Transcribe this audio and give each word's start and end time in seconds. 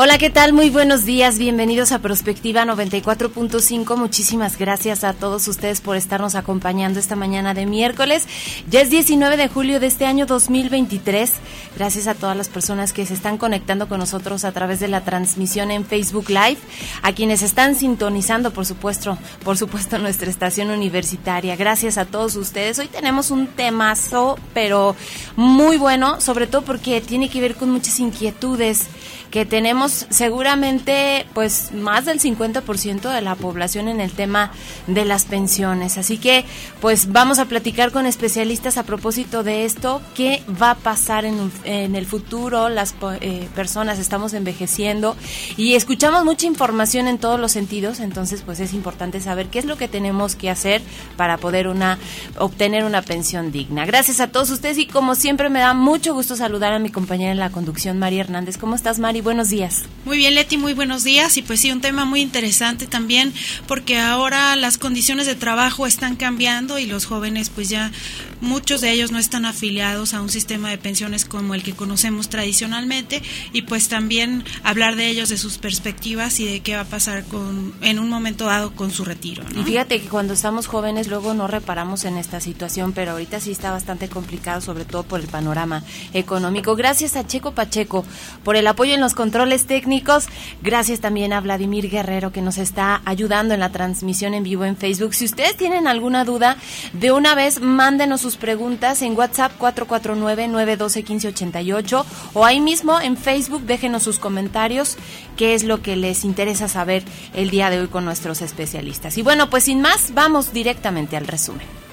Hola, 0.00 0.16
¿qué 0.16 0.30
tal? 0.30 0.52
Muy 0.52 0.70
buenos 0.70 1.04
días. 1.04 1.40
Bienvenidos 1.40 1.90
a 1.90 1.98
Prospectiva 1.98 2.64
94.5. 2.64 3.96
Muchísimas 3.96 4.56
gracias 4.56 5.02
a 5.02 5.12
todos 5.12 5.48
ustedes 5.48 5.80
por 5.80 5.96
estarnos 5.96 6.36
acompañando 6.36 7.00
esta 7.00 7.16
mañana 7.16 7.52
de 7.52 7.66
miércoles. 7.66 8.28
Ya 8.70 8.80
es 8.80 8.90
19 8.90 9.36
de 9.36 9.48
julio 9.48 9.80
de 9.80 9.88
este 9.88 10.06
año 10.06 10.24
2023. 10.26 11.32
Gracias 11.74 12.06
a 12.06 12.14
todas 12.14 12.36
las 12.36 12.48
personas 12.48 12.92
que 12.92 13.06
se 13.06 13.14
están 13.14 13.38
conectando 13.38 13.88
con 13.88 13.98
nosotros 13.98 14.44
a 14.44 14.52
través 14.52 14.78
de 14.78 14.86
la 14.86 15.00
transmisión 15.00 15.72
en 15.72 15.84
Facebook 15.84 16.28
Live, 16.28 16.58
a 17.02 17.12
quienes 17.12 17.42
están 17.42 17.74
sintonizando, 17.74 18.52
por 18.52 18.66
supuesto, 18.66 19.18
por 19.42 19.58
supuesto 19.58 19.98
nuestra 19.98 20.30
estación 20.30 20.70
universitaria. 20.70 21.56
Gracias 21.56 21.98
a 21.98 22.04
todos 22.04 22.36
ustedes. 22.36 22.78
Hoy 22.78 22.86
tenemos 22.86 23.32
un 23.32 23.48
temazo, 23.48 24.38
pero 24.54 24.94
muy 25.34 25.76
bueno, 25.76 26.20
sobre 26.20 26.46
todo 26.46 26.62
porque 26.62 27.00
tiene 27.00 27.28
que 27.28 27.40
ver 27.40 27.56
con 27.56 27.70
muchas 27.70 27.98
inquietudes 27.98 28.86
que 29.30 29.44
tenemos 29.44 30.06
seguramente 30.10 31.26
pues 31.34 31.72
más 31.72 32.04
del 32.04 32.20
50% 32.20 33.12
de 33.12 33.20
la 33.20 33.34
población 33.34 33.88
en 33.88 34.00
el 34.00 34.12
tema 34.12 34.52
de 34.86 35.04
las 35.04 35.24
pensiones. 35.24 35.98
Así 35.98 36.18
que 36.18 36.44
pues 36.80 37.12
vamos 37.12 37.38
a 37.38 37.44
platicar 37.44 37.92
con 37.92 38.06
especialistas 38.06 38.78
a 38.78 38.84
propósito 38.84 39.42
de 39.42 39.64
esto, 39.64 40.00
qué 40.14 40.42
va 40.60 40.72
a 40.72 40.74
pasar 40.76 41.24
en, 41.24 41.52
en 41.64 41.94
el 41.94 42.06
futuro, 42.06 42.68
las 42.68 42.94
eh, 43.20 43.48
personas 43.54 43.98
estamos 43.98 44.32
envejeciendo 44.32 45.16
y 45.56 45.74
escuchamos 45.74 46.24
mucha 46.24 46.46
información 46.46 47.06
en 47.06 47.18
todos 47.18 47.38
los 47.38 47.52
sentidos, 47.52 48.00
entonces 48.00 48.42
pues 48.44 48.60
es 48.60 48.72
importante 48.72 49.20
saber 49.20 49.48
qué 49.48 49.58
es 49.58 49.64
lo 49.64 49.76
que 49.76 49.88
tenemos 49.88 50.36
que 50.36 50.50
hacer 50.50 50.80
para 51.16 51.36
poder 51.36 51.68
una 51.68 51.98
obtener 52.38 52.84
una 52.84 53.02
pensión 53.02 53.52
digna. 53.52 53.84
Gracias 53.84 54.20
a 54.20 54.28
todos 54.28 54.50
ustedes 54.50 54.78
y 54.78 54.86
como 54.86 55.14
siempre 55.14 55.50
me 55.50 55.60
da 55.60 55.74
mucho 55.74 56.14
gusto 56.14 56.36
saludar 56.36 56.72
a 56.72 56.78
mi 56.78 56.90
compañera 56.90 57.32
en 57.32 57.38
la 57.38 57.50
conducción, 57.50 57.98
María 57.98 58.22
Hernández. 58.22 58.56
¿Cómo 58.56 58.74
estás, 58.74 58.98
María? 58.98 59.17
Buenos 59.20 59.48
días. 59.48 59.84
Muy 60.04 60.16
bien, 60.16 60.34
Leti, 60.34 60.56
muy 60.56 60.72
buenos 60.72 61.04
días. 61.04 61.36
Y 61.36 61.42
pues 61.42 61.60
sí, 61.60 61.70
un 61.70 61.80
tema 61.80 62.04
muy 62.04 62.20
interesante 62.20 62.86
también, 62.86 63.32
porque 63.66 63.98
ahora 63.98 64.56
las 64.56 64.78
condiciones 64.78 65.26
de 65.26 65.34
trabajo 65.34 65.86
están 65.86 66.16
cambiando 66.16 66.78
y 66.78 66.86
los 66.86 67.04
jóvenes, 67.04 67.50
pues 67.50 67.68
ya 67.68 67.92
muchos 68.40 68.80
de 68.80 68.90
ellos 68.90 69.12
no 69.12 69.18
están 69.18 69.44
afiliados 69.44 70.14
a 70.14 70.22
un 70.22 70.30
sistema 70.30 70.70
de 70.70 70.78
pensiones 70.78 71.24
como 71.24 71.54
el 71.54 71.62
que 71.62 71.74
conocemos 71.74 72.28
tradicionalmente. 72.28 73.22
Y 73.52 73.62
pues 73.62 73.88
también 73.88 74.44
hablar 74.62 74.96
de 74.96 75.08
ellos, 75.08 75.28
de 75.28 75.36
sus 75.36 75.58
perspectivas 75.58 76.40
y 76.40 76.46
de 76.46 76.60
qué 76.60 76.76
va 76.76 76.82
a 76.82 76.84
pasar 76.84 77.24
con, 77.24 77.74
en 77.82 77.98
un 77.98 78.08
momento 78.08 78.46
dado 78.46 78.74
con 78.74 78.90
su 78.90 79.04
retiro. 79.04 79.44
Y 79.54 79.62
fíjate 79.62 80.00
que 80.00 80.08
cuando 80.08 80.32
estamos 80.32 80.66
jóvenes 80.66 81.08
luego 81.08 81.34
no 81.34 81.48
reparamos 81.48 82.04
en 82.04 82.16
esta 82.16 82.40
situación, 82.40 82.92
pero 82.92 83.12
ahorita 83.12 83.40
sí 83.40 83.50
está 83.50 83.70
bastante 83.70 84.08
complicado, 84.08 84.60
sobre 84.60 84.84
todo 84.84 85.02
por 85.02 85.20
el 85.20 85.26
panorama 85.26 85.84
económico. 86.12 86.76
Gracias 86.76 87.16
a 87.16 87.26
Checo 87.26 87.52
Pacheco 87.52 88.04
por 88.44 88.56
el 88.56 88.66
apoyo 88.66 88.94
en 88.94 89.00
los 89.00 89.07
controles 89.14 89.66
técnicos. 89.66 90.26
Gracias 90.62 91.00
también 91.00 91.32
a 91.32 91.40
Vladimir 91.40 91.90
Guerrero 91.90 92.32
que 92.32 92.42
nos 92.42 92.58
está 92.58 93.00
ayudando 93.04 93.54
en 93.54 93.60
la 93.60 93.70
transmisión 93.70 94.34
en 94.34 94.42
vivo 94.42 94.64
en 94.64 94.76
Facebook. 94.76 95.14
Si 95.14 95.24
ustedes 95.24 95.56
tienen 95.56 95.86
alguna 95.86 96.24
duda, 96.24 96.56
de 96.92 97.12
una 97.12 97.34
vez 97.34 97.60
mándenos 97.60 98.20
sus 98.20 98.36
preguntas 98.36 99.00
en 99.02 99.16
WhatsApp 99.16 99.52
449-912-1588 99.58 102.04
o 102.34 102.44
ahí 102.44 102.60
mismo 102.60 103.00
en 103.00 103.16
Facebook 103.16 103.62
déjenos 103.62 104.02
sus 104.02 104.18
comentarios, 104.18 104.96
qué 105.36 105.54
es 105.54 105.62
lo 105.64 105.80
que 105.82 105.96
les 105.96 106.24
interesa 106.24 106.68
saber 106.68 107.02
el 107.34 107.50
día 107.50 107.70
de 107.70 107.80
hoy 107.80 107.88
con 107.88 108.04
nuestros 108.04 108.42
especialistas. 108.42 109.18
Y 109.18 109.22
bueno, 109.22 109.50
pues 109.50 109.64
sin 109.64 109.80
más, 109.80 110.14
vamos 110.14 110.52
directamente 110.52 111.16
al 111.16 111.26
resumen. 111.26 111.87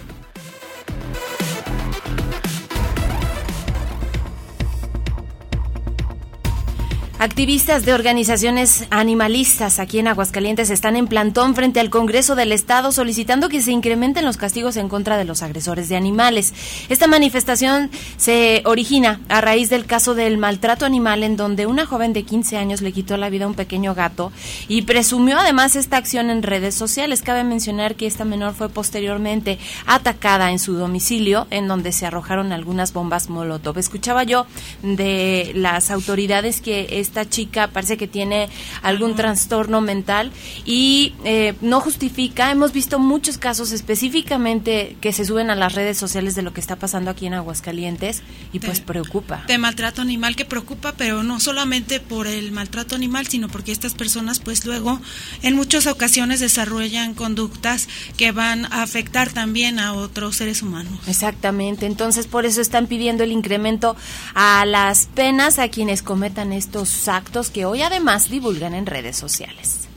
Activistas 7.18 7.86
de 7.86 7.94
organizaciones 7.94 8.88
animalistas 8.90 9.80
aquí 9.80 10.00
en 10.00 10.10
Aguascalientes 10.10 10.70
están 10.70 10.98
en 10.98 11.08
plantón 11.08 11.56
frente 11.56 11.80
al 11.80 11.90
Congreso 11.90 12.36
del 12.36 12.52
Estado 12.52 12.92
solicitando 12.92 13.48
que 13.48 13.62
se 13.62 13.72
incrementen 13.72 14.26
los 14.26 14.36
castigos 14.36 14.76
en 14.76 14.90
contra 14.90 15.16
de 15.16 15.24
los 15.24 15.42
agresores 15.42 15.88
de 15.88 15.96
animales. 15.96 16.54
Esta 16.90 17.08
manifestación 17.08 17.90
se 18.18 18.64
origina 18.66 19.22
a 19.30 19.40
raíz 19.40 19.70
del 19.70 19.86
caso 19.86 20.14
del 20.14 20.38
maltrato 20.38 20.86
animal 20.86 21.24
en 21.24 21.38
donde 21.38 21.68
una 21.68 21.86
joven 21.86 22.12
de 22.12 22.24
15 22.24 22.58
años 22.58 22.82
le 22.82 22.92
quitó 22.92 23.16
la 23.16 23.30
vida 23.30 23.46
a 23.46 23.48
un 23.48 23.54
pequeño 23.54 23.96
gato 23.96 24.34
y 24.68 24.82
presumió 24.82 25.40
además 25.40 25.78
esta 25.78 25.96
acción 25.96 26.30
en 26.30 26.44
redes 26.44 26.76
sociales. 26.76 27.22
Cabe 27.22 27.46
mencionar 27.46 27.96
que 27.96 28.08
esta 28.08 28.26
menor 28.26 28.54
fue 28.56 28.68
posteriormente 28.68 29.58
atacada 29.86 30.52
en 30.52 30.60
su 30.60 30.74
domicilio 30.74 31.48
en 31.50 31.70
donde 31.70 31.94
se 31.94 32.06
arrojaron 32.06 32.52
algunas 32.52 32.92
bombas 32.92 33.30
molotov. 33.30 33.78
Escuchaba 33.78 34.26
yo 34.26 34.48
de 34.84 35.54
las 35.56 35.92
autoridades 35.92 36.60
que 36.60 37.00
esta 37.06 37.30
chica 37.30 37.70
parece 37.70 37.98
que 37.98 38.08
tiene 38.08 38.50
algún 38.82 39.16
trastorno 39.16 39.82
mental 39.82 40.32
y 40.66 41.14
eh, 41.24 41.54
no 41.62 41.80
justifica. 41.80 42.52
Hemos 42.52 42.74
visto 42.74 43.00
muchos 43.00 43.38
casos 43.38 43.72
específicamente 43.72 44.98
que 45.02 45.14
se 45.14 45.26
suben 45.26 45.50
a 45.50 45.56
las 45.56 45.74
redes 45.74 45.98
sociales 45.98 46.36
de 46.36 46.42
lo 46.42 46.54
que 46.54 46.62
está 46.62 46.76
pasando 46.76 47.12
aquí 47.12 47.26
en 47.28 47.34
Aguascalientes 47.34 48.24
y 48.52 48.60
pues 48.60 48.80
preocupa. 48.80 49.44
De 49.48 49.58
maltrato 49.58 50.02
animal 50.02 50.36
que 50.36 50.46
preocupa, 50.46 50.94
pero 50.98 51.24
no 51.24 51.40
solamente 51.40 52.00
por 52.00 52.28
el 52.28 52.52
maltrato 52.52 52.96
animal, 52.96 53.28
sino 53.28 53.48
porque 53.48 53.72
estas 53.72 53.94
personas 53.94 54.40
pues 54.40 54.66
luego 54.66 55.00
en 55.42 55.56
muchas 55.56 55.88
ocasiones 55.88 56.40
desarrollan 56.40 57.14
conductas 57.14 57.88
que 58.18 58.32
van 58.32 58.66
a 58.66 58.82
afectar 58.82 59.32
también 59.32 59.80
a 59.80 59.94
otros 59.94 60.38
seres 60.38 60.62
humanos. 60.62 61.00
Exactamente, 61.08 61.86
entonces 61.86 62.28
por 62.28 62.46
eso 62.46 62.62
están 62.62 62.88
pidiendo 62.88 63.24
el 63.24 63.32
incremento 63.32 63.96
a 64.34 64.66
las 64.66 65.08
penas 65.14 65.60
a 65.60 65.70
quienes 65.70 66.02
cometan 66.02 66.54
estos 66.54 66.90
actos 67.08 67.50
que 67.50 67.66
hoy 67.66 67.82
además 67.82 68.30
divulgan 68.30 68.74
en 68.74 68.86
redes 68.86 69.18
sociales. 69.18 69.88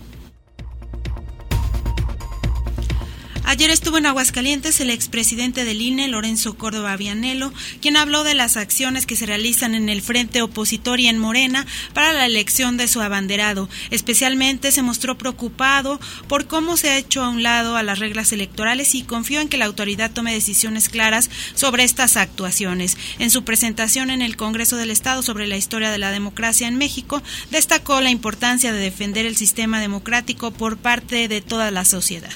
Ayer 3.48 3.70
estuvo 3.70 3.96
en 3.96 4.04
Aguascalientes 4.04 4.78
el 4.82 4.90
expresidente 4.90 5.64
del 5.64 5.80
INE, 5.80 6.06
Lorenzo 6.08 6.58
Córdoba 6.58 6.94
Vianelo, 6.98 7.50
quien 7.80 7.96
habló 7.96 8.22
de 8.22 8.34
las 8.34 8.58
acciones 8.58 9.06
que 9.06 9.16
se 9.16 9.24
realizan 9.24 9.74
en 9.74 9.88
el 9.88 10.02
frente 10.02 10.42
opositor 10.42 11.00
y 11.00 11.06
en 11.06 11.18
Morena 11.18 11.66
para 11.94 12.12
la 12.12 12.26
elección 12.26 12.76
de 12.76 12.88
su 12.88 13.00
abanderado. 13.00 13.70
Especialmente 13.88 14.70
se 14.70 14.82
mostró 14.82 15.16
preocupado 15.16 15.98
por 16.28 16.46
cómo 16.46 16.76
se 16.76 16.90
ha 16.90 16.98
hecho 16.98 17.24
a 17.24 17.30
un 17.30 17.42
lado 17.42 17.78
a 17.78 17.82
las 17.82 18.00
reglas 18.00 18.34
electorales 18.34 18.94
y 18.94 19.02
confió 19.02 19.40
en 19.40 19.48
que 19.48 19.56
la 19.56 19.64
autoridad 19.64 20.10
tome 20.10 20.34
decisiones 20.34 20.90
claras 20.90 21.30
sobre 21.54 21.84
estas 21.84 22.18
actuaciones. 22.18 22.98
En 23.18 23.30
su 23.30 23.44
presentación 23.44 24.10
en 24.10 24.20
el 24.20 24.36
Congreso 24.36 24.76
del 24.76 24.90
Estado 24.90 25.22
sobre 25.22 25.46
la 25.46 25.56
historia 25.56 25.90
de 25.90 25.96
la 25.96 26.12
democracia 26.12 26.68
en 26.68 26.76
México, 26.76 27.22
destacó 27.50 28.02
la 28.02 28.10
importancia 28.10 28.74
de 28.74 28.78
defender 28.78 29.24
el 29.24 29.38
sistema 29.38 29.80
democrático 29.80 30.50
por 30.50 30.76
parte 30.76 31.28
de 31.28 31.40
toda 31.40 31.70
la 31.70 31.86
sociedad. 31.86 32.34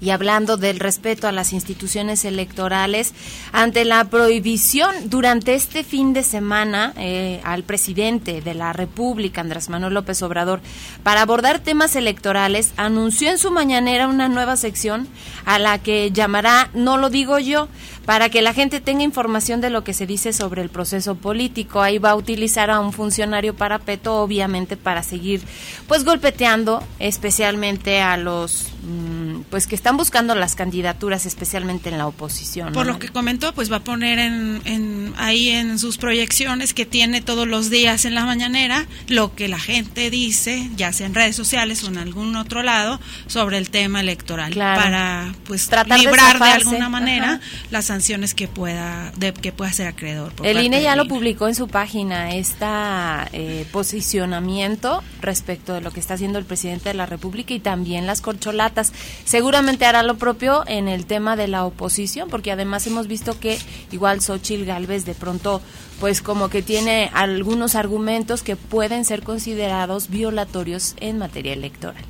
Y 0.00 0.10
hablando 0.10 0.56
del 0.56 0.78
respeto 0.78 1.26
a 1.26 1.32
las 1.32 1.52
instituciones 1.52 2.24
electorales, 2.24 3.14
ante 3.52 3.84
la 3.84 4.04
prohibición 4.04 5.08
durante 5.08 5.54
este 5.54 5.84
fin 5.84 6.12
de 6.12 6.22
semana 6.22 6.92
eh, 6.96 7.40
al 7.44 7.62
presidente 7.62 8.40
de 8.40 8.54
la 8.54 8.72
República, 8.72 9.40
Andrés 9.40 9.68
Manuel 9.68 9.94
López 9.94 10.22
Obrador, 10.22 10.60
para 11.02 11.22
abordar 11.22 11.60
temas 11.60 11.96
electorales, 11.96 12.72
anunció 12.76 13.30
en 13.30 13.38
su 13.38 13.50
mañanera 13.50 14.08
una 14.08 14.28
nueva 14.28 14.56
sección 14.56 15.08
a 15.44 15.58
la 15.58 15.78
que 15.78 16.10
llamará 16.10 16.70
No 16.74 16.96
lo 16.98 17.10
digo 17.10 17.38
yo, 17.38 17.68
para 18.06 18.28
que 18.30 18.40
la 18.40 18.54
gente 18.54 18.80
tenga 18.80 19.02
información 19.02 19.60
de 19.60 19.68
lo 19.68 19.82
que 19.82 19.92
se 19.92 20.06
dice 20.06 20.32
sobre 20.32 20.62
el 20.62 20.70
proceso 20.70 21.16
político. 21.16 21.82
Ahí 21.82 21.98
va 21.98 22.10
a 22.10 22.14
utilizar 22.14 22.70
a 22.70 22.78
un 22.78 22.92
funcionario 22.92 23.54
parapeto, 23.54 24.22
obviamente, 24.22 24.76
para 24.76 25.02
seguir 25.02 25.42
pues 25.88 26.04
golpeteando 26.04 26.82
especialmente 27.00 28.00
a 28.00 28.16
los 28.16 28.68
mm, 28.84 29.40
pues 29.50 29.66
que 29.66 29.74
están 29.74 29.96
buscando 29.96 30.36
las 30.36 30.54
candidaturas, 30.54 31.26
especialmente 31.26 31.88
en 31.88 31.98
la 31.98 32.06
oposición. 32.06 32.72
Por 32.72 32.86
lo 32.86 33.00
que 33.00 33.08
comentó, 33.08 33.52
pues 33.52 33.72
va 33.72 33.76
a 33.76 33.84
poner 33.84 34.20
en, 34.20 35.12
ahí 35.16 35.48
en 35.48 35.78
sus 35.80 35.98
proyecciones 35.98 36.74
que 36.74 36.86
tiene 36.86 37.22
todos 37.22 37.48
los 37.48 37.70
días 37.70 38.04
en 38.04 38.14
la 38.14 38.24
mañanera 38.24 38.86
lo 39.08 39.34
que 39.34 39.48
la 39.48 39.58
gente 39.58 40.10
dice, 40.10 40.70
ya 40.76 40.92
sea 40.92 41.06
en 41.06 41.14
redes 41.14 41.34
sociales 41.34 41.82
o 41.82 41.88
en 41.88 41.98
algún 41.98 42.36
otro 42.36 42.62
lado, 42.62 43.00
sobre 43.26 43.58
el 43.58 43.70
tema 43.70 44.00
electoral, 44.00 44.54
para 44.54 45.34
pues 45.44 45.66
Tratar 45.66 45.98
librar 45.98 46.38
de, 46.38 46.50
alguna 46.50 46.88
manera 46.88 47.40
las 47.70 47.90
sanciones 47.96 48.34
que 48.34 48.46
pueda 48.46 49.10
de, 49.16 49.32
que 49.32 49.52
pueda 49.52 49.72
ser 49.72 49.86
acreedor. 49.86 50.32
el 50.42 50.60
INE 50.60 50.82
ya 50.82 50.96
lo 50.96 51.08
publicó 51.08 51.48
en 51.48 51.54
su 51.54 51.66
página 51.66 52.34
este 52.34 53.66
posicionamiento 53.72 55.02
respecto 55.22 55.72
de 55.72 55.80
lo 55.80 55.90
que 55.90 56.00
está 56.00 56.14
haciendo 56.14 56.38
el 56.38 56.44
presidente 56.44 56.90
de 56.90 56.94
la 56.94 57.06
República 57.06 57.54
y 57.54 57.60
también 57.60 58.06
las 58.06 58.20
corcholatas. 58.20 58.92
Seguramente 59.24 59.86
hará 59.86 60.02
lo 60.02 60.16
propio 60.18 60.62
en 60.66 60.88
el 60.88 61.06
tema 61.06 61.36
de 61.36 61.48
la 61.48 61.64
oposición, 61.64 62.28
porque 62.28 62.52
además 62.52 62.86
hemos 62.86 63.06
visto 63.06 63.40
que 63.40 63.58
igual 63.92 64.20
Xochil 64.20 64.66
Gálvez 64.66 65.06
de 65.06 65.14
pronto 65.14 65.62
pues 65.98 66.20
como 66.20 66.50
que 66.50 66.60
tiene 66.60 67.10
algunos 67.14 67.74
argumentos 67.74 68.42
que 68.42 68.56
pueden 68.56 69.06
ser 69.06 69.22
considerados 69.22 70.10
violatorios 70.10 70.94
en 71.00 71.16
materia 71.16 71.54
electoral. 71.54 72.04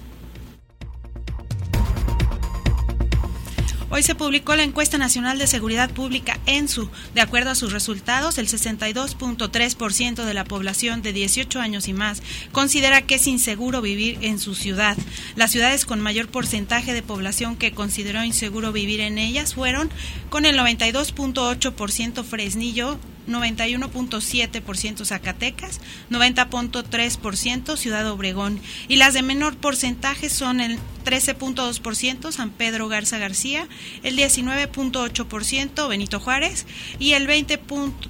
Hoy 3.89 4.03
se 4.03 4.17
publicó 4.17 4.57
la 4.57 4.65
encuesta 4.65 4.99
nacional 4.99 5.39
de 5.39 5.47
seguridad 5.47 5.91
pública 5.91 6.41
ENSU. 6.47 6.91
De 7.15 7.21
acuerdo 7.21 7.51
a 7.51 7.55
sus 7.55 7.73
resultados, 7.73 8.37
el 8.37 8.49
62.3% 8.49 10.25
de 10.25 10.35
la 10.35 10.45
población 10.45 11.03
de 11.03 11.13
18 11.13 11.61
años 11.61 11.87
y 11.87 11.93
más 11.93 12.21
considera 12.51 13.03
que 13.03 13.15
es 13.15 13.29
inseguro 13.29 13.83
vivir 13.83 14.19
en 14.23 14.41
su 14.41 14.57
ciudad. 14.57 14.97
Las 15.37 15.53
ciudades 15.53 15.87
con 15.87 16.01
mayor 16.01 16.27
porcentaje 16.27 16.95
de 16.95 17.03
población 17.03 17.55
que 17.55 17.71
consideró 17.71 18.25
inseguro 18.25 18.73
vivir 18.73 18.99
en 19.01 19.19
ellas 19.19 19.55
fueron 19.55 19.89
con 20.31 20.47
el 20.47 20.59
92.8% 20.59 22.25
Fresnillo, 22.25 22.99
91.7% 23.27 25.05
Zacatecas, 25.05 25.81
90.3% 26.11 27.77
Ciudad 27.77 28.09
Obregón 28.11 28.61
y 28.89 28.97
las 28.97 29.15
de 29.15 29.23
menor 29.23 29.57
porcentaje 29.57 30.29
son 30.31 30.61
el 30.61 30.79
13.2% 31.05 32.33
San 32.33 32.51
Pedro 32.51 32.89
Garza 32.89 33.19
García, 33.19 33.69
el 34.03 34.17
19.8% 34.17 35.89
Benito 35.89 36.21
Juárez 36.21 36.67
y 36.99 37.13
el 37.13 37.27
20 37.27 37.61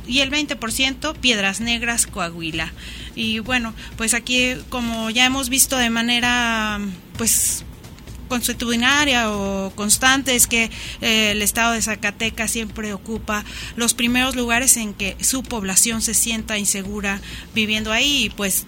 y 0.06 0.20
el 0.20 0.30
20% 0.30 1.14
Piedras 1.16 1.60
Negras 1.60 2.06
Coahuila. 2.06 2.72
Y 3.14 3.38
bueno, 3.40 3.74
pues 3.96 4.14
aquí 4.14 4.54
como 4.68 5.10
ya 5.10 5.26
hemos 5.26 5.48
visto 5.48 5.76
de 5.76 5.90
manera 5.90 6.80
pues 7.16 7.64
consuetudinaria 8.26 9.30
o 9.30 9.70
constante 9.74 10.34
es 10.34 10.46
que 10.46 10.70
eh, 11.00 11.32
el 11.32 11.42
estado 11.42 11.72
de 11.72 11.82
Zacatecas 11.82 12.50
siempre 12.50 12.92
ocupa 12.92 13.44
los 13.76 13.94
primeros 13.94 14.36
lugares 14.36 14.76
en 14.76 14.94
que 14.94 15.16
su 15.20 15.42
población 15.42 16.02
se 16.02 16.14
sienta 16.14 16.58
insegura 16.58 17.20
viviendo 17.54 17.92
ahí. 17.92 18.24
Y 18.26 18.30
pues 18.30 18.66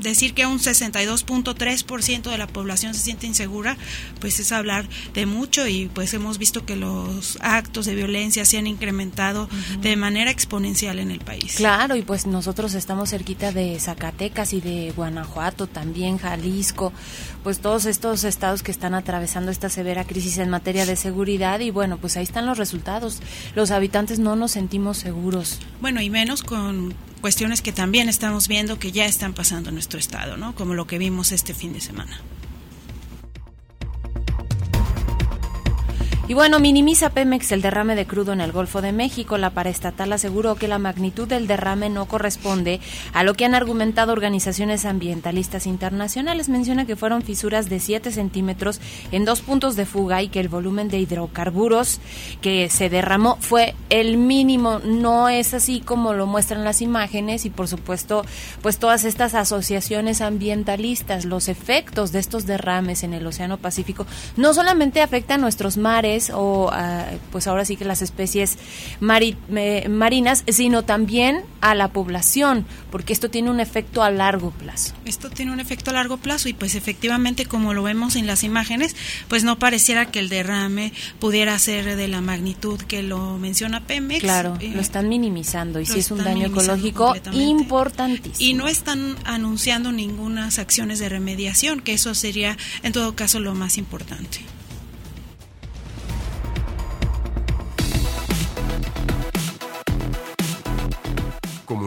decir 0.00 0.34
que 0.34 0.46
un 0.46 0.58
62.3% 0.58 2.30
de 2.30 2.38
la 2.38 2.46
población 2.46 2.94
se 2.94 3.00
siente 3.00 3.26
insegura 3.26 3.76
pues 4.20 4.38
es 4.40 4.52
hablar 4.52 4.88
de 5.14 5.26
mucho. 5.26 5.66
Y 5.66 5.86
pues 5.92 6.14
hemos 6.14 6.38
visto 6.38 6.64
que 6.64 6.76
los 6.76 7.38
actos 7.40 7.86
de 7.86 7.94
violencia 7.94 8.44
se 8.44 8.58
han 8.58 8.66
incrementado 8.66 9.48
de 9.80 9.96
manera 9.96 10.30
exponencial 10.30 10.98
en 10.98 11.10
el 11.10 11.20
país. 11.20 11.54
Claro, 11.56 11.96
y 11.96 12.02
pues 12.02 12.26
nosotros 12.26 12.74
estamos 12.74 13.10
cerquita 13.10 13.52
de 13.52 13.78
Zacatecas 13.78 14.52
y 14.52 14.60
de 14.60 14.92
Guanajuato, 14.96 15.66
también 15.66 16.18
Jalisco, 16.18 16.92
pues 17.42 17.60
todos 17.60 17.86
estos 17.86 18.24
estados 18.24 18.62
que 18.62 18.71
están 18.72 18.94
atravesando 18.94 19.52
esta 19.52 19.68
severa 19.68 20.04
crisis 20.04 20.38
en 20.38 20.50
materia 20.50 20.84
de 20.86 20.96
seguridad 20.96 21.60
y 21.60 21.70
bueno, 21.70 21.98
pues 21.98 22.16
ahí 22.16 22.24
están 22.24 22.46
los 22.46 22.58
resultados. 22.58 23.20
Los 23.54 23.70
habitantes 23.70 24.18
no 24.18 24.34
nos 24.34 24.52
sentimos 24.52 24.98
seguros. 24.98 25.60
Bueno, 25.80 26.00
y 26.00 26.10
menos 26.10 26.42
con 26.42 26.94
cuestiones 27.20 27.62
que 27.62 27.72
también 27.72 28.08
estamos 28.08 28.48
viendo 28.48 28.78
que 28.78 28.90
ya 28.90 29.06
están 29.06 29.32
pasando 29.32 29.68
en 29.68 29.76
nuestro 29.76 29.98
estado, 29.98 30.36
¿no? 30.36 30.54
Como 30.54 30.74
lo 30.74 30.86
que 30.86 30.98
vimos 30.98 31.30
este 31.32 31.54
fin 31.54 31.72
de 31.72 31.80
semana. 31.80 32.20
Y 36.32 36.34
bueno, 36.34 36.60
minimiza 36.60 37.10
Pemex 37.10 37.52
el 37.52 37.60
derrame 37.60 37.94
de 37.94 38.06
crudo 38.06 38.32
en 38.32 38.40
el 38.40 38.52
Golfo 38.52 38.80
de 38.80 38.92
México. 38.92 39.36
La 39.36 39.50
paraestatal 39.50 40.14
aseguró 40.14 40.54
que 40.54 40.66
la 40.66 40.78
magnitud 40.78 41.28
del 41.28 41.46
derrame 41.46 41.90
no 41.90 42.06
corresponde 42.06 42.80
a 43.12 43.22
lo 43.22 43.34
que 43.34 43.44
han 43.44 43.54
argumentado 43.54 44.14
organizaciones 44.14 44.86
ambientalistas 44.86 45.66
internacionales. 45.66 46.48
Menciona 46.48 46.86
que 46.86 46.96
fueron 46.96 47.20
fisuras 47.20 47.68
de 47.68 47.80
7 47.80 48.10
centímetros 48.12 48.80
en 49.10 49.26
dos 49.26 49.42
puntos 49.42 49.76
de 49.76 49.84
fuga 49.84 50.22
y 50.22 50.28
que 50.28 50.40
el 50.40 50.48
volumen 50.48 50.88
de 50.88 51.00
hidrocarburos 51.00 52.00
que 52.40 52.70
se 52.70 52.88
derramó 52.88 53.36
fue 53.38 53.74
el 53.90 54.16
mínimo. 54.16 54.78
No 54.78 55.28
es 55.28 55.52
así 55.52 55.80
como 55.80 56.14
lo 56.14 56.26
muestran 56.26 56.64
las 56.64 56.80
imágenes 56.80 57.44
y 57.44 57.50
por 57.50 57.68
supuesto, 57.68 58.24
pues 58.62 58.78
todas 58.78 59.04
estas 59.04 59.34
asociaciones 59.34 60.22
ambientalistas, 60.22 61.26
los 61.26 61.48
efectos 61.48 62.10
de 62.10 62.20
estos 62.20 62.46
derrames 62.46 63.02
en 63.02 63.12
el 63.12 63.26
Océano 63.26 63.58
Pacífico 63.58 64.06
no 64.38 64.54
solamente 64.54 65.02
afectan 65.02 65.42
nuestros 65.42 65.76
mares, 65.76 66.21
o 66.30 66.70
ah, 66.72 67.06
pues 67.30 67.46
ahora 67.46 67.64
sí 67.64 67.76
que 67.76 67.84
las 67.84 68.02
especies 68.02 68.58
marinas, 69.00 70.44
sino 70.48 70.84
también 70.84 71.42
a 71.60 71.74
la 71.74 71.88
población, 71.88 72.66
porque 72.90 73.12
esto 73.12 73.30
tiene 73.30 73.50
un 73.50 73.60
efecto 73.60 74.02
a 74.02 74.10
largo 74.10 74.50
plazo. 74.50 74.94
Esto 75.04 75.30
tiene 75.30 75.52
un 75.52 75.60
efecto 75.60 75.90
a 75.90 75.94
largo 75.94 76.16
plazo 76.16 76.48
y 76.48 76.52
pues 76.52 76.74
efectivamente 76.74 77.46
como 77.46 77.74
lo 77.74 77.82
vemos 77.82 78.16
en 78.16 78.26
las 78.26 78.42
imágenes, 78.44 78.96
pues 79.28 79.44
no 79.44 79.58
pareciera 79.58 80.06
que 80.06 80.18
el 80.18 80.28
derrame 80.28 80.92
pudiera 81.18 81.58
ser 81.58 81.96
de 81.96 82.08
la 82.08 82.20
magnitud 82.20 82.80
que 82.80 83.02
lo 83.02 83.38
menciona 83.38 83.80
Pemex. 83.86 84.20
Claro, 84.20 84.58
lo 84.60 84.80
están 84.80 85.08
minimizando 85.08 85.80
y 85.80 85.86
sí 85.86 85.98
es 85.98 86.10
un 86.10 86.24
daño 86.24 86.46
ecológico 86.46 87.14
importantísimo. 87.32 88.36
Y 88.38 88.54
no 88.54 88.68
están 88.68 89.16
anunciando 89.24 89.92
ninguna 89.92 90.50
acciones 90.58 90.98
de 90.98 91.08
remediación, 91.08 91.80
que 91.80 91.92
eso 91.92 92.14
sería 92.14 92.56
en 92.82 92.92
todo 92.92 93.14
caso 93.14 93.40
lo 93.40 93.54
más 93.54 93.78
importante. 93.78 94.40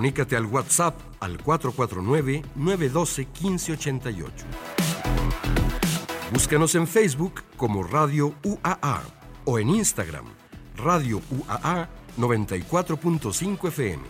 Comunícate 0.05 0.35
al 0.35 0.45
WhatsApp 0.45 0.95
al 1.19 1.39
449-912-1588. 1.39 4.29
Búscanos 6.31 6.75
en 6.75 6.85
Facebook 6.85 7.41
como 7.57 7.81
Radio 7.81 8.35
UAA 8.43 9.01
o 9.45 9.57
en 9.57 9.69
Instagram 9.69 10.25
Radio 10.77 11.23
UAA 11.31 11.89
94.5 12.19 13.67
FM. 13.69 14.03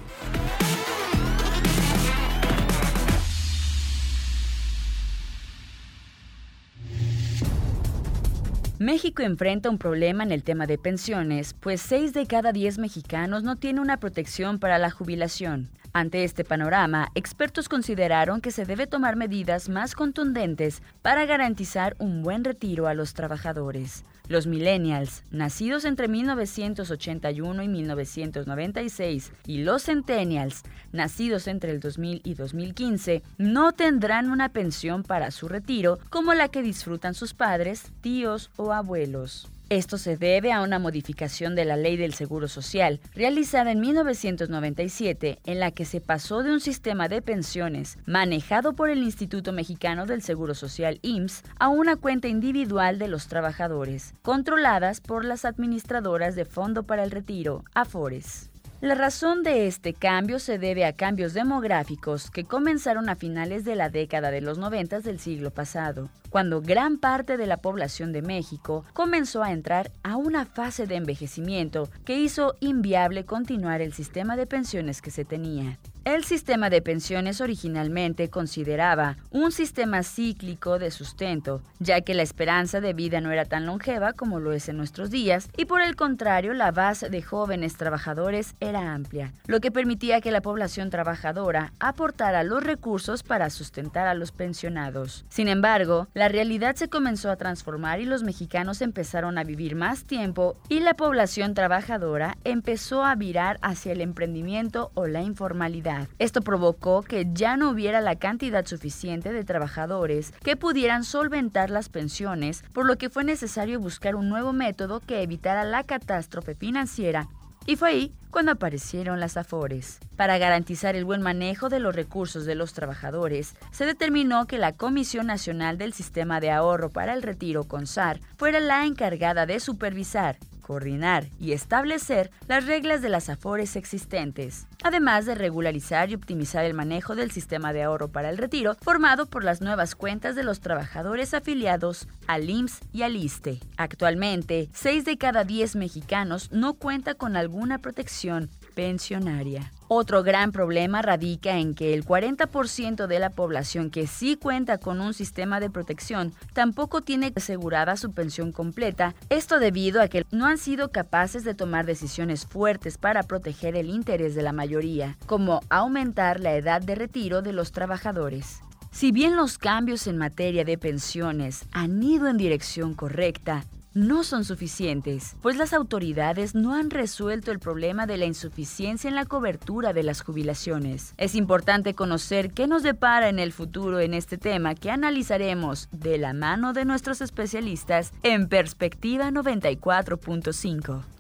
México 8.78 9.24
enfrenta 9.24 9.70
un 9.70 9.78
problema 9.78 10.24
en 10.24 10.34
el 10.34 10.44
tema 10.44 10.68
de 10.68 10.78
pensiones, 10.78 11.54
pues 11.54 11.80
6 11.80 12.12
de 12.12 12.28
cada 12.28 12.52
10 12.52 12.80
mexicanos 12.80 13.44
no 13.44 13.56
tienen 13.56 13.82
una 13.82 14.02
protección 14.02 14.60
para 14.60 14.78
la 14.78 14.92
jubilación. 14.92 15.70
Ante 15.98 16.26
este 16.26 16.44
panorama, 16.44 17.08
expertos 17.16 17.70
consideraron 17.70 18.42
que 18.42 18.52
se 18.52 18.66
debe 18.66 18.86
tomar 18.86 19.16
medidas 19.16 19.70
más 19.70 19.96
contundentes 19.96 20.82
para 21.02 21.26
garantizar 21.26 21.96
un 22.00 22.22
buen 22.22 22.44
retiro 22.44 22.88
a 22.88 22.94
los 22.94 23.14
trabajadores. 23.14 24.04
Los 24.28 24.46
millennials, 24.46 25.24
nacidos 25.32 25.86
entre 25.86 26.10
1981 26.10 27.64
y 27.64 27.68
1996, 27.70 29.32
y 29.48 29.60
los 29.60 29.86
centennials, 29.86 30.64
nacidos 30.92 31.48
entre 31.48 31.72
el 31.72 31.80
2000 31.80 32.24
y 32.26 32.34
2015, 32.34 33.24
no 33.38 33.72
tendrán 33.72 34.30
una 34.30 34.50
pensión 34.50 35.02
para 35.02 35.32
su 35.32 35.48
retiro 35.48 36.00
como 36.10 36.34
la 36.34 36.50
que 36.50 36.62
disfrutan 36.62 37.14
sus 37.14 37.34
padres, 37.34 37.94
tíos 38.02 38.52
o 38.58 38.74
abuelos. 38.74 39.50
Esto 39.70 39.98
se 39.98 40.16
debe 40.16 40.52
a 40.52 40.62
una 40.62 40.78
modificación 40.78 41.56
de 41.56 41.66
la 41.66 41.76
Ley 41.76 41.98
del 41.98 42.14
Seguro 42.14 42.48
Social, 42.48 43.00
realizada 43.16 43.72
en 43.72 43.80
1997, 43.80 45.40
en 45.44 45.60
la 45.60 45.72
que 45.72 45.86
se 45.86 46.02
pasó 46.02 46.44
de 46.44 46.52
un 46.52 46.60
sistema 46.60 47.10
de 47.10 47.24
pensiones 47.24 47.98
manejado 48.06 48.74
por 48.74 48.92
el 48.92 49.02
Instituto 49.02 49.54
Mexicano 49.54 50.06
del 50.06 50.22
Seguro 50.22 50.54
Social 50.54 51.00
IMSS 51.02 51.42
a 51.58 51.70
una 51.70 51.96
cuenta 51.96 52.28
individual 52.28 53.00
de 53.00 53.08
los 53.08 53.28
trabajadores, 53.28 54.14
controladas 54.22 55.02
por 55.02 55.26
las 55.26 55.46
administradoras 55.46 56.36
de 56.36 56.46
Fondo 56.46 56.84
para 56.84 57.04
el 57.04 57.10
Retiro, 57.10 57.64
AFORES. 57.74 58.52
La 58.82 58.94
razón 58.94 59.42
de 59.42 59.66
este 59.66 59.94
cambio 59.94 60.38
se 60.38 60.60
debe 60.60 60.86
a 60.86 60.94
cambios 60.94 61.34
demográficos 61.34 62.30
que 62.30 62.44
comenzaron 62.44 63.10
a 63.10 63.16
finales 63.16 63.66
de 63.66 63.76
la 63.76 63.90
década 63.90 64.30
de 64.30 64.42
los 64.42 64.60
90 64.60 65.00
del 65.00 65.18
siglo 65.18 65.50
pasado, 65.50 66.10
cuando 66.36 66.60
gran 66.60 66.98
parte 66.98 67.38
de 67.38 67.48
la 67.48 67.56
población 67.56 68.12
de 68.12 68.22
México 68.22 68.84
comenzó 68.92 69.42
a 69.42 69.54
entrar 69.54 69.94
a 70.04 70.18
una 70.18 70.46
fase 70.46 70.86
de 70.86 70.96
envejecimiento 70.96 71.88
que 72.04 72.20
hizo 72.20 72.58
inviable 72.60 73.24
continuar 73.24 73.80
el 73.80 73.94
sistema 73.94 74.36
de 74.36 74.46
pensiones 74.46 75.02
que 75.02 75.12
se 75.12 75.24
tenía. 75.24 75.80
El 76.06 76.24
sistema 76.24 76.70
de 76.70 76.84
pensiones 76.84 77.42
originalmente 77.42 78.30
consideraba 78.30 79.18
un 79.32 79.52
sistema 79.52 80.04
cíclico 80.04 80.78
de 80.78 80.92
sustento, 80.92 81.64
ya 81.80 82.02
que 82.02 82.14
la 82.14 82.22
esperanza 82.22 82.80
de 82.80 82.94
vida 82.94 83.22
no 83.22 83.32
era 83.32 83.46
tan 83.46 83.66
longeva 83.66 84.14
como 84.14 84.40
lo 84.40 84.52
es 84.52 84.70
en 84.70 84.78
nuestros 84.78 85.10
días, 85.10 85.50
y 85.58 85.66
por 85.66 85.82
el 85.82 85.96
contrario 85.96 86.54
la 86.54 86.70
base 86.70 87.10
de 87.10 87.24
jóvenes 87.24 87.76
trabajadores 87.76 88.54
era 88.60 88.94
amplia, 88.94 89.34
lo 89.48 89.60
que 89.62 89.72
permitía 89.72 90.22
que 90.22 90.30
la 90.30 90.42
población 90.42 90.92
trabajadora 90.92 91.74
aportara 91.80 92.44
los 92.44 92.64
recursos 92.64 93.24
para 93.24 93.50
sustentar 93.50 94.06
a 94.06 94.14
los 94.14 94.32
pensionados. 94.32 95.26
Sin 95.30 95.48
embargo, 95.48 96.08
la 96.14 96.25
realidad 96.28 96.76
se 96.76 96.88
comenzó 96.88 97.30
a 97.30 97.36
transformar 97.36 98.00
y 98.00 98.06
los 98.06 98.24
mexicanos 98.24 98.82
empezaron 98.82 99.38
a 99.38 99.44
vivir 99.44 99.76
más 99.76 100.06
tiempo 100.06 100.56
y 100.70 100.80
la 100.80 100.94
población 100.94 101.54
trabajadora 101.54 102.38
empezó 102.44 103.04
a 103.04 103.16
virar 103.16 103.58
hacia 103.62 103.92
el 103.92 104.02
emprendimiento 104.02 104.92
o 104.94 105.08
la 105.08 105.22
informalidad. 105.22 106.08
Esto 106.20 106.42
provocó 106.42 107.02
que 107.02 107.28
ya 107.34 107.58
no 107.58 107.70
hubiera 107.70 108.02
la 108.02 108.16
cantidad 108.16 108.66
suficiente 108.66 109.34
de 109.34 109.44
trabajadores 109.44 110.32
que 110.44 110.56
pudieran 110.56 111.04
solventar 111.04 111.70
las 111.70 111.90
pensiones, 111.90 112.64
por 112.74 112.86
lo 112.86 112.98
que 112.98 113.10
fue 113.10 113.24
necesario 113.24 113.80
buscar 113.80 114.16
un 114.16 114.30
nuevo 114.30 114.54
método 114.54 115.02
que 115.02 115.22
evitara 115.22 115.64
la 115.64 115.84
catástrofe 115.84 116.56
financiera 116.56 117.28
y 117.66 117.76
fue 117.76 117.90
ahí 117.90 118.14
cuando 118.32 118.52
aparecieron 118.52 119.20
las 119.20 119.38
AFORES. 119.38 120.00
Para 120.18 120.38
garantizar 120.38 120.96
el 120.96 121.06
buen 121.06 121.22
manejo 121.22 121.70
de 121.70 121.80
los 121.80 121.96
recursos 121.96 122.46
de 122.46 122.56
los 122.56 122.74
trabajadores, 122.74 123.56
se 123.72 123.86
determinó 123.86 124.46
que 124.46 124.58
la 124.58 124.74
Comisión 124.74 125.28
Nacional 125.28 125.78
del 125.78 125.94
Sistema 125.94 126.40
de 126.42 126.52
Ahorro 126.52 126.90
para 126.90 127.14
el 127.14 127.24
Retiro 127.24 127.64
CONSAR 127.64 128.20
fuera 128.38 128.60
la 128.60 128.86
encargada 128.86 129.46
de 129.46 129.60
supervisar, 129.60 130.38
coordinar 130.66 131.28
y 131.40 131.52
establecer 131.52 132.32
las 132.48 132.66
reglas 132.66 133.04
de 133.04 133.10
las 133.10 133.30
AFORES 133.30 133.76
existentes, 133.76 134.66
además 134.84 135.28
de 135.28 135.36
regularizar 135.36 136.10
y 136.10 136.16
optimizar 136.16 136.66
el 136.66 136.74
manejo 136.74 137.16
del 137.16 137.30
sistema 137.30 137.72
de 137.72 137.84
ahorro 137.84 138.08
para 138.08 138.32
el 138.32 138.40
retiro 138.40 138.76
formado 138.82 139.28
por 139.28 139.44
las 139.44 139.62
nuevas 139.62 139.94
cuentas 139.94 140.36
de 140.36 140.44
los 140.44 140.62
trabajadores 140.62 141.36
afiliados 141.36 142.08
al 142.26 142.50
IMSS 142.50 142.80
y 142.92 143.04
al 143.04 143.16
ISTE. 143.16 143.60
Actualmente, 143.78 144.70
6 144.74 145.06
de 145.06 145.18
cada 145.20 145.44
10 145.44 145.76
mexicanos 145.76 146.52
no 146.52 146.74
cuenta 146.74 147.14
con 147.14 147.38
alguna 147.38 147.78
protección 147.78 148.50
pensionaria. 148.76 149.72
Otro 149.88 150.24
gran 150.24 150.52
problema 150.52 151.02
radica 151.02 151.58
en 151.58 151.76
que 151.76 151.94
el 151.94 152.04
40% 152.04 153.08
de 153.08 153.20
la 153.20 153.30
población 153.30 153.90
que 153.90 154.08
sí 154.08 154.36
cuenta 154.36 154.78
con 154.80 155.00
un 155.00 155.14
sistema 155.14 155.60
de 155.60 155.70
protección 155.70 156.34
tampoco 156.54 157.02
tiene 157.02 157.32
asegurada 157.36 157.96
su 157.96 158.12
pensión 158.12 158.52
completa, 158.52 159.16
esto 159.30 159.60
debido 159.60 160.02
a 160.02 160.08
que 160.08 160.26
no 160.32 160.48
han 160.48 160.58
sido 160.58 160.92
capaces 160.92 161.44
de 161.44 161.54
tomar 161.54 161.86
decisiones 161.86 162.46
fuertes 162.46 162.98
para 162.98 163.24
proteger 163.24 163.76
el 163.76 163.90
interés 163.90 164.36
de 164.36 164.42
la 164.42 164.52
mayoría, 164.52 165.18
como 165.26 165.62
aumentar 165.70 166.40
la 166.40 166.56
edad 166.56 166.82
de 166.82 166.96
retiro 166.96 167.42
de 167.42 167.54
los 167.54 167.72
trabajadores. 167.72 168.60
Si 168.92 169.12
bien 169.12 169.36
los 169.36 169.58
cambios 169.58 170.08
en 170.08 170.18
materia 170.18 170.64
de 170.64 170.78
pensiones 170.78 171.66
han 171.74 172.02
ido 172.02 172.28
en 172.28 172.38
dirección 172.38 172.94
correcta, 172.94 173.66
no 173.96 174.26
son 174.26 174.44
suficientes, 174.44 175.38
pues 175.42 175.56
las 175.56 175.74
autoridades 175.74 176.54
no 176.54 176.76
han 176.76 176.90
resuelto 176.92 177.52
el 177.52 177.60
problema 177.60 178.06
de 178.06 178.18
la 178.18 178.26
insuficiencia 178.26 179.08
en 179.08 179.16
la 179.16 179.26
cobertura 179.26 179.94
de 179.94 180.04
las 180.04 180.22
jubilaciones. 180.22 181.16
Es 181.18 181.34
importante 181.34 181.96
conocer 181.96 182.52
qué 182.52 182.68
nos 182.68 182.84
depara 182.84 183.30
en 183.30 183.40
el 183.40 183.54
futuro 183.54 184.02
en 184.02 184.14
este 184.14 184.38
tema 184.38 184.76
que 184.76 184.92
analizaremos 184.92 185.88
de 185.92 186.18
la 186.18 186.34
mano 186.34 186.74
de 186.74 186.84
nuestros 186.84 187.22
especialistas 187.22 188.12
en 188.22 188.50
Perspectiva 188.50 189.32
94.5. 189.32 191.15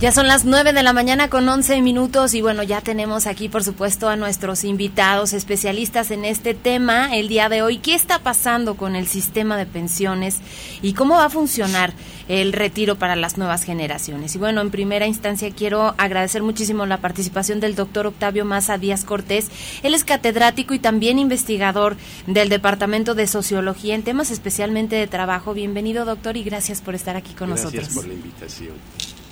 Ya 0.00 0.12
son 0.12 0.28
las 0.28 0.44
9 0.44 0.74
de 0.74 0.84
la 0.84 0.92
mañana 0.92 1.28
con 1.28 1.48
11 1.48 1.82
minutos 1.82 2.32
y 2.34 2.40
bueno, 2.40 2.62
ya 2.62 2.80
tenemos 2.80 3.26
aquí 3.26 3.48
por 3.48 3.64
supuesto 3.64 4.08
a 4.08 4.14
nuestros 4.14 4.62
invitados 4.62 5.32
especialistas 5.32 6.12
en 6.12 6.24
este 6.24 6.54
tema 6.54 7.16
el 7.16 7.26
día 7.26 7.48
de 7.48 7.62
hoy. 7.62 7.78
¿Qué 7.78 7.96
está 7.96 8.20
pasando 8.20 8.76
con 8.76 8.94
el 8.94 9.08
sistema 9.08 9.56
de 9.56 9.66
pensiones 9.66 10.36
y 10.82 10.92
cómo 10.92 11.16
va 11.16 11.24
a 11.24 11.30
funcionar 11.30 11.92
el 12.28 12.52
retiro 12.52 12.94
para 12.94 13.16
las 13.16 13.38
nuevas 13.38 13.64
generaciones? 13.64 14.36
Y 14.36 14.38
bueno, 14.38 14.60
en 14.60 14.70
primera 14.70 15.08
instancia 15.08 15.50
quiero 15.50 15.96
agradecer 15.98 16.44
muchísimo 16.44 16.86
la 16.86 16.98
participación 16.98 17.58
del 17.58 17.74
doctor 17.74 18.06
Octavio 18.06 18.44
Maza 18.44 18.78
Díaz 18.78 19.04
Cortés. 19.04 19.48
Él 19.82 19.94
es 19.94 20.04
catedrático 20.04 20.74
y 20.74 20.78
también 20.78 21.18
investigador 21.18 21.96
del 22.28 22.50
Departamento 22.50 23.16
de 23.16 23.26
Sociología 23.26 23.96
en 23.96 24.04
temas 24.04 24.30
especialmente 24.30 24.94
de 24.94 25.08
trabajo. 25.08 25.54
Bienvenido 25.54 26.04
doctor 26.04 26.36
y 26.36 26.44
gracias 26.44 26.82
por 26.82 26.94
estar 26.94 27.16
aquí 27.16 27.34
con 27.34 27.50
nosotros. 27.50 27.72
Gracias 27.72 27.96
por 27.96 28.06
la 28.06 28.14
invitación. 28.14 28.74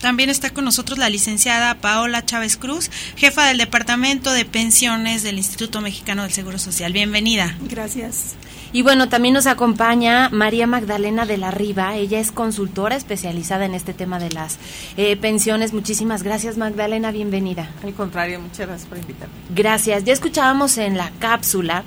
También 0.00 0.30
está 0.30 0.50
con 0.50 0.64
nosotros 0.64 0.98
la 0.98 1.08
licenciada 1.08 1.74
Paola 1.74 2.24
Chávez 2.24 2.56
Cruz, 2.56 2.90
jefa 3.16 3.46
del 3.46 3.58
Departamento 3.58 4.32
de 4.32 4.44
Pensiones 4.44 5.22
del 5.22 5.38
Instituto 5.38 5.80
Mexicano 5.80 6.22
del 6.22 6.32
Seguro 6.32 6.58
Social. 6.58 6.92
Bienvenida. 6.92 7.56
Gracias. 7.68 8.34
Y 8.72 8.82
bueno, 8.82 9.08
también 9.08 9.32
nos 9.32 9.46
acompaña 9.46 10.28
María 10.28 10.66
Magdalena 10.66 11.24
de 11.24 11.38
la 11.38 11.50
Riva. 11.50 11.96
Ella 11.96 12.20
es 12.20 12.30
consultora 12.30 12.94
especializada 12.96 13.64
en 13.64 13.74
este 13.74 13.94
tema 13.94 14.18
de 14.18 14.30
las 14.30 14.58
eh, 14.96 15.16
pensiones. 15.16 15.72
Muchísimas 15.72 16.22
gracias, 16.22 16.58
Magdalena. 16.58 17.10
Bienvenida. 17.10 17.70
Al 17.82 17.94
contrario, 17.94 18.38
muchas 18.38 18.66
gracias 18.66 18.88
por 18.88 18.98
invitarme. 18.98 19.34
Gracias. 19.54 20.04
Ya 20.04 20.12
escuchábamos 20.12 20.76
en 20.78 20.98
la 20.98 21.10
cápsula, 21.20 21.84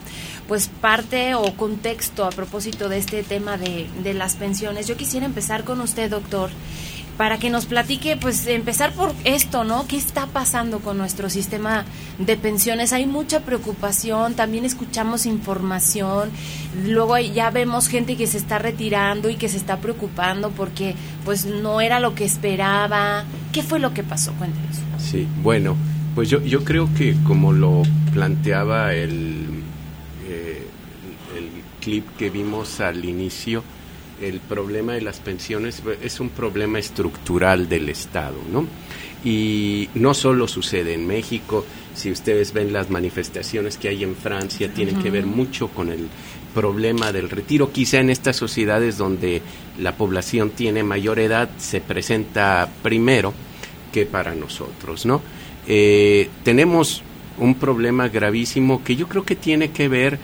pues 0.47 0.69
parte 0.81 1.35
o 1.35 1.53
contexto 1.55 2.25
a 2.25 2.31
propósito 2.31 2.89
de 2.89 2.97
este 2.97 3.21
tema 3.21 3.57
de, 3.57 3.87
de 4.01 4.13
las 4.15 4.35
pensiones. 4.35 4.87
Yo 4.87 4.97
quisiera 4.97 5.27
empezar 5.27 5.65
con 5.65 5.81
usted, 5.81 6.09
doctor 6.09 6.49
para 7.19 7.37
que 7.37 7.49
nos 7.49 7.65
platique, 7.65 8.15
pues 8.15 8.47
empezar 8.47 8.93
por 8.93 9.11
esto, 9.25 9.65
¿no? 9.65 9.85
¿Qué 9.89 9.97
está 9.97 10.25
pasando 10.27 10.79
con 10.79 10.97
nuestro 10.97 11.29
sistema 11.29 11.83
de 12.17 12.37
pensiones? 12.37 12.93
Hay 12.93 13.07
mucha 13.07 13.41
preocupación, 13.41 14.35
también 14.35 14.63
escuchamos 14.63 15.25
información, 15.25 16.29
luego 16.85 17.17
ya 17.17 17.51
vemos 17.51 17.89
gente 17.89 18.15
que 18.15 18.25
se 18.25 18.37
está 18.37 18.57
retirando 18.57 19.29
y 19.29 19.35
que 19.35 19.49
se 19.49 19.57
está 19.57 19.81
preocupando 19.81 20.51
porque 20.51 20.95
pues 21.25 21.45
no 21.45 21.81
era 21.81 21.99
lo 21.99 22.15
que 22.15 22.23
esperaba. 22.23 23.25
¿Qué 23.51 23.63
fue 23.63 23.79
lo 23.79 23.93
que 23.93 24.01
pasó? 24.01 24.31
Cuéntenos. 24.35 24.77
Sí, 24.97 25.27
bueno, 25.43 25.75
pues 26.15 26.29
yo, 26.29 26.41
yo 26.41 26.63
creo 26.63 26.87
que 26.97 27.17
como 27.25 27.51
lo 27.51 27.81
planteaba 28.13 28.93
el, 28.93 29.45
eh, 30.25 30.65
el 31.37 31.49
clip 31.81 32.05
que 32.17 32.29
vimos 32.29 32.79
al 32.79 33.03
inicio, 33.03 33.61
el 34.21 34.39
problema 34.39 34.93
de 34.93 35.01
las 35.01 35.19
pensiones 35.19 35.81
es 36.01 36.19
un 36.19 36.29
problema 36.29 36.79
estructural 36.79 37.69
del 37.69 37.89
Estado, 37.89 38.37
¿no? 38.51 38.67
Y 39.23 39.89
no 39.95 40.13
solo 40.13 40.47
sucede 40.47 40.93
en 40.93 41.05
México, 41.05 41.65
si 41.93 42.11
ustedes 42.11 42.53
ven 42.53 42.71
las 42.71 42.89
manifestaciones 42.89 43.77
que 43.77 43.89
hay 43.89 44.03
en 44.03 44.15
Francia, 44.15 44.73
tienen 44.73 45.01
que 45.01 45.09
ver 45.09 45.25
mucho 45.25 45.67
con 45.67 45.91
el 45.91 46.07
problema 46.53 47.11
del 47.11 47.29
retiro. 47.29 47.71
Quizá 47.71 47.99
en 47.99 48.09
estas 48.09 48.37
sociedades 48.37 48.97
donde 48.97 49.41
la 49.77 49.95
población 49.97 50.51
tiene 50.51 50.83
mayor 50.83 51.19
edad 51.19 51.49
se 51.57 51.81
presenta 51.81 52.69
primero 52.81 53.33
que 53.91 54.05
para 54.05 54.35
nosotros, 54.35 55.05
¿no? 55.05 55.21
Eh, 55.67 56.29
tenemos 56.43 57.03
un 57.37 57.55
problema 57.55 58.07
gravísimo 58.07 58.83
que 58.83 58.95
yo 58.95 59.07
creo 59.07 59.23
que 59.23 59.35
tiene 59.35 59.71
que 59.71 59.87
ver 59.87 60.19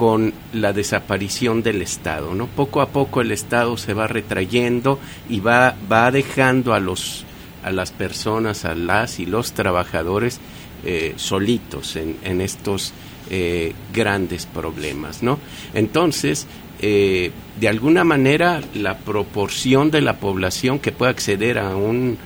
con 0.00 0.32
la 0.54 0.72
desaparición 0.72 1.62
del 1.62 1.82
Estado, 1.82 2.34
¿no? 2.34 2.46
Poco 2.46 2.80
a 2.80 2.88
poco 2.88 3.20
el 3.20 3.32
Estado 3.32 3.76
se 3.76 3.92
va 3.92 4.06
retrayendo 4.06 4.98
y 5.28 5.40
va, 5.40 5.76
va 5.92 6.10
dejando 6.10 6.72
a 6.72 6.80
los 6.80 7.26
a 7.62 7.70
las 7.70 7.92
personas, 7.92 8.64
a 8.64 8.74
las 8.74 9.20
y 9.20 9.26
los 9.26 9.52
trabajadores 9.52 10.40
eh, 10.86 11.12
solitos 11.16 11.96
en, 11.96 12.40
estos 12.40 12.94
eh, 13.28 13.74
grandes 13.92 14.46
problemas, 14.46 15.22
¿no? 15.22 15.38
Entonces, 15.74 16.46
eh, 16.80 17.30
de 17.60 17.68
alguna 17.68 18.02
manera, 18.02 18.62
la 18.72 18.96
proporción 18.96 19.90
de 19.90 20.00
la 20.00 20.16
población 20.16 20.78
que 20.78 20.92
puede 20.92 21.10
acceder 21.10 21.58
a 21.58 21.76
un, 21.76 22.16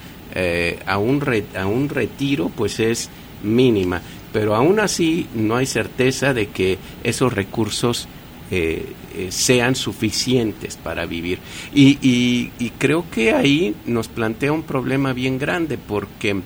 a 0.86 0.98
un, 0.98 1.44
a 1.56 1.66
un 1.66 1.88
retiro, 1.88 2.52
pues 2.54 2.78
es 2.78 3.10
mínima 3.42 4.00
pero 4.34 4.56
aún 4.56 4.80
así 4.80 5.28
no 5.36 5.54
hay 5.54 5.64
certeza 5.64 6.34
de 6.34 6.48
que 6.48 6.76
esos 7.04 7.32
recursos 7.32 8.08
eh, 8.50 8.84
eh, 9.16 9.28
sean 9.30 9.76
suficientes 9.76 10.76
para 10.76 11.06
vivir. 11.06 11.38
Y, 11.72 12.50
creo 12.78 13.08
que 13.12 13.32
ahí 13.32 13.76
nos 13.86 14.08
plantea 14.08 14.50
un 14.50 14.64
problema 14.64 15.12
bien 15.12 15.38
grande 15.38 15.78
porque 15.78 16.42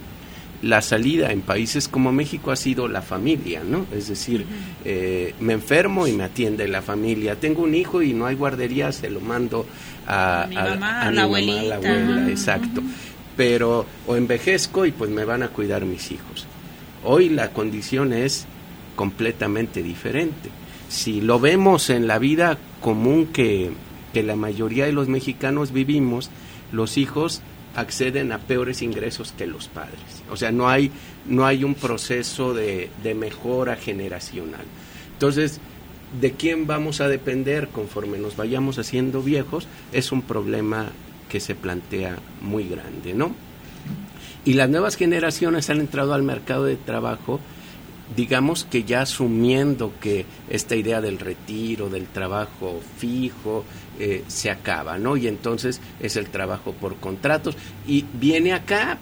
la 0.60 0.82
salida 0.82 1.32
en 1.32 1.40
países 1.40 1.88
como 1.88 2.12
México 2.12 2.50
ha 2.50 2.56
sido 2.56 2.88
la 2.88 3.00
familia, 3.00 3.62
¿no? 3.64 3.86
Es 3.90 4.08
decir, 4.08 4.44
eh, 4.84 5.32
me 5.40 5.54
enfermo 5.54 6.06
y 6.06 6.12
me 6.12 6.24
atiende 6.24 6.68
la 6.68 6.82
familia. 6.82 7.36
Tengo 7.36 7.62
un 7.62 7.74
hijo 7.74 8.02
y 8.02 8.12
no 8.12 8.26
hay 8.26 8.36
guardería, 8.36 8.92
se 8.92 9.08
lo 9.08 9.20
mando 9.20 9.64
a, 10.06 10.44
mi 10.46 10.56
mamá, 10.56 11.00
a, 11.00 11.04
la 11.06 11.10
mi 11.10 11.18
abuelita. 11.20 11.54
mamá, 11.54 11.62
a 11.62 11.68
la 11.68 11.76
abuela, 11.76 12.28
exacto. 12.28 12.82
Pero 13.34 13.86
o 14.06 14.14
envejezco 14.14 14.84
y 14.84 14.92
pues 14.92 15.10
me 15.10 15.24
van 15.24 15.42
a 15.42 15.48
cuidar 15.48 15.86
mis 15.86 16.12
hijos. 16.12 16.47
Hoy 17.10 17.30
la 17.30 17.54
condición 17.54 18.12
es 18.12 18.44
completamente 18.94 19.82
diferente. 19.82 20.50
Si 20.90 21.22
lo 21.22 21.40
vemos 21.40 21.88
en 21.88 22.06
la 22.06 22.18
vida 22.18 22.58
común 22.82 23.28
que, 23.28 23.70
que 24.12 24.22
la 24.22 24.36
mayoría 24.36 24.84
de 24.84 24.92
los 24.92 25.08
mexicanos 25.08 25.72
vivimos, 25.72 26.28
los 26.70 26.98
hijos 26.98 27.40
acceden 27.74 28.30
a 28.30 28.40
peores 28.40 28.82
ingresos 28.82 29.32
que 29.32 29.46
los 29.46 29.68
padres. 29.68 30.22
O 30.30 30.36
sea, 30.36 30.52
no 30.52 30.68
hay, 30.68 30.90
no 31.26 31.46
hay 31.46 31.64
un 31.64 31.76
proceso 31.76 32.52
de, 32.52 32.90
de 33.02 33.14
mejora 33.14 33.76
generacional. 33.76 34.66
Entonces, 35.14 35.60
¿de 36.20 36.32
quién 36.32 36.66
vamos 36.66 37.00
a 37.00 37.08
depender 37.08 37.68
conforme 37.68 38.18
nos 38.18 38.36
vayamos 38.36 38.78
haciendo 38.78 39.22
viejos? 39.22 39.66
Es 39.92 40.12
un 40.12 40.20
problema 40.20 40.90
que 41.30 41.40
se 41.40 41.54
plantea 41.54 42.18
muy 42.42 42.68
grande, 42.68 43.14
¿no? 43.14 43.47
Y 44.44 44.54
las 44.54 44.68
nuevas 44.70 44.96
generaciones 44.96 45.68
han 45.70 45.80
entrado 45.80 46.14
al 46.14 46.22
mercado 46.22 46.64
de 46.64 46.76
trabajo, 46.76 47.40
digamos 48.16 48.64
que 48.64 48.84
ya 48.84 49.02
asumiendo 49.02 49.92
que 50.00 50.24
esta 50.48 50.76
idea 50.76 51.00
del 51.00 51.18
retiro, 51.18 51.90
del 51.90 52.06
trabajo 52.06 52.80
fijo, 52.98 53.64
eh, 53.98 54.24
se 54.28 54.50
acaba, 54.50 54.98
¿no? 54.98 55.16
Y 55.16 55.26
entonces 55.26 55.80
es 56.00 56.16
el 56.16 56.28
trabajo 56.28 56.72
por 56.72 56.96
contratos. 56.96 57.56
Y 57.86 58.04
viene 58.14 58.52
acá, 58.52 58.98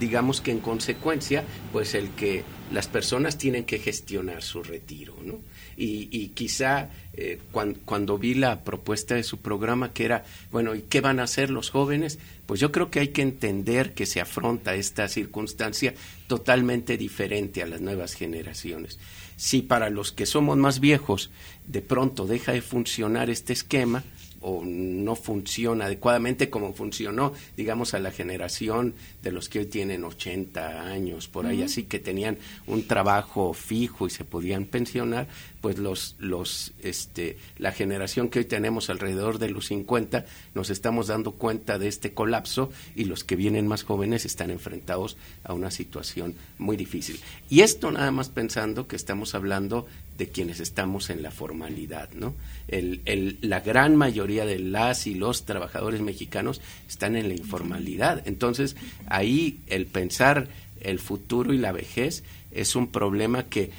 digamos 0.00 0.40
que 0.40 0.50
en 0.50 0.60
consecuencia, 0.60 1.44
pues 1.72 1.94
el 1.94 2.10
que 2.10 2.42
las 2.72 2.88
personas 2.88 3.38
tienen 3.38 3.64
que 3.64 3.78
gestionar 3.78 4.42
su 4.42 4.62
retiro, 4.62 5.14
¿no? 5.22 5.38
Y, 5.76 6.08
y 6.10 6.28
quizá 6.28 6.90
eh, 7.14 7.38
cuan, 7.52 7.74
cuando 7.84 8.18
vi 8.18 8.34
la 8.34 8.64
propuesta 8.64 9.14
de 9.14 9.22
su 9.22 9.38
programa 9.38 9.92
que 9.92 10.04
era, 10.04 10.24
bueno, 10.50 10.74
¿y 10.74 10.82
qué 10.82 11.00
van 11.00 11.20
a 11.20 11.24
hacer 11.24 11.50
los 11.50 11.70
jóvenes? 11.70 12.18
Pues 12.46 12.60
yo 12.60 12.72
creo 12.72 12.90
que 12.90 13.00
hay 13.00 13.08
que 13.08 13.22
entender 13.22 13.94
que 13.94 14.06
se 14.06 14.20
afronta 14.20 14.74
esta 14.74 15.08
circunstancia 15.08 15.94
totalmente 16.26 16.96
diferente 16.96 17.62
a 17.62 17.66
las 17.66 17.80
nuevas 17.80 18.14
generaciones. 18.14 18.98
Si 19.36 19.62
para 19.62 19.90
los 19.90 20.12
que 20.12 20.26
somos 20.26 20.56
más 20.56 20.80
viejos 20.80 21.30
de 21.66 21.82
pronto 21.82 22.26
deja 22.26 22.52
de 22.52 22.62
funcionar 22.62 23.30
este 23.30 23.52
esquema, 23.52 24.02
o 24.46 24.62
no 24.62 25.16
funciona 25.16 25.86
adecuadamente 25.86 26.50
como 26.50 26.74
funcionó, 26.74 27.32
digamos, 27.56 27.94
a 27.94 27.98
la 27.98 28.10
generación 28.10 28.94
de 29.24 29.32
los 29.32 29.48
que 29.48 29.60
hoy 29.60 29.66
tienen 29.66 30.04
80 30.04 30.82
años, 30.82 31.26
por 31.28 31.46
ahí, 31.46 31.62
así 31.62 31.84
que 31.84 31.98
tenían 31.98 32.38
un 32.66 32.86
trabajo 32.86 33.54
fijo 33.54 34.06
y 34.06 34.10
se 34.10 34.24
podían 34.24 34.66
pensionar, 34.66 35.26
pues 35.60 35.78
los, 35.78 36.14
los, 36.18 36.72
este, 36.82 37.38
la 37.56 37.72
generación 37.72 38.28
que 38.28 38.40
hoy 38.40 38.44
tenemos 38.44 38.90
alrededor 38.90 39.38
de 39.38 39.48
los 39.48 39.66
50, 39.66 40.26
nos 40.54 40.68
estamos 40.68 41.06
dando 41.06 41.32
cuenta 41.32 41.78
de 41.78 41.88
este 41.88 42.12
colapso 42.12 42.70
y 42.94 43.06
los 43.06 43.24
que 43.24 43.34
vienen 43.34 43.66
más 43.66 43.82
jóvenes 43.82 44.26
están 44.26 44.50
enfrentados 44.50 45.16
a 45.42 45.54
una 45.54 45.70
situación 45.70 46.34
muy 46.58 46.76
difícil. 46.76 47.18
Y 47.48 47.60
esto 47.60 47.90
nada 47.90 48.10
más 48.10 48.28
pensando 48.28 48.86
que 48.86 48.96
estamos 48.96 49.34
hablando 49.34 49.86
de 50.18 50.28
quienes 50.28 50.60
estamos 50.60 51.10
en 51.10 51.22
la 51.22 51.30
formalidad, 51.30 52.10
¿no? 52.12 52.34
El, 52.68 53.00
el, 53.04 53.38
la 53.40 53.60
gran 53.60 53.96
mayoría 53.96 54.46
de 54.46 54.58
las 54.60 55.06
y 55.06 55.14
los 55.14 55.44
trabajadores 55.44 56.00
mexicanos 56.02 56.60
están 56.88 57.16
en 57.16 57.28
la 57.28 57.34
informalidad. 57.34 58.22
Entonces, 58.26 58.76
ahí 59.16 59.60
el 59.66 59.86
pensar 59.86 60.48
el 60.80 60.98
futuro 60.98 61.52
y 61.52 61.58
la 61.58 61.72
vejez 61.72 62.22
es 62.50 62.76
un 62.76 62.88
problema 62.88 63.44
que 63.44 63.70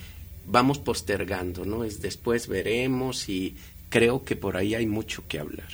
vamos 0.47 0.79
postergando, 0.79 1.65
¿no? 1.65 1.83
Es 1.83 2.01
después 2.01 2.47
veremos 2.47 3.29
y 3.29 3.55
creo 3.89 4.23
que 4.23 4.35
por 4.35 4.57
ahí 4.57 4.75
hay 4.75 4.85
mucho 4.85 5.23
que 5.27 5.39
hablar. 5.39 5.69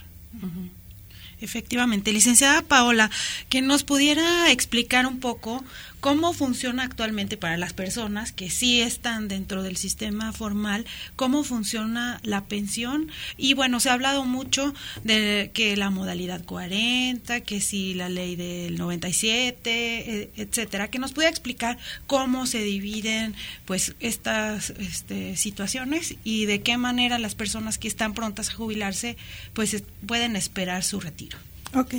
Efectivamente, 1.41 2.13
licenciada 2.13 2.61
Paola, 2.61 3.09
que 3.49 3.61
nos 3.61 3.83
pudiera 3.83 4.51
explicar 4.51 5.05
un 5.07 5.19
poco 5.19 5.63
cómo 5.99 6.33
funciona 6.33 6.83
actualmente 6.83 7.37
para 7.37 7.57
las 7.57 7.73
personas 7.73 8.31
que 8.31 8.49
sí 8.49 8.81
están 8.81 9.27
dentro 9.27 9.61
del 9.61 9.77
sistema 9.77 10.33
formal, 10.33 10.85
cómo 11.15 11.43
funciona 11.43 12.19
la 12.23 12.45
pensión. 12.45 13.11
Y 13.37 13.53
bueno, 13.53 13.79
se 13.79 13.89
ha 13.89 13.93
hablado 13.93 14.25
mucho 14.25 14.73
de 15.03 15.51
que 15.53 15.75
la 15.77 15.91
modalidad 15.91 16.43
40, 16.43 17.41
que 17.41 17.61
si 17.61 17.93
la 17.93 18.09
ley 18.09 18.35
del 18.35 18.77
97, 18.77 20.21
eh, 20.23 20.29
etcétera, 20.37 20.89
que 20.89 20.97
nos 20.99 21.11
pudiera 21.11 21.29
explicar 21.29 21.77
cómo 22.07 22.47
se 22.47 22.63
dividen 22.63 23.35
pues 23.65 23.93
estas 23.99 24.71
este, 24.71 25.37
situaciones 25.37 26.15
y 26.23 26.45
de 26.45 26.61
qué 26.61 26.77
manera 26.77 27.19
las 27.19 27.35
personas 27.35 27.77
que 27.77 27.87
están 27.87 28.13
prontas 28.15 28.49
a 28.49 28.53
jubilarse 28.53 29.17
pues 29.53 29.73
es- 29.75 29.83
pueden 30.07 30.35
esperar 30.35 30.83
su 30.83 30.99
retiro. 30.99 31.30
Ok. 31.73 31.95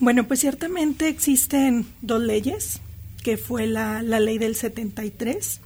Bueno, 0.00 0.26
pues 0.26 0.40
ciertamente 0.40 1.08
existen 1.08 1.86
dos 2.02 2.20
leyes, 2.20 2.80
que 3.22 3.36
fue 3.38 3.66
la, 3.66 4.02
la 4.02 4.20
ley 4.20 4.38
del 4.38 4.54
73, 4.54 5.60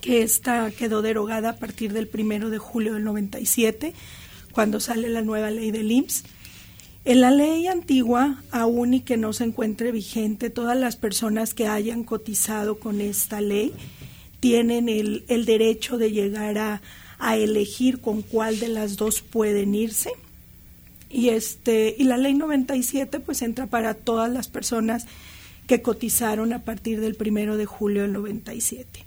que 0.00 0.22
esta 0.22 0.70
quedó 0.70 1.02
derogada 1.02 1.50
a 1.50 1.56
partir 1.56 1.92
del 1.92 2.08
primero 2.08 2.48
de 2.48 2.58
julio 2.58 2.94
del 2.94 3.04
97, 3.04 3.92
cuando 4.52 4.80
sale 4.80 5.08
la 5.08 5.22
nueva 5.22 5.50
ley 5.50 5.70
del 5.70 5.90
IMSS. 5.90 6.24
En 7.04 7.20
la 7.20 7.30
ley 7.30 7.66
antigua, 7.66 8.42
aún 8.50 8.94
y 8.94 9.00
que 9.00 9.16
no 9.16 9.32
se 9.32 9.44
encuentre 9.44 9.92
vigente, 9.92 10.50
todas 10.50 10.76
las 10.76 10.96
personas 10.96 11.52
que 11.52 11.66
hayan 11.66 12.04
cotizado 12.04 12.78
con 12.78 13.00
esta 13.00 13.40
ley 13.40 13.74
tienen 14.40 14.88
el, 14.88 15.24
el 15.28 15.44
derecho 15.44 15.98
de 15.98 16.12
llegar 16.12 16.58
a, 16.58 16.80
a 17.18 17.36
elegir 17.36 18.00
con 18.00 18.22
cuál 18.22 18.60
de 18.60 18.68
las 18.68 18.96
dos 18.96 19.20
pueden 19.20 19.74
irse 19.74 20.10
y 21.10 21.30
este 21.30 21.94
y 21.98 22.04
la 22.04 22.16
ley 22.16 22.34
97 22.34 23.20
pues 23.20 23.42
entra 23.42 23.66
para 23.66 23.94
todas 23.94 24.30
las 24.30 24.48
personas 24.48 25.06
que 25.66 25.82
cotizaron 25.82 26.52
a 26.52 26.64
partir 26.64 27.00
del 27.00 27.14
primero 27.14 27.56
de 27.56 27.66
julio 27.66 28.02
del 28.02 28.12
97 28.12 29.04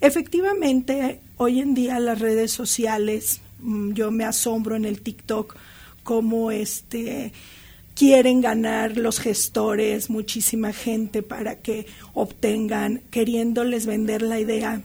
efectivamente 0.00 1.20
hoy 1.36 1.60
en 1.60 1.74
día 1.74 2.00
las 2.00 2.18
redes 2.18 2.50
sociales 2.50 3.40
mm, 3.60 3.92
yo 3.92 4.10
me 4.10 4.24
asombro 4.24 4.76
en 4.76 4.84
el 4.84 5.00
TikTok 5.00 5.56
cómo 6.02 6.50
este 6.50 7.32
quieren 7.94 8.40
ganar 8.40 8.96
los 8.96 9.20
gestores 9.20 10.10
muchísima 10.10 10.72
gente 10.72 11.22
para 11.22 11.56
que 11.56 11.86
obtengan 12.14 13.02
queriéndoles 13.10 13.86
vender 13.86 14.22
la 14.22 14.40
idea 14.40 14.82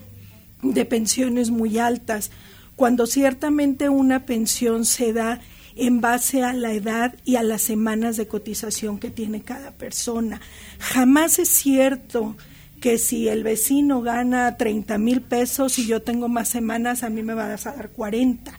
de 0.62 0.86
pensiones 0.86 1.50
muy 1.50 1.78
altas 1.78 2.32
cuando 2.76 3.06
ciertamente 3.06 3.89
una 3.89 4.26
pensión 4.26 4.86
se 4.86 5.13
da 5.13 5.42
en 5.76 6.02
base 6.02 6.44
a 6.44 6.54
la 6.54 6.74
edad 6.74 7.16
y 7.26 7.36
a 7.36 7.44
las 7.44 7.62
semanas 7.62 8.18
de 8.18 8.28
cotización 8.28 9.00
que 9.00 9.10
tiene 9.10 9.42
cada 9.42 9.72
persona. 9.72 10.42
Jamás 10.80 11.40
es 11.40 11.50
cierto 11.50 12.36
que 12.80 12.98
si 12.98 13.30
el 13.30 13.44
vecino 13.44 14.02
gana 14.02 14.58
30 14.58 14.98
mil 14.98 15.22
pesos 15.22 15.80
y 15.80 15.88
yo 15.88 16.02
tengo 16.02 16.28
más 16.28 16.50
semanas, 16.50 17.04
a 17.04 17.10
mí 17.10 17.24
me 17.24 17.34
vas 17.34 17.66
a 17.66 17.74
dar 17.74 17.90
40. 17.90 18.54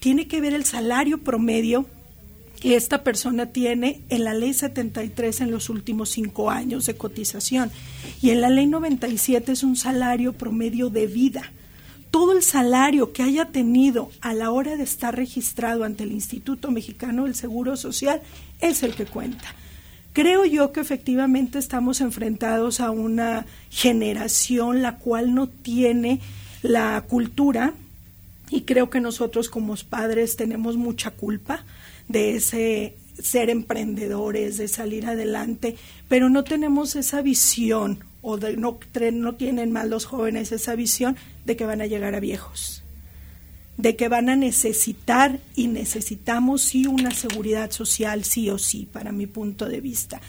Tiene 0.00 0.28
que 0.28 0.40
ver 0.40 0.54
el 0.54 0.64
salario 0.64 1.18
promedio 1.18 1.86
que 2.60 2.76
esta 2.76 3.02
persona 3.02 3.46
tiene 3.46 4.02
en 4.10 4.24
la 4.24 4.34
ley 4.34 4.52
73 4.52 5.40
en 5.40 5.50
los 5.50 5.70
últimos 5.70 6.10
cinco 6.10 6.50
años 6.50 6.84
de 6.86 6.94
cotización 6.94 7.70
y 8.20 8.30
en 8.30 8.42
la 8.42 8.50
ley 8.50 8.66
97 8.66 9.52
es 9.52 9.62
un 9.62 9.76
salario 9.76 10.34
promedio 10.34 10.90
de 10.90 11.06
vida 11.06 11.52
todo 12.30 12.38
el 12.38 12.44
salario 12.44 13.12
que 13.12 13.24
haya 13.24 13.46
tenido 13.46 14.08
a 14.20 14.34
la 14.34 14.52
hora 14.52 14.76
de 14.76 14.84
estar 14.84 15.16
registrado 15.16 15.82
ante 15.82 16.04
el 16.04 16.12
Instituto 16.12 16.70
Mexicano 16.70 17.24
del 17.24 17.34
Seguro 17.34 17.76
Social 17.76 18.22
es 18.60 18.84
el 18.84 18.94
que 18.94 19.04
cuenta. 19.04 19.52
Creo 20.12 20.44
yo 20.44 20.70
que 20.70 20.78
efectivamente 20.78 21.58
estamos 21.58 22.00
enfrentados 22.00 22.78
a 22.78 22.92
una 22.92 23.46
generación 23.68 24.80
la 24.80 24.98
cual 24.98 25.34
no 25.34 25.48
tiene 25.48 26.20
la 26.62 27.02
cultura 27.08 27.74
y 28.48 28.60
creo 28.60 28.90
que 28.90 29.00
nosotros 29.00 29.48
como 29.48 29.74
padres 29.88 30.36
tenemos 30.36 30.76
mucha 30.76 31.10
culpa 31.10 31.64
de 32.06 32.36
ese 32.36 32.96
ser 33.20 33.50
emprendedores, 33.50 34.56
de 34.56 34.68
salir 34.68 35.06
adelante, 35.06 35.74
pero 36.08 36.30
no 36.30 36.44
tenemos 36.44 36.94
esa 36.94 37.22
visión 37.22 38.04
o 38.22 38.36
de, 38.36 38.56
no, 38.56 38.78
no 39.12 39.34
tienen 39.34 39.72
más 39.72 39.88
los 39.88 40.04
jóvenes 40.04 40.52
esa 40.52 40.74
visión 40.74 41.16
de 41.44 41.56
que 41.56 41.66
van 41.66 41.80
a 41.80 41.86
llegar 41.86 42.14
a 42.14 42.20
viejos, 42.20 42.82
de 43.76 43.96
que 43.96 44.08
van 44.08 44.28
a 44.28 44.36
necesitar 44.36 45.40
y 45.54 45.68
necesitamos 45.68 46.62
sí 46.62 46.86
una 46.86 47.12
seguridad 47.12 47.70
social, 47.70 48.24
sí 48.24 48.50
o 48.50 48.58
sí, 48.58 48.88
para 48.92 49.12
mi 49.12 49.26
punto 49.26 49.66
de 49.66 49.80
vista. 49.80 50.20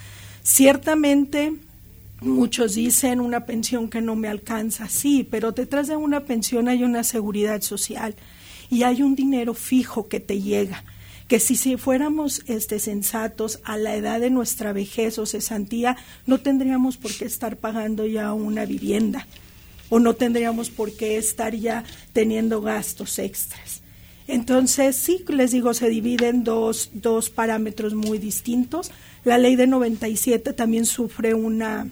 Ciertamente, 0.43 1.53
muchos 2.21 2.75
dicen 2.75 3.19
una 3.19 3.45
pensión 3.45 3.89
que 3.89 4.01
no 4.01 4.15
me 4.15 4.27
alcanza, 4.27 4.87
sí, 4.87 5.27
pero 5.29 5.51
detrás 5.51 5.87
de 5.87 5.95
una 5.95 6.21
pensión 6.21 6.69
hay 6.69 6.83
una 6.83 7.03
seguridad 7.03 7.61
social 7.61 8.15
y 8.69 8.83
hay 8.83 9.01
un 9.01 9.15
dinero 9.15 9.53
fijo 9.53 10.07
que 10.07 10.19
te 10.19 10.41
llega 10.41 10.83
que 11.31 11.39
si, 11.39 11.77
fuéramos 11.77 12.43
este, 12.47 12.77
sensatos 12.77 13.61
a 13.63 13.77
la 13.77 13.95
edad 13.95 14.19
de 14.19 14.29
nuestra 14.29 14.73
vejez 14.73 15.17
o 15.17 15.25
cesantía, 15.25 15.95
no 16.25 16.39
tendríamos 16.39 16.97
por 16.97 17.13
qué 17.13 17.23
estar 17.23 17.55
pagando 17.55 18.05
ya 18.05 18.33
una 18.33 18.65
vivienda 18.65 19.25
o 19.87 19.99
no 19.99 20.13
tendríamos 20.13 20.69
por 20.69 20.91
qué 20.91 21.15
estar 21.15 21.55
ya 21.55 21.85
teniendo 22.11 22.61
gastos 22.61 23.17
extras. 23.17 23.81
Entonces, 24.27 24.97
sí, 24.97 25.23
les 25.29 25.51
digo, 25.51 25.73
se 25.73 25.87
dividen 25.87 26.43
dos, 26.43 26.89
dos 26.91 27.29
parámetros 27.29 27.93
muy 27.93 28.17
distintos. 28.17 28.91
La 29.23 29.37
ley 29.37 29.55
de 29.55 29.67
97 29.67 30.51
también 30.51 30.85
sufre 30.85 31.33
una, 31.33 31.87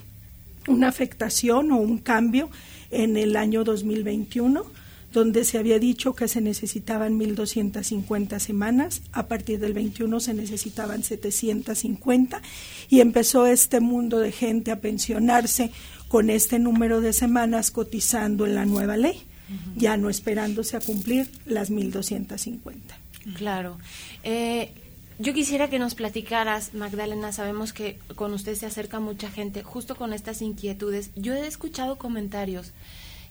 una 0.68 0.90
afectación 0.90 1.72
o 1.72 1.78
un 1.78 1.98
cambio 2.00 2.50
en 2.92 3.16
el 3.16 3.38
año 3.38 3.64
2021 3.64 4.66
donde 5.12 5.44
se 5.44 5.58
había 5.58 5.80
dicho 5.80 6.14
que 6.14 6.28
se 6.28 6.42
necesitaban 6.42 7.20
1.250 7.20 8.40
semanas, 8.40 9.02
a 9.12 9.28
partir 9.28 9.60
del 9.60 9.74
21 9.74 10.20
se 10.20 10.34
necesitaban 10.34 11.04
750 11.04 12.42
y 12.90 13.02
empezó 13.02 13.46
este 13.46 13.80
mundo 13.80 14.20
de 14.20 14.32
gente 14.32 14.72
a 14.72 14.82
pensionarse 14.82 15.72
con 16.08 16.30
este 16.30 16.60
número 16.60 17.02
de 17.02 17.14
semanas 17.14 17.72
cotizando 17.72 18.46
en 18.46 18.56
la 18.56 18.66
nueva 18.66 18.98
ley, 18.98 19.22
ya 19.76 19.98
no 19.98 20.10
esperándose 20.10 20.78
a 20.78 20.80
cumplir 20.80 21.30
las 21.46 21.72
1.250. 21.72 22.60
Claro. 23.36 23.78
Eh, 24.24 24.72
yo 25.22 25.34
quisiera 25.34 25.70
que 25.70 25.80
nos 25.80 25.96
platicaras, 25.96 26.74
Magdalena, 26.74 27.34
sabemos 27.34 27.74
que 27.74 28.00
con 28.16 28.34
usted 28.34 28.56
se 28.56 28.66
acerca 28.66 29.02
mucha 29.02 29.30
gente 29.30 29.64
justo 29.64 29.96
con 29.96 30.14
estas 30.14 30.42
inquietudes. 30.42 31.12
Yo 31.16 31.34
he 31.34 31.46
escuchado 31.46 31.98
comentarios 31.98 32.72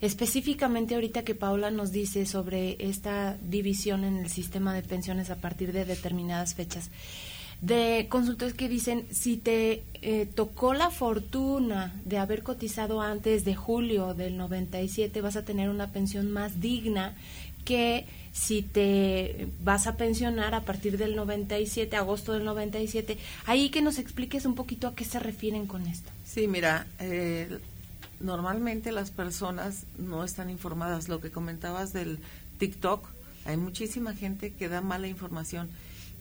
Específicamente 0.00 0.94
ahorita 0.94 1.22
que 1.22 1.34
Paula 1.34 1.70
nos 1.70 1.90
dice 1.90 2.24
sobre 2.24 2.76
esta 2.78 3.36
división 3.42 4.04
en 4.04 4.18
el 4.18 4.28
sistema 4.28 4.72
de 4.74 4.82
pensiones 4.82 5.30
a 5.30 5.36
partir 5.36 5.72
de 5.72 5.84
determinadas 5.84 6.54
fechas, 6.54 6.90
de 7.60 8.06
consultores 8.08 8.54
que 8.54 8.68
dicen, 8.68 9.06
si 9.10 9.36
te 9.36 9.82
eh, 10.00 10.26
tocó 10.32 10.74
la 10.74 10.90
fortuna 10.90 11.92
de 12.04 12.18
haber 12.18 12.44
cotizado 12.44 13.00
antes 13.00 13.44
de 13.44 13.56
julio 13.56 14.14
del 14.14 14.36
97, 14.36 15.20
vas 15.20 15.34
a 15.34 15.44
tener 15.44 15.68
una 15.68 15.90
pensión 15.90 16.30
más 16.30 16.60
digna 16.60 17.16
que 17.64 18.06
si 18.32 18.62
te 18.62 19.48
vas 19.64 19.88
a 19.88 19.96
pensionar 19.96 20.54
a 20.54 20.62
partir 20.62 20.96
del 20.96 21.16
97, 21.16 21.96
agosto 21.96 22.32
del 22.32 22.44
97. 22.44 23.18
Ahí 23.46 23.68
que 23.70 23.82
nos 23.82 23.98
expliques 23.98 24.46
un 24.46 24.54
poquito 24.54 24.86
a 24.86 24.94
qué 24.94 25.04
se 25.04 25.18
refieren 25.18 25.66
con 25.66 25.86
esto. 25.86 26.10
Sí, 26.24 26.46
mira, 26.46 26.86
eh, 27.00 27.58
normalmente 28.20 28.92
las 28.92 29.10
personas 29.10 29.84
no 29.98 30.24
están 30.24 30.50
informadas. 30.50 31.08
Lo 31.08 31.20
que 31.20 31.30
comentabas 31.30 31.92
del 31.92 32.18
TikTok, 32.58 33.06
hay 33.44 33.56
muchísima 33.56 34.14
gente 34.14 34.52
que 34.52 34.68
da 34.68 34.80
mala 34.80 35.08
información 35.08 35.68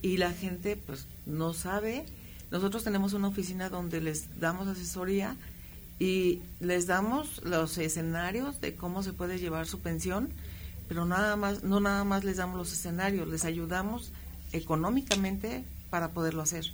y 0.02 0.16
la 0.16 0.32
gente 0.32 0.76
pues 0.76 1.06
no 1.26 1.52
sabe. 1.52 2.04
Nosotros 2.50 2.84
tenemos 2.84 3.12
una 3.12 3.28
oficina 3.28 3.68
donde 3.68 4.00
les 4.00 4.40
damos 4.40 4.68
asesoría 4.68 5.36
y 5.98 6.40
les 6.60 6.86
damos 6.86 7.42
los 7.44 7.76
escenarios 7.78 8.60
de 8.60 8.74
cómo 8.74 9.02
se 9.02 9.12
puede 9.12 9.38
llevar 9.38 9.66
su 9.66 9.80
pensión, 9.80 10.30
pero 10.88 11.04
nada 11.04 11.36
más 11.36 11.64
no 11.64 11.80
nada 11.80 12.04
más 12.04 12.24
les 12.24 12.36
damos 12.36 12.56
los 12.56 12.72
escenarios, 12.72 13.28
les 13.28 13.44
ayudamos 13.44 14.12
económicamente 14.52 15.64
para 15.90 16.10
poderlo 16.10 16.42
hacer. 16.42 16.66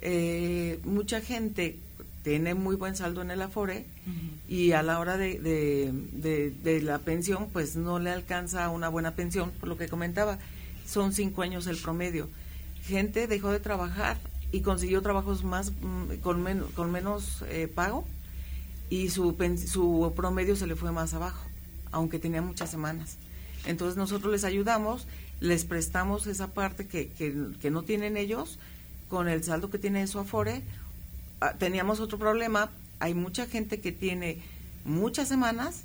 Eh, 0.00 0.80
mucha 0.84 1.20
gente 1.20 1.78
tiene 2.22 2.54
muy 2.54 2.76
buen 2.76 2.96
saldo 2.96 3.22
en 3.22 3.30
el 3.30 3.42
Afore 3.42 3.84
y 4.48 4.72
a 4.72 4.82
la 4.82 4.98
hora 5.00 5.16
de, 5.16 5.38
de, 5.40 6.82
la 6.82 6.98
pensión 6.98 7.48
pues 7.52 7.76
no 7.76 7.98
le 7.98 8.10
alcanza 8.10 8.68
una 8.68 8.88
buena 8.88 9.12
pensión, 9.12 9.50
por 9.58 9.68
lo 9.68 9.76
que 9.76 9.88
comentaba, 9.88 10.38
son 10.86 11.12
cinco 11.12 11.42
años 11.42 11.66
el 11.66 11.78
promedio. 11.78 12.28
Gente 12.84 13.26
dejó 13.26 13.50
de 13.50 13.60
trabajar 13.60 14.18
y 14.52 14.60
consiguió 14.60 15.02
trabajos 15.02 15.44
más 15.44 15.72
mm, 15.72 16.16
con, 16.20 16.44
con 16.74 16.92
menos 16.92 17.44
eh, 17.48 17.68
pago 17.72 18.06
y 18.88 19.08
su, 19.08 19.36
su 19.66 20.12
promedio 20.14 20.54
se 20.54 20.66
le 20.66 20.76
fue 20.76 20.92
más 20.92 21.14
abajo, 21.14 21.44
aunque 21.90 22.18
tenía 22.18 22.42
muchas 22.42 22.70
semanas. 22.70 23.16
Entonces 23.64 23.96
nosotros 23.96 24.32
les 24.32 24.44
ayudamos, 24.44 25.06
les 25.40 25.64
prestamos 25.64 26.26
esa 26.26 26.48
parte 26.48 26.86
que, 26.86 27.08
que, 27.08 27.34
que 27.60 27.70
no 27.70 27.82
tienen 27.82 28.16
ellos 28.16 28.58
con 29.08 29.28
el 29.28 29.42
saldo 29.42 29.70
que 29.70 29.78
tiene 29.78 30.06
su 30.06 30.18
Afore 30.18 30.62
teníamos 31.58 32.00
otro 32.00 32.18
problema, 32.18 32.70
hay 32.98 33.14
mucha 33.14 33.46
gente 33.46 33.80
que 33.80 33.92
tiene 33.92 34.38
muchas 34.84 35.28
semanas, 35.28 35.82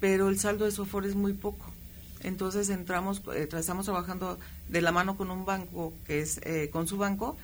pero 0.00 0.28
el 0.28 0.38
saldo 0.38 0.64
de 0.64 0.70
su 0.70 0.84
es 1.04 1.14
muy 1.14 1.32
poco. 1.32 1.66
Entonces 2.22 2.68
entramos, 2.68 3.22
eh, 3.34 3.48
estamos 3.50 3.86
trabajando 3.86 4.38
de 4.68 4.82
la 4.82 4.92
mano 4.92 5.16
con 5.16 5.30
un 5.30 5.44
banco, 5.44 5.92
que 6.06 6.20
es 6.20 6.40
eh, 6.44 6.68
con 6.70 6.86
su 6.86 6.98
banco, 6.98 7.36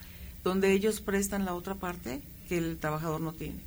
donde 0.43 0.71
ellos 0.71 1.01
prestan 1.01 1.45
la 1.45 1.53
otra 1.53 1.75
parte 1.75 2.21
que 2.47 2.57
el 2.57 2.77
trabajador 2.77 3.21
no 3.21 3.33
tiene. 3.33 3.59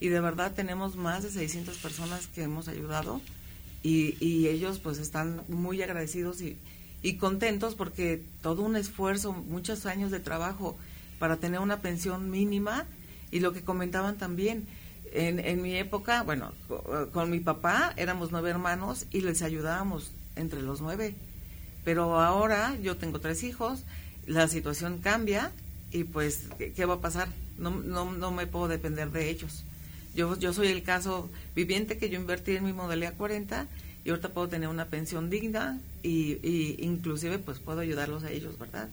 Y 0.00 0.08
de 0.08 0.20
verdad 0.20 0.52
tenemos 0.54 0.96
más 0.96 1.22
de 1.22 1.30
600 1.30 1.76
personas 1.78 2.26
que 2.26 2.42
hemos 2.42 2.68
ayudado 2.68 3.20
y, 3.82 4.46
ellos 4.48 4.78
pues 4.78 4.98
están 4.98 5.42
muy 5.48 5.82
agradecidos 5.82 6.42
y 7.02 7.14
contentos 7.14 7.74
porque 7.74 8.22
todo 8.42 8.62
un 8.62 8.76
esfuerzo, 8.76 9.32
muchos 9.32 9.86
años 9.86 10.10
de 10.10 10.20
trabajo 10.20 10.76
para 11.18 11.36
tener 11.36 11.60
una 11.60 11.80
pensión 11.80 12.30
mínima, 12.30 12.86
y 13.30 13.40
lo 13.40 13.52
que 13.52 13.62
comentaban 13.62 14.16
también, 14.16 14.66
en, 15.12 15.38
en 15.40 15.62
mi 15.62 15.74
época, 15.76 16.22
bueno, 16.22 16.52
con, 17.12 17.30
mi 17.30 17.40
papá 17.40 17.92
éramos 17.96 18.30
nueve 18.30 18.50
hermanos 18.50 19.06
y 19.10 19.22
les 19.22 19.42
ayudábamos 19.42 20.12
entre 20.36 20.62
los 20.62 20.80
nueve. 20.80 21.14
Pero 21.84 22.20
ahora 22.20 22.76
yo 22.82 22.96
tengo 22.96 23.20
tres 23.20 23.42
hijos, 23.42 23.80
la 24.26 24.48
situación 24.48 24.98
cambia 24.98 25.50
y 25.90 26.04
pues, 26.04 26.44
¿qué, 26.58 26.84
va 26.84 26.94
a 26.94 27.00
pasar? 27.00 27.28
No, 27.58 27.70
no, 27.70 28.12
no 28.12 28.30
me 28.30 28.46
puedo 28.46 28.68
depender 28.68 29.10
de 29.10 29.30
ellos. 29.30 29.64
Yo, 30.14 30.38
yo 30.38 30.52
soy 30.52 30.68
el 30.68 30.82
caso 30.82 31.30
viviente 31.54 31.98
que 31.98 32.10
yo 32.10 32.20
invertí 32.20 32.56
en 32.56 32.64
mi 32.64 32.72
modalidad 32.72 33.14
40 33.16 33.66
y 34.04 34.10
ahorita 34.10 34.30
puedo 34.30 34.48
tener 34.48 34.68
una 34.68 34.86
pensión 34.86 35.30
digna 35.30 35.80
y, 36.02 36.38
y 36.46 36.76
inclusive 36.80 37.38
pues 37.38 37.58
puedo 37.58 37.80
ayudarlos 37.80 38.24
a 38.24 38.30
ellos, 38.30 38.58
¿verdad? 38.58 38.88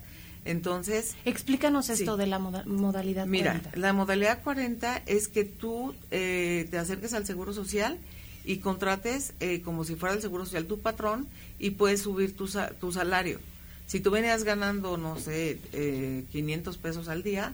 Entonces... 0.48 1.16
Explícanos 1.26 1.90
esto 1.90 2.16
de 2.16 2.26
la 2.26 2.40
modalidad 2.40 3.26
Mira, 3.26 3.52
40. 3.52 3.80
la 3.80 3.94
modalidad 3.94 4.42
40 4.44 5.04
es 5.06 5.28
que 5.28 5.44
tú 5.44 5.94
eh, 6.10 6.68
te 6.72 6.78
acerques 6.78 7.14
al 7.14 7.26
Seguro 7.26 7.54
Social 7.54 7.98
y 8.46 8.58
contrates 8.58 9.34
eh, 9.42 9.62
como 9.62 9.84
si 9.84 9.96
fuera 9.96 10.16
el 10.16 10.22
Seguro 10.22 10.46
Social 10.46 10.66
tu 10.66 10.80
patrón 10.80 11.28
y 11.60 11.72
puedes 11.72 12.02
subir 12.02 12.36
tu, 12.36 12.50
tu 12.80 12.92
salario. 12.94 13.40
Si 13.88 14.00
tú 14.00 14.10
venías 14.10 14.44
ganando, 14.46 14.98
no 14.98 15.20
sé, 15.20 15.60
eh, 15.74 16.24
500 16.32 16.78
pesos 16.78 17.10
al 17.10 17.24
día, 17.24 17.54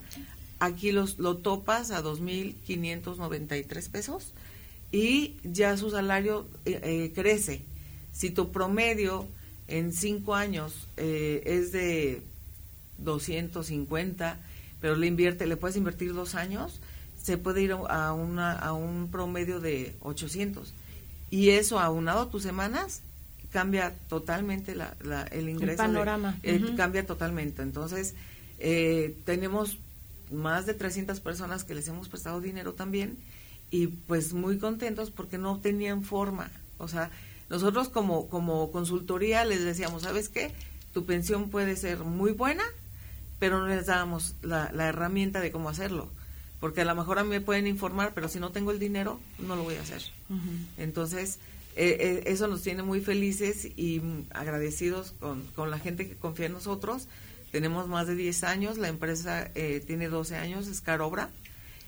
aquí 0.60 0.91
los, 0.91 1.17
lo 1.17 1.38
topas 1.38 1.89
a 1.89 2.03
2.593 2.03 3.89
pesos 3.89 4.34
y 4.91 5.36
ya 5.43 5.75
su 5.77 5.89
salario 5.89 6.45
eh, 6.65 7.12
crece. 7.15 7.63
Si 8.12 8.29
tu 8.29 8.51
promedio 8.51 9.25
en 9.67 9.93
cinco 9.93 10.36
años 10.36 10.88
es 10.97 11.71
de 11.71 12.21
250, 12.97 14.39
pero 14.79 14.95
le 14.95 15.08
invierte, 15.08 15.47
le 15.47 15.58
puedes 15.58 15.77
invertir 15.77 16.13
dos 16.13 16.36
años, 16.36 16.79
se 17.21 17.38
puede 17.38 17.62
ir 17.62 17.71
a, 17.71 18.13
una, 18.13 18.51
a 18.51 18.73
un 18.73 19.10
promedio 19.10 19.60
de 19.60 19.95
800. 20.01 20.73
Y 21.29 21.49
eso, 21.49 21.79
aunado 21.79 22.21
a 22.21 22.29
tus 22.29 22.43
semanas, 22.43 23.01
cambia 23.49 23.95
totalmente 24.10 24.75
la, 24.75 24.95
el 25.32 25.49
ingreso. 25.49 25.71
El 25.71 25.77
panorama. 25.77 26.38
Cambia 26.75 27.06
totalmente. 27.06 27.62
Entonces, 27.62 28.13
eh, 28.60 29.15
tenemos 29.25 29.77
más 30.32 30.65
de 30.65 30.73
300 30.73 31.19
personas 31.21 31.63
que 31.63 31.75
les 31.75 31.88
hemos 31.88 32.10
prestado 32.10 32.41
dinero 32.41 32.73
también 32.73 33.17
y 33.71 33.88
pues 33.88 34.34
muy 34.34 34.58
contentos 34.58 35.12
porque 35.12 35.38
no 35.38 35.60
tenían 35.60 36.03
forma. 36.03 36.51
O 36.77 36.88
sea, 36.88 37.10
nosotros 37.49 37.89
como, 37.89 38.27
como 38.27 38.71
consultoría 38.71 39.45
les 39.45 39.63
decíamos, 39.63 40.03
¿sabes 40.03 40.29
qué? 40.29 40.51
Tu 40.93 41.06
pensión 41.06 41.49
puede 41.49 41.75
ser 41.75 41.99
muy 41.99 42.32
buena 42.32 42.63
pero 43.43 43.60
no 43.60 43.67
les 43.67 43.88
dábamos 43.88 44.38
la, 44.41 44.69
herramienta 44.88 45.41
de 45.41 45.51
cómo 45.51 45.67
hacerlo. 45.67 46.08
Porque 46.62 46.79
a 46.79 46.86
lo 46.86 46.95
mejor 46.95 47.19
a 47.19 47.25
mí 47.25 47.29
me 47.29 47.41
pueden 47.41 47.67
informar, 47.67 48.13
pero 48.15 48.29
si 48.29 48.39
no 48.39 48.53
tengo 48.53 48.71
el 48.71 48.79
dinero, 48.79 49.19
no 49.38 49.58
lo 49.58 49.63
voy 49.63 49.75
a 49.75 49.82
hacer. 49.82 50.01
Entonces, 50.77 51.39
eh, 51.75 51.97
eh, 51.99 52.23
eso 52.27 52.47
nos 52.47 52.62
tiene 52.62 52.84
muy 52.84 53.01
felices 53.01 53.65
y 53.65 54.01
agradecidos 54.29 55.12
con, 55.19 55.41
con, 55.58 55.71
la 55.71 55.77
gente 55.77 56.08
que 56.08 56.15
confía 56.15 56.45
en 56.45 56.53
nosotros. 56.53 57.10
Tenemos 57.51 57.89
más 57.89 58.08
de 58.08 58.15
10 58.15 58.45
años, 58.45 58.77
la 58.77 58.88
empresa 58.88 59.51
eh, 59.56 59.84
tiene 59.86 60.08
12 60.08 60.38
años, 60.38 60.67
es 60.67 60.79
Carobra, 60.79 61.29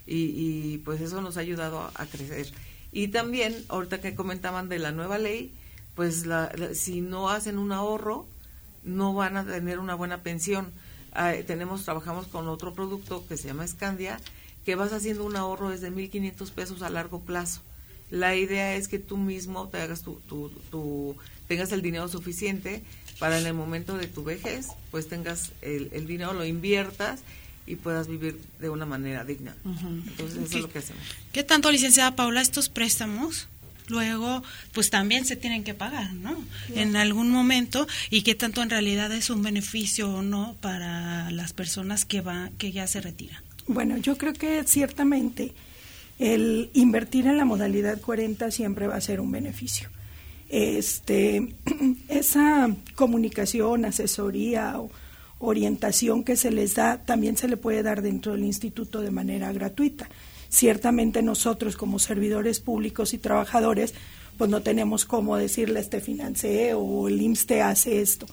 y, 0.06 0.34
y, 0.36 0.80
pues 0.80 1.00
eso 1.00 1.22
nos 1.22 1.38
ha 1.38 1.40
ayudado 1.40 1.90
a, 1.96 2.06
crecer. 2.08 2.52
Y 2.92 3.08
también, 3.08 3.56
ahorita 3.70 4.02
que 4.02 4.14
comentaban 4.14 4.68
de 4.68 4.80
la 4.80 4.92
nueva 4.92 5.20
ley, 5.20 5.54
pues 5.96 6.26
si 6.74 7.00
no 7.00 7.30
hacen 7.30 7.58
un 7.58 7.72
ahorro, 7.72 8.26
no 8.84 9.14
van 9.14 9.38
a 9.38 9.46
tener 9.46 9.80
una 9.80 9.96
buena 9.96 10.22
pensión 10.22 10.74
tenemos, 11.46 11.84
trabajamos 11.84 12.28
con 12.28 12.48
otro 12.48 12.74
producto 12.74 13.26
que 13.28 13.38
se 13.38 13.48
llama 13.48 13.68
Scandia, 13.68 14.20
que 14.66 14.76
vas 14.76 14.94
haciendo 14.94 15.24
un 15.24 15.36
ahorro 15.36 15.70
desde 15.70 15.92
1.500 15.92 16.52
pesos 16.52 16.82
a 16.82 16.90
largo 16.90 17.20
plazo. 17.20 17.62
La 18.10 18.36
idea 18.36 18.76
es 18.76 18.88
que 18.88 19.00
tú 19.00 19.18
mismo 19.18 19.68
te 19.70 19.82
hagas 19.82 20.02
tu, 20.04 20.16
tu, 20.22 21.16
tengas 21.48 21.72
el 21.72 21.82
dinero 21.82 22.08
suficiente 22.08 22.84
para 23.20 23.40
en 23.40 23.48
el 23.48 23.54
momento 23.54 23.98
de 23.98 24.08
tu 24.08 24.24
vejez, 24.24 24.68
pues 24.92 25.08
tengas 25.08 25.52
el, 25.62 25.90
el 25.94 26.06
dinero, 26.06 26.34
lo 26.34 26.46
inviertas 26.46 27.22
y 27.68 27.78
puedas 27.78 28.08
vivir 28.08 28.40
de 28.60 28.70
una 28.70 28.86
manera 28.86 29.24
digna. 29.24 29.56
Entonces, 29.66 30.38
eso 30.38 30.58
es 30.58 30.62
lo 30.62 30.70
que 30.70 30.80
hacemos. 30.80 31.04
¿Qué 31.32 31.44
tanto, 31.44 31.72
licenciada 31.72 32.16
Paula, 32.16 32.42
estos 32.42 32.70
préstamos 32.70 33.48
luego 33.88 34.44
pues 34.72 34.90
también 34.90 35.26
se 35.26 35.36
tienen 35.36 35.64
que 35.64 35.74
pagar, 35.74 36.14
¿no? 36.14 36.36
En 36.74 36.96
algún 36.96 37.30
momento 37.30 37.88
y 38.10 38.22
qué 38.22 38.36
tanto 38.36 38.62
en 38.62 38.70
realidad 38.70 39.12
es 39.12 39.30
un 39.30 39.44
beneficio 39.44 40.14
o 40.14 40.22
no 40.22 40.56
para 40.62 41.32
las 41.32 41.54
personas 41.54 42.06
que 42.06 42.22
va 42.22 42.50
que 42.58 42.72
ya 42.72 42.88
se 42.88 43.02
retiran. 43.02 43.42
Bueno, 43.68 43.98
yo 43.98 44.18
creo 44.18 44.34
que 44.34 44.64
ciertamente 44.66 45.54
el 46.20 46.70
invertir 46.74 47.28
en 47.28 47.38
la 47.38 47.46
modalidad 47.46 48.00
40 48.00 48.52
siempre 48.52 48.88
va 48.88 48.96
a 48.96 49.02
ser 49.02 49.20
un 49.20 49.32
beneficio. 49.32 49.90
Este 50.50 51.56
esa 52.08 52.70
comunicación, 52.96 53.86
asesoría 53.86 54.80
o 54.80 54.92
orientación 55.40 56.24
que 56.24 56.36
se 56.36 56.52
les 56.52 56.76
da 56.76 56.98
también 57.04 57.38
se 57.38 57.48
le 57.48 57.58
puede 57.58 57.84
dar 57.84 58.02
dentro 58.02 58.34
del 58.34 58.44
instituto 58.44 59.02
de 59.02 59.12
manera 59.12 59.52
gratuita. 59.52 60.10
Ciertamente 60.50 61.22
nosotros 61.22 61.76
como 61.76 62.00
servidores 62.00 62.60
públicos 62.60 63.14
y 63.14 63.18
trabajadores, 63.18 63.94
pues 64.38 64.50
no 64.50 64.62
tenemos 64.62 65.06
cómo 65.06 65.38
decirles 65.38 65.90
te 65.90 66.02
financié 66.02 66.74
o 66.74 67.08
el 67.08 67.22
IMSS 67.22 67.46
te 67.46 67.62
hace 67.62 68.02
esto. 68.02 68.26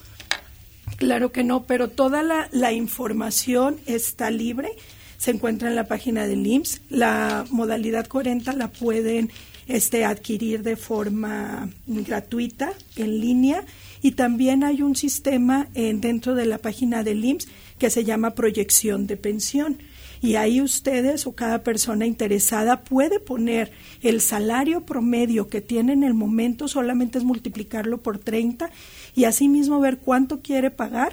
Claro 0.97 1.31
que 1.31 1.43
no, 1.43 1.63
pero 1.63 1.89
toda 1.89 2.23
la, 2.23 2.49
la 2.51 2.71
información 2.71 3.77
está 3.85 4.29
libre, 4.29 4.71
se 5.17 5.31
encuentra 5.31 5.69
en 5.69 5.75
la 5.75 5.85
página 5.85 6.27
del 6.27 6.45
IMSS. 6.45 6.81
La 6.89 7.45
modalidad 7.49 8.07
40 8.07 8.53
la 8.53 8.67
pueden 8.67 9.31
este, 9.67 10.03
adquirir 10.05 10.63
de 10.63 10.75
forma 10.75 11.69
gratuita, 11.87 12.73
en 12.95 13.21
línea, 13.21 13.63
y 14.01 14.11
también 14.11 14.63
hay 14.63 14.81
un 14.81 14.95
sistema 14.95 15.69
en, 15.73 16.01
dentro 16.01 16.35
de 16.35 16.45
la 16.45 16.57
página 16.57 17.03
del 17.03 17.23
IMSS 17.23 17.47
que 17.79 17.89
se 17.89 18.03
llama 18.03 18.35
proyección 18.35 19.07
de 19.07 19.17
pensión. 19.17 19.77
Y 20.23 20.37
ahí 20.37 20.61
ustedes 20.61 21.27
o 21.27 21.33
cada 21.33 21.63
persona 21.63 22.05
interesada 22.05 22.79
puede 22.79 23.19
poner 23.19 23.73
el 24.01 24.21
salario 24.21 24.85
promedio 24.85 25.49
que 25.49 25.59
tiene 25.59 25.91
en 25.91 26.03
el 26.03 26.13
momento, 26.13 26.69
solamente 26.69 27.17
es 27.17 27.25
multiplicarlo 27.25 27.97
por 27.97 28.19
30 28.19 28.69
y 29.15 29.25
asimismo 29.25 29.81
ver 29.81 29.97
cuánto 29.97 30.39
quiere 30.39 30.71
pagar 30.71 31.11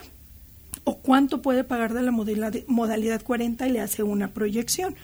o 0.85 0.99
cuánto 0.99 1.43
puede 1.43 1.65
pagar 1.65 1.93
de 1.93 2.03
la 2.03 2.13
modalidad, 2.13 3.23
40 3.23 3.67
y 3.67 3.73
le 3.73 3.81
hace 3.81 4.05
una 4.05 4.29
proyección. 4.29 4.95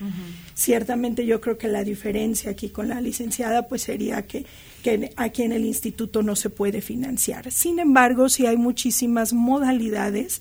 Ciertamente 0.55 1.25
yo 1.25 1.41
creo 1.41 1.57
que 1.57 1.67
la 1.67 1.83
diferencia 1.83 2.51
aquí 2.51 2.69
con 2.69 2.87
la 2.87 3.01
licenciada 3.01 3.67
pues 3.67 3.81
sería 3.81 4.25
que, 4.25 4.45
que 4.83 5.11
aquí 5.17 5.43
en 5.43 5.51
el 5.51 5.65
instituto 5.65 6.23
no 6.23 6.37
se 6.37 6.49
puede 6.49 6.79
financiar. 6.79 7.51
Sin 7.51 7.77
embargo, 7.77 8.29
sí 8.29 8.45
hay 8.45 8.55
muchísimas 8.55 9.33
modalidades 9.33 10.39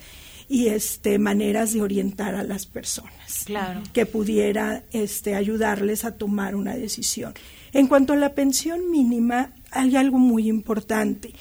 y 0.48 0.68
este 0.68 1.18
maneras 1.18 1.72
de 1.72 1.82
orientar 1.82 2.34
a 2.34 2.42
las 2.42 2.66
personas 2.66 3.44
claro. 3.44 3.82
que 3.92 4.06
pudiera 4.06 4.84
este 4.92 5.34
ayudarles 5.34 6.04
a 6.04 6.12
tomar 6.12 6.54
una 6.54 6.76
decisión. 6.76 7.34
En 7.72 7.88
cuanto 7.88 8.12
a 8.12 8.16
la 8.16 8.34
pensión 8.34 8.90
mínima, 8.90 9.50
hay 9.70 9.96
algo 9.96 10.18
muy 10.18 10.48
importante. 10.48 11.32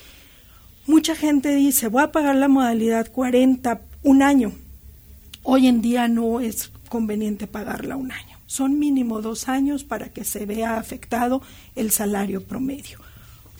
Mucha 0.87 1.15
gente 1.15 1.55
dice, 1.55 1.87
voy 1.87 2.03
a 2.03 2.11
pagar 2.11 2.35
la 2.35 2.47
modalidad 2.47 3.11
40 3.11 3.81
un 4.03 4.21
año. 4.21 4.51
Hoy 5.43 5.67
en 5.67 5.81
día 5.81 6.07
no 6.07 6.39
es 6.39 6.71
conveniente 6.89 7.47
pagarla 7.47 7.95
un 7.95 8.11
año. 8.11 8.37
Son 8.47 8.77
mínimo 8.79 9.21
dos 9.21 9.47
años 9.47 9.83
para 9.83 10.09
que 10.09 10.23
se 10.23 10.45
vea 10.45 10.77
afectado 10.77 11.41
el 11.75 11.91
salario 11.91 12.43
promedio. 12.43 12.99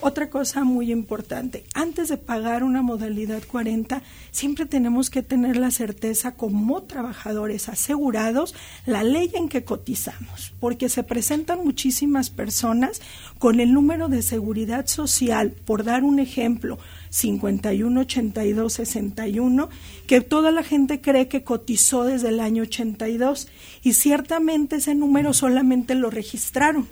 Otra 0.02 0.30
cosa 0.30 0.66
muy 0.66 0.92
importante, 0.92 1.64
antes 1.74 2.10
de 2.10 2.18
pagar 2.18 2.66
una 2.66 2.82
modalidad 2.82 3.42
40, 3.50 4.02
siempre 4.30 4.66
tenemos 4.66 5.10
que 5.10 5.24
tener 5.24 5.56
la 5.56 5.72
certeza 5.72 6.36
como 6.36 6.84
trabajadores 6.84 7.70
asegurados 7.70 8.54
la 8.86 9.06
ley 9.06 9.32
en 9.34 9.48
que 9.48 9.64
cotizamos, 9.64 10.52
porque 10.60 10.90
se 10.90 11.04
presentan 11.04 11.64
muchísimas 11.64 12.30
personas 12.30 13.02
con 13.40 13.62
el 13.62 13.72
número 13.72 14.10
de 14.10 14.22
seguridad 14.22 14.86
social, 14.88 15.54
por 15.66 15.86
dar 15.86 16.04
un 16.04 16.20
ejemplo, 16.20 16.78
518261, 17.10 19.70
que 20.08 20.20
toda 20.20 20.52
la 20.52 20.64
gente 20.64 21.00
cree 21.00 21.30
que 21.30 21.44
cotizó 21.44 22.04
desde 22.04 22.28
el 22.30 22.42
año 22.42 22.64
82 22.64 23.48
y 23.82 23.94
ciertamente 23.94 24.76
ese 24.76 24.94
número 24.94 25.32
solamente 25.34 25.96
lo 25.96 26.10
registraron 26.10 26.90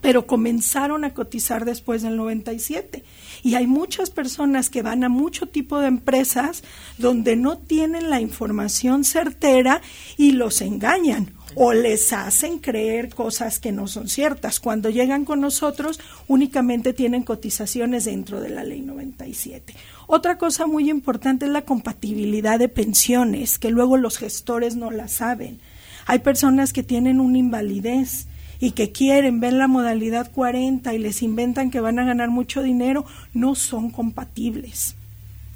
pero 0.00 0.26
comenzaron 0.26 1.04
a 1.04 1.14
cotizar 1.14 1.64
después 1.64 2.02
del 2.02 2.16
97. 2.16 3.04
Y 3.42 3.54
hay 3.54 3.66
muchas 3.66 4.10
personas 4.10 4.70
que 4.70 4.82
van 4.82 5.04
a 5.04 5.08
mucho 5.08 5.46
tipo 5.46 5.78
de 5.78 5.88
empresas 5.88 6.62
donde 6.98 7.36
no 7.36 7.58
tienen 7.58 8.10
la 8.10 8.20
información 8.20 9.04
certera 9.04 9.80
y 10.16 10.32
los 10.32 10.60
engañan 10.60 11.34
o 11.54 11.72
les 11.72 12.12
hacen 12.12 12.58
creer 12.58 13.08
cosas 13.14 13.58
que 13.58 13.72
no 13.72 13.88
son 13.88 14.08
ciertas. 14.08 14.60
Cuando 14.60 14.90
llegan 14.90 15.24
con 15.24 15.40
nosotros 15.40 16.00
únicamente 16.28 16.92
tienen 16.92 17.22
cotizaciones 17.22 18.04
dentro 18.04 18.40
de 18.40 18.50
la 18.50 18.64
ley 18.64 18.82
97. 18.82 19.74
Otra 20.06 20.38
cosa 20.38 20.66
muy 20.66 20.90
importante 20.90 21.46
es 21.46 21.52
la 21.52 21.62
compatibilidad 21.62 22.58
de 22.58 22.68
pensiones, 22.68 23.58
que 23.58 23.70
luego 23.70 23.96
los 23.96 24.18
gestores 24.18 24.76
no 24.76 24.90
la 24.90 25.08
saben. 25.08 25.60
Hay 26.06 26.20
personas 26.20 26.72
que 26.72 26.82
tienen 26.82 27.20
una 27.20 27.38
invalidez 27.38 28.26
y 28.60 28.72
que 28.72 28.92
quieren 28.92 29.40
ver 29.40 29.54
la 29.54 29.66
modalidad 29.66 30.30
40 30.30 30.92
y 30.94 30.98
les 30.98 31.22
inventan 31.22 31.70
que 31.70 31.80
van 31.80 31.98
a 31.98 32.04
ganar 32.04 32.28
mucho 32.28 32.62
dinero, 32.62 33.06
no 33.32 33.54
son 33.54 33.90
compatibles. 33.90 34.94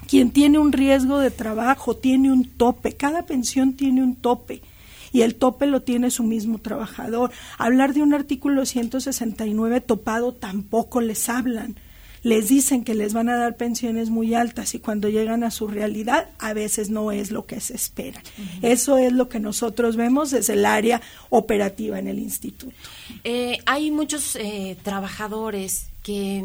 Quien 0.09 0.31
tiene 0.31 0.59
un 0.59 0.73
riesgo 0.73 1.19
de 1.19 1.31
trabajo 1.31 1.97
tiene 1.97 2.33
un 2.33 2.45
tope, 2.45 2.95
cada 2.95 3.27
pensión 3.27 3.75
tiene 3.75 4.03
un 4.03 4.17
tope 4.17 4.63
y 5.13 5.23
el 5.23 5.37
tope 5.37 5.67
lo 5.67 5.83
tiene 5.83 6.11
su 6.11 6.25
mismo 6.25 6.59
trabajador. 6.59 7.31
Hablar 7.57 7.95
de 7.95 8.03
un 8.03 8.15
artículo 8.15 8.67
169 8.67 9.81
topado 9.81 10.33
tampoco 10.33 11.01
les 11.01 11.29
hablan 11.29 11.77
les 12.25 12.49
dicen 12.49 12.83
que 12.85 12.95
les 12.95 13.13
van 13.13 13.29
a 13.29 13.37
dar 13.37 13.57
pensiones 13.57 14.11
muy 14.11 14.35
altas 14.35 14.75
y 14.75 14.81
cuando 14.81 15.09
llegan 15.09 15.45
a 15.45 15.51
su 15.51 15.69
realidad 15.69 16.31
a 16.39 16.55
veces 16.55 16.89
no 16.91 17.13
es 17.13 17.31
lo 17.31 17.47
que 17.47 17.61
se 17.61 17.75
espera. 17.75 18.21
Eso 18.63 18.97
es 18.97 19.13
lo 19.13 19.29
que 19.29 19.39
nosotros 19.39 19.97
vemos 19.97 20.31
desde 20.31 20.55
el 20.55 20.65
área 20.65 21.03
operativa 21.29 21.99
en 21.99 22.09
el 22.09 22.19
instituto. 22.19 22.75
Eh, 23.25 23.59
hay 23.67 23.91
muchos 23.91 24.37
eh, 24.37 24.77
trabajadores 24.83 25.89
que 26.03 26.43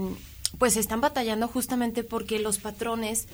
pues 0.57 0.75
están 0.75 0.99
batallando 0.99 1.47
justamente 1.47 2.03
porque 2.03 2.39
los 2.39 2.57
patrones 2.57 3.27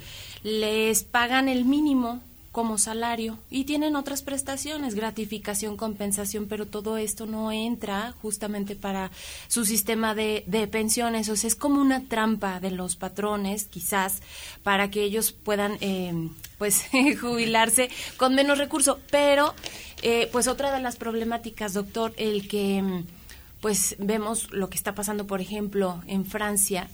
les 0.44 1.04
pagan 1.04 1.50
el 1.50 1.66
mínimo 1.66 2.22
como 2.56 2.78
salario 2.78 3.38
y 3.50 3.66
tienen 3.66 3.98
otras 3.98 4.22
prestaciones, 4.22 4.96
gratificación, 4.96 5.76
compensación, 5.76 6.48
pero 6.48 6.66
todo 6.66 6.96
esto 6.96 7.26
no 7.26 7.52
entra 7.52 8.14
justamente 8.22 8.78
para 8.78 9.12
su 9.50 9.66
sistema 9.66 10.16
de, 10.16 10.70
pensiones. 10.72 11.28
O 11.28 11.36
sea, 11.36 11.50
es 11.50 11.56
como 11.56 11.82
una 11.82 12.06
trampa 12.08 12.62
de 12.62 12.72
los 12.72 12.96
patrones, 12.96 13.66
quizás, 13.66 14.22
para 14.64 14.90
que 14.90 15.04
ellos 15.04 15.34
puedan, 15.34 15.78
eh, 15.82 16.30
pues, 16.58 16.86
jubilarse 17.20 17.90
con 18.16 18.36
menos 18.36 18.58
recursos. 18.58 19.00
Pero, 19.12 19.54
eh, 20.02 20.30
pues, 20.32 20.48
otra 20.48 20.74
de 20.74 20.80
las 20.80 20.96
problemáticas, 20.96 21.74
doctor, 21.74 22.14
el 22.16 22.48
que, 22.48 23.04
pues, 23.60 23.98
vemos 24.00 24.50
lo 24.54 24.70
que 24.70 24.78
está 24.78 24.96
pasando, 24.96 25.28
por 25.28 25.42
ejemplo, 25.42 26.02
en 26.08 26.24
Francia, 26.24 26.88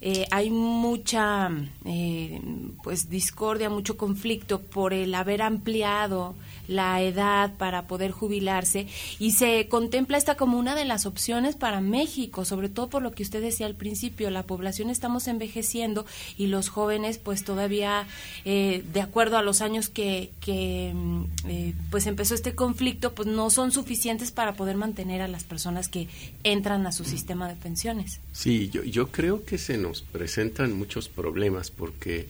eh, 0.00 0.26
hay 0.30 0.50
mucha 0.50 1.50
eh, 1.84 2.40
pues 2.82 3.10
discordia, 3.10 3.68
mucho 3.68 3.96
conflicto 3.96 4.60
por 4.60 4.92
el 4.92 5.14
haber 5.14 5.42
ampliado 5.42 6.34
la 6.68 7.02
edad 7.02 7.54
para 7.56 7.86
poder 7.86 8.12
jubilarse 8.12 8.86
y 9.18 9.32
se 9.32 9.68
contempla 9.68 10.18
esta 10.18 10.36
como 10.36 10.58
una 10.58 10.74
de 10.74 10.84
las 10.84 11.06
opciones 11.06 11.56
para 11.56 11.80
México, 11.80 12.44
sobre 12.44 12.68
todo 12.68 12.88
por 12.88 13.02
lo 13.02 13.12
que 13.12 13.22
usted 13.22 13.40
decía 13.40 13.66
al 13.66 13.74
principio, 13.74 14.30
la 14.30 14.44
población 14.44 14.90
estamos 14.90 15.26
envejeciendo 15.26 16.06
y 16.36 16.46
los 16.46 16.68
jóvenes 16.68 17.18
pues 17.18 17.42
todavía 17.42 18.06
eh, 18.44 18.84
de 18.92 19.00
acuerdo 19.00 19.38
a 19.38 19.42
los 19.42 19.62
años 19.62 19.88
que, 19.88 20.30
que 20.40 20.92
mm, 20.94 21.24
eh, 21.48 21.74
pues 21.90 22.06
empezó 22.06 22.34
este 22.34 22.54
conflicto 22.54 23.14
pues 23.14 23.26
no 23.26 23.50
son 23.50 23.72
suficientes 23.72 24.30
para 24.30 24.52
poder 24.52 24.76
mantener 24.76 25.22
a 25.22 25.28
las 25.28 25.44
personas 25.44 25.88
que 25.88 26.08
entran 26.44 26.86
a 26.86 26.92
su 26.92 27.04
sistema 27.04 27.48
de 27.48 27.56
pensiones. 27.56 28.20
Sí, 28.32 28.68
yo, 28.68 28.84
yo 28.84 29.08
creo 29.08 29.44
que 29.44 29.56
se 29.56 29.78
nos 29.78 29.87
presentan 30.12 30.72
muchos 30.72 31.08
problemas 31.08 31.70
porque 31.70 32.28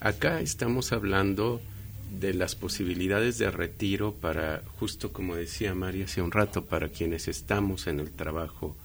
acá 0.00 0.40
estamos 0.40 0.92
hablando 0.92 1.60
de 2.18 2.34
las 2.34 2.54
posibilidades 2.54 3.38
de 3.38 3.50
retiro 3.50 4.14
para, 4.14 4.62
justo 4.78 5.12
como 5.12 5.36
decía 5.36 5.74
María 5.74 6.06
hace 6.06 6.22
un 6.22 6.32
rato, 6.32 6.64
para 6.64 6.88
quienes 6.88 7.28
estamos 7.28 7.86
en 7.86 8.00
el 8.00 8.10
trabajo 8.10 8.76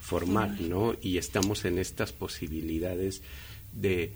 formal, 0.00 0.68
¿no? 0.68 0.94
Y 1.00 1.16
estamos 1.16 1.64
en 1.64 1.78
estas 1.78 2.12
posibilidades 2.12 3.22
de 3.72 4.12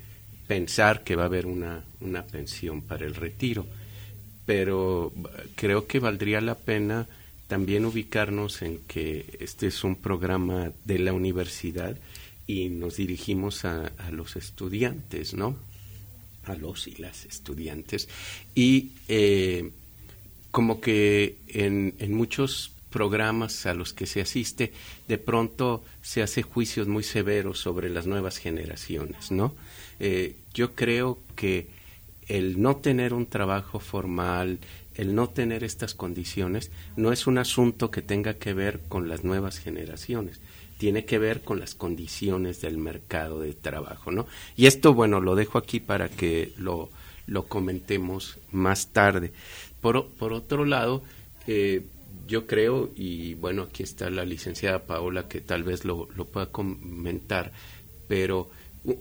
pensar 0.47 1.03
que 1.03 1.17
va 1.17 1.23
a 1.23 1.27
haber 1.27 1.47
una, 1.47 1.85
una 2.01 2.25
pensión 2.25 2.83
para 2.83 3.07
el 3.07 3.15
retiro. 3.15 3.67
Pero 4.45 5.13
creo 5.55 5.87
que 5.87 5.99
valdría 5.99 6.41
la 6.41 6.57
pena 6.57 7.07
también 7.49 7.87
ubicarnos 7.87 8.61
en 8.63 8.79
que 8.87 9.39
este 9.41 9.67
es 9.67 9.83
un 9.83 9.97
programa 9.97 10.73
de 10.85 10.99
la 10.99 11.15
universidad 11.15 11.97
y 12.49 12.71
nos 12.71 12.97
dirigimos 12.97 13.67
a, 13.67 13.93
los 14.11 14.35
estudiantes, 14.35 15.35
¿no? 15.35 15.55
A 16.45 16.55
los 16.55 16.89
y 16.89 16.95
las 16.97 17.27
estudiantes. 17.27 18.09
Y 18.55 18.93
eh, 19.07 19.71
como 20.51 20.81
que 20.81 21.37
en, 21.47 21.95
muchos 22.15 22.73
programas 22.89 23.67
a 23.67 23.75
los 23.75 23.93
que 23.93 24.07
se 24.07 24.23
asiste, 24.23 24.73
de 25.09 25.19
pronto 25.19 25.85
se 26.01 26.23
hace 26.23 26.41
juicios 26.41 26.89
muy 26.89 27.05
severos 27.05 27.59
sobre 27.61 27.91
las 27.91 28.07
nuevas 28.07 28.39
generaciones, 28.39 29.31
¿no? 29.31 29.55
Eh, 30.01 30.35
yo 30.55 30.75
creo 30.75 31.19
que 31.37 31.69
el 32.29 32.63
no 32.63 32.77
tener 32.77 33.13
un 33.13 33.27
trabajo 33.27 33.79
formal, 33.79 34.59
el 34.95 35.15
no 35.15 35.29
tener 35.29 35.65
estas 35.65 35.95
condiciones, 35.95 36.71
no 36.97 37.13
es 37.13 37.27
un 37.27 37.37
asunto 37.37 37.91
que 37.91 38.01
tenga 38.01 38.35
que 38.35 38.55
ver 38.55 38.81
con 38.89 39.07
las 39.07 39.23
nuevas 39.23 39.59
generaciones, 39.59 40.41
tiene 40.79 41.05
que 41.05 41.19
ver 41.19 41.43
con 41.43 41.61
las 41.61 41.75
condiciones 41.75 42.61
del 42.61 42.79
mercado 42.79 43.41
de 43.41 43.53
trabajo, 43.53 44.11
¿no? 44.11 44.27
Y 44.57 44.67
esto, 44.67 44.95
bueno, 44.95 45.21
lo 45.21 45.35
dejo 45.35 45.59
aquí 45.59 45.81
para 45.81 46.09
que 46.09 46.53
lo, 46.57 46.89
lo 47.27 47.47
comentemos 47.47 48.39
más 48.53 48.89
tarde. 48.89 49.33
Por, 49.81 50.07
por 50.07 50.33
otro 50.33 50.65
lado, 50.65 51.03
eh, 51.47 51.83
yo 52.27 52.47
creo, 52.47 52.91
y 52.97 53.35
bueno, 53.35 53.63
aquí 53.63 53.83
está 53.83 54.09
la 54.09 54.25
licenciada 54.25 54.87
Paola 54.87 55.29
que 55.29 55.41
tal 55.41 55.65
vez 55.65 55.85
lo, 55.85 56.09
lo 56.15 56.27
pueda 56.27 56.47
comentar, 56.47 57.53
pero 58.07 58.51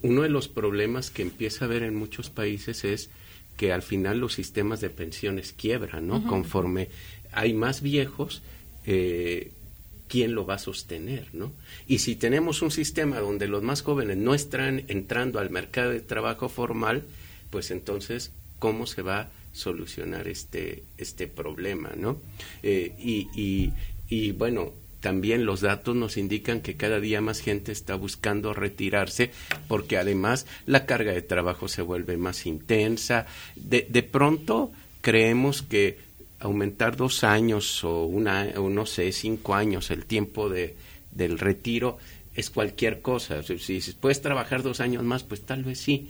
uno 0.01 0.23
de 0.23 0.29
los 0.29 0.47
problemas 0.47 1.11
que 1.11 1.21
empieza 1.21 1.63
a 1.63 1.67
haber 1.67 1.83
en 1.83 1.95
muchos 1.95 2.29
países 2.29 2.83
es 2.83 3.09
que 3.55 3.71
al 3.71 3.81
final 3.81 4.19
los 4.19 4.33
sistemas 4.33 4.81
de 4.81 4.89
pensiones 4.89 5.53
quiebran, 5.53 6.07
¿no? 6.07 6.25
Conforme 6.27 6.89
hay 7.31 7.53
más 7.53 7.81
viejos, 7.81 8.41
eh, 8.85 9.51
¿quién 10.07 10.35
lo 10.35 10.45
va 10.45 10.55
a 10.55 10.59
sostener, 10.59 11.27
¿no? 11.33 11.51
Y 11.87 11.99
si 11.99 12.15
tenemos 12.15 12.61
un 12.61 12.71
sistema 12.71 13.19
donde 13.19 13.47
los 13.47 13.63
más 13.63 13.81
jóvenes 13.81 14.17
no 14.17 14.33
están 14.33 14.83
entrando 14.87 15.39
al 15.39 15.49
mercado 15.49 15.91
de 15.91 16.01
trabajo 16.01 16.49
formal, 16.49 17.03
pues 17.49 17.71
entonces, 17.71 18.31
¿cómo 18.59 18.87
se 18.87 19.01
va 19.01 19.19
a 19.21 19.29
solucionar 19.53 20.27
este, 20.27 20.83
este 20.97 21.27
problema, 21.27 21.91
¿no? 21.95 22.17
Eh, 22.63 22.93
y, 22.99 23.27
y, 23.35 23.73
y 24.09 24.31
bueno, 24.31 24.73
también 24.99 25.45
los 25.45 25.61
datos 25.61 25.95
nos 25.95 26.17
indican 26.17 26.61
que 26.61 26.75
cada 26.75 26.99
día 26.99 27.21
más 27.21 27.39
gente 27.39 27.71
está 27.71 27.95
buscando 27.95 28.53
retirarse 28.53 29.31
porque 29.67 29.97
además 29.97 30.45
la 30.65 30.85
carga 30.85 31.13
de 31.13 31.21
trabajo 31.21 31.67
se 31.67 31.81
vuelve 31.81 32.17
más 32.17 32.45
intensa. 32.45 33.25
De, 33.55 33.87
de 33.89 34.03
pronto 34.03 34.71
creemos 35.01 35.61
que 35.61 35.97
aumentar 36.47 36.95
dos 36.97 37.23
años 37.23 37.83
o, 37.83 38.05
una, 38.05 38.47
o 38.57 38.69
no 38.69 38.85
sé, 38.85 39.11
cinco 39.11 39.55
años 39.55 39.91
el 39.91 40.05
tiempo 40.05 40.49
de, 40.49 40.75
del 41.11 41.39
retiro 41.39 41.97
es 42.35 42.49
cualquier 42.49 43.01
cosa. 43.01 43.41
Si, 43.43 43.79
puedes 43.99 44.21
trabajar 44.21 44.63
dos 44.63 44.79
años 44.79 45.03
más, 45.03 45.23
pues 45.23 45.41
tal 45.41 45.63
vez 45.63 45.79
sí. 45.79 46.09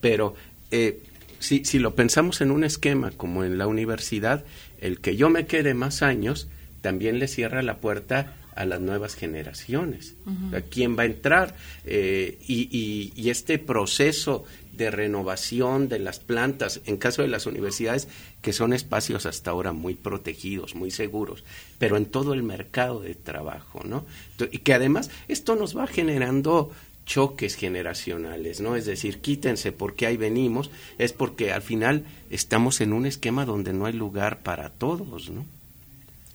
Pero 0.00 0.34
eh, 0.70 1.00
si, 1.38 1.64
si 1.64 1.78
lo 1.78 1.94
pensamos 1.94 2.40
en 2.40 2.50
un 2.50 2.64
esquema 2.64 3.10
como 3.10 3.44
en 3.44 3.58
la 3.58 3.66
universidad, 3.66 4.44
el 4.80 5.00
que 5.00 5.16
yo 5.16 5.30
me 5.30 5.46
quede 5.46 5.74
más 5.74 6.02
años 6.02 6.48
también 6.80 7.18
le 7.18 7.28
cierra 7.28 7.62
la 7.62 7.78
puerta 7.78 8.34
a 8.54 8.64
las 8.64 8.80
nuevas 8.80 9.14
generaciones. 9.14 10.14
¿A 10.52 10.60
quién 10.60 10.96
va 10.96 11.02
a 11.02 11.06
entrar? 11.06 11.56
Eh, 11.84 12.38
y, 12.46 13.12
y, 13.14 13.30
este 13.30 13.58
proceso 13.58 14.44
de 14.76 14.90
renovación 14.90 15.88
de 15.88 15.98
las 15.98 16.20
plantas, 16.20 16.80
en 16.86 16.96
caso 16.96 17.22
de 17.22 17.28
las 17.28 17.46
universidades, 17.46 18.08
que 18.42 18.52
son 18.52 18.72
espacios 18.72 19.26
hasta 19.26 19.50
ahora 19.50 19.72
muy 19.72 19.94
protegidos, 19.94 20.74
muy 20.74 20.90
seguros, 20.90 21.44
pero 21.78 21.96
en 21.96 22.06
todo 22.06 22.34
el 22.34 22.42
mercado 22.42 23.00
de 23.00 23.14
trabajo, 23.14 23.82
¿no? 23.84 24.04
Y 24.50 24.58
que 24.58 24.74
además 24.74 25.10
esto 25.28 25.56
nos 25.56 25.76
va 25.76 25.86
generando 25.86 26.70
choques 27.06 27.54
generacionales, 27.54 28.60
¿no? 28.60 28.76
Es 28.76 28.86
decir, 28.86 29.20
quítense 29.20 29.72
porque 29.72 30.06
ahí 30.06 30.16
venimos, 30.16 30.70
es 30.98 31.12
porque 31.12 31.52
al 31.52 31.62
final 31.62 32.04
estamos 32.30 32.80
en 32.80 32.92
un 32.92 33.06
esquema 33.06 33.44
donde 33.44 33.72
no 33.72 33.86
hay 33.86 33.92
lugar 33.92 34.42
para 34.42 34.70
todos, 34.70 35.30
¿no? 35.30 35.44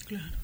Claro. 0.07 0.38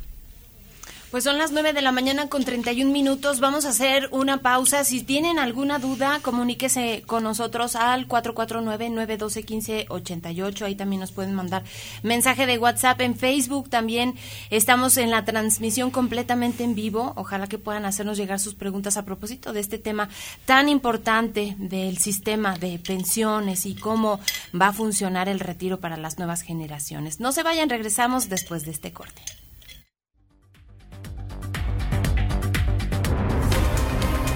Pues 1.11 1.23
son 1.23 1.37
las 1.37 1.51
9 1.51 1.71
de 1.71 1.81
la 1.81 1.93
mañana 1.93 2.27
con 2.27 2.43
31 2.43 2.91
minutos. 2.91 3.39
Vamos 3.39 3.63
a 3.65 3.69
hacer 3.69 4.09
una 4.11 4.41
pausa. 4.41 4.83
Si 4.83 5.01
tienen 5.03 5.39
alguna 5.39 5.79
duda, 5.79 6.19
comuníquese 6.21 7.03
con 7.05 7.23
nosotros 7.23 7.77
al 7.77 8.09
449-912-1588. 8.09 10.63
Ahí 10.63 10.75
también 10.75 10.99
nos 10.99 11.13
pueden 11.13 11.33
mandar 11.33 11.63
mensaje 12.03 12.45
de 12.45 12.57
WhatsApp. 12.57 12.99
En 12.99 13.15
Facebook 13.15 13.69
también 13.69 14.15
estamos 14.49 14.97
en 14.97 15.11
la 15.11 15.23
transmisión 15.23 15.89
completamente 15.89 16.65
en 16.65 16.75
vivo. 16.75 17.13
Ojalá 17.15 17.47
que 17.47 17.59
puedan 17.59 17.85
hacernos 17.85 18.17
llegar 18.17 18.41
sus 18.41 18.55
preguntas 18.55 18.97
a 18.97 19.05
propósito 19.05 19.53
de 19.53 19.61
este 19.61 19.77
tema 19.77 20.09
tan 20.45 20.67
importante 20.67 21.55
del 21.59 21.97
sistema 21.97 22.57
de 22.57 22.77
pensiones 22.79 23.65
y 23.65 23.75
cómo 23.75 24.19
va 24.59 24.69
a 24.69 24.73
funcionar 24.73 25.29
el 25.29 25.39
retiro 25.39 25.79
para 25.79 25.97
las 25.97 26.17
nuevas 26.17 26.41
generaciones. 26.41 27.21
No 27.21 27.31
se 27.31 27.43
vayan, 27.43 27.69
regresamos 27.69 28.27
después 28.27 28.65
de 28.65 28.71
este 28.71 28.91
corte. 28.91 29.21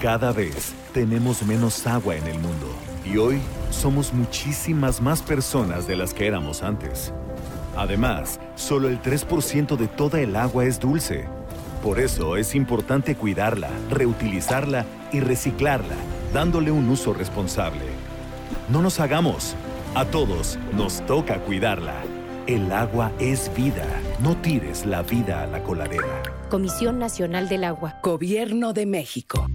Cada 0.00 0.32
vez 0.32 0.72
tenemos 0.94 1.42
menos 1.42 1.86
agua 1.86 2.16
en 2.16 2.26
el 2.26 2.38
mundo 2.38 2.66
y 3.04 3.18
hoy 3.18 3.38
somos 3.70 4.14
muchísimas 4.14 5.02
más 5.02 5.20
personas 5.20 5.86
de 5.86 5.94
las 5.94 6.14
que 6.14 6.26
éramos 6.26 6.62
antes. 6.62 7.12
Además, 7.76 8.40
solo 8.54 8.88
el 8.88 9.02
3% 9.02 9.76
de 9.76 9.88
toda 9.88 10.22
el 10.22 10.36
agua 10.36 10.64
es 10.64 10.80
dulce. 10.80 11.28
Por 11.82 12.00
eso 12.00 12.38
es 12.38 12.54
importante 12.54 13.14
cuidarla, 13.14 13.68
reutilizarla 13.90 14.86
y 15.12 15.20
reciclarla, 15.20 15.96
dándole 16.32 16.70
un 16.70 16.88
uso 16.88 17.12
responsable. 17.12 17.84
No 18.70 18.80
nos 18.80 19.00
hagamos. 19.00 19.54
A 19.94 20.06
todos 20.06 20.58
nos 20.72 21.04
toca 21.04 21.40
cuidarla. 21.40 21.96
El 22.46 22.72
agua 22.72 23.12
es 23.18 23.54
vida. 23.54 23.86
No 24.18 24.34
tires 24.38 24.86
la 24.86 25.02
vida 25.02 25.42
a 25.42 25.46
la 25.46 25.62
coladera. 25.62 26.22
Comisión 26.48 26.98
Nacional 26.98 27.50
del 27.50 27.64
Agua. 27.64 27.98
Gobierno 28.02 28.72
de 28.72 28.86
México. 28.86 29.46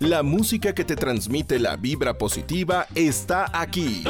La 0.00 0.22
música 0.22 0.74
que 0.74 0.82
te 0.82 0.96
transmite 0.96 1.58
la 1.58 1.76
vibra 1.76 2.16
positiva 2.16 2.86
está 2.94 3.50
aquí. 3.52 4.02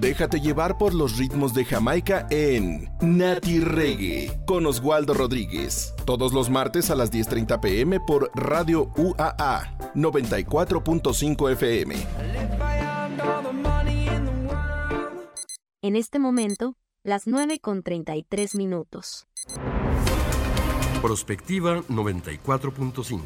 Déjate 0.00 0.40
llevar 0.40 0.76
por 0.76 0.92
los 0.92 1.18
ritmos 1.18 1.54
de 1.54 1.64
Jamaica 1.64 2.26
en 2.30 2.90
Nati 3.00 3.60
Reggae 3.60 4.40
con 4.44 4.66
Oswaldo 4.66 5.14
Rodríguez. 5.14 5.94
Todos 6.04 6.32
los 6.32 6.50
martes 6.50 6.90
a 6.90 6.96
las 6.96 7.12
10:30 7.12 7.60
pm 7.60 8.00
por 8.00 8.32
Radio 8.34 8.90
UAA 8.96 9.92
94.5 9.94 11.52
FM. 11.52 11.94
En 15.82 15.94
este 15.94 16.18
momento, 16.18 16.74
las 17.02 17.26
9 17.26 17.60
con 17.60 17.82
33 17.82 18.54
minutos. 18.56 19.26
Prospectiva 21.00 21.82
94.5. 21.88 23.20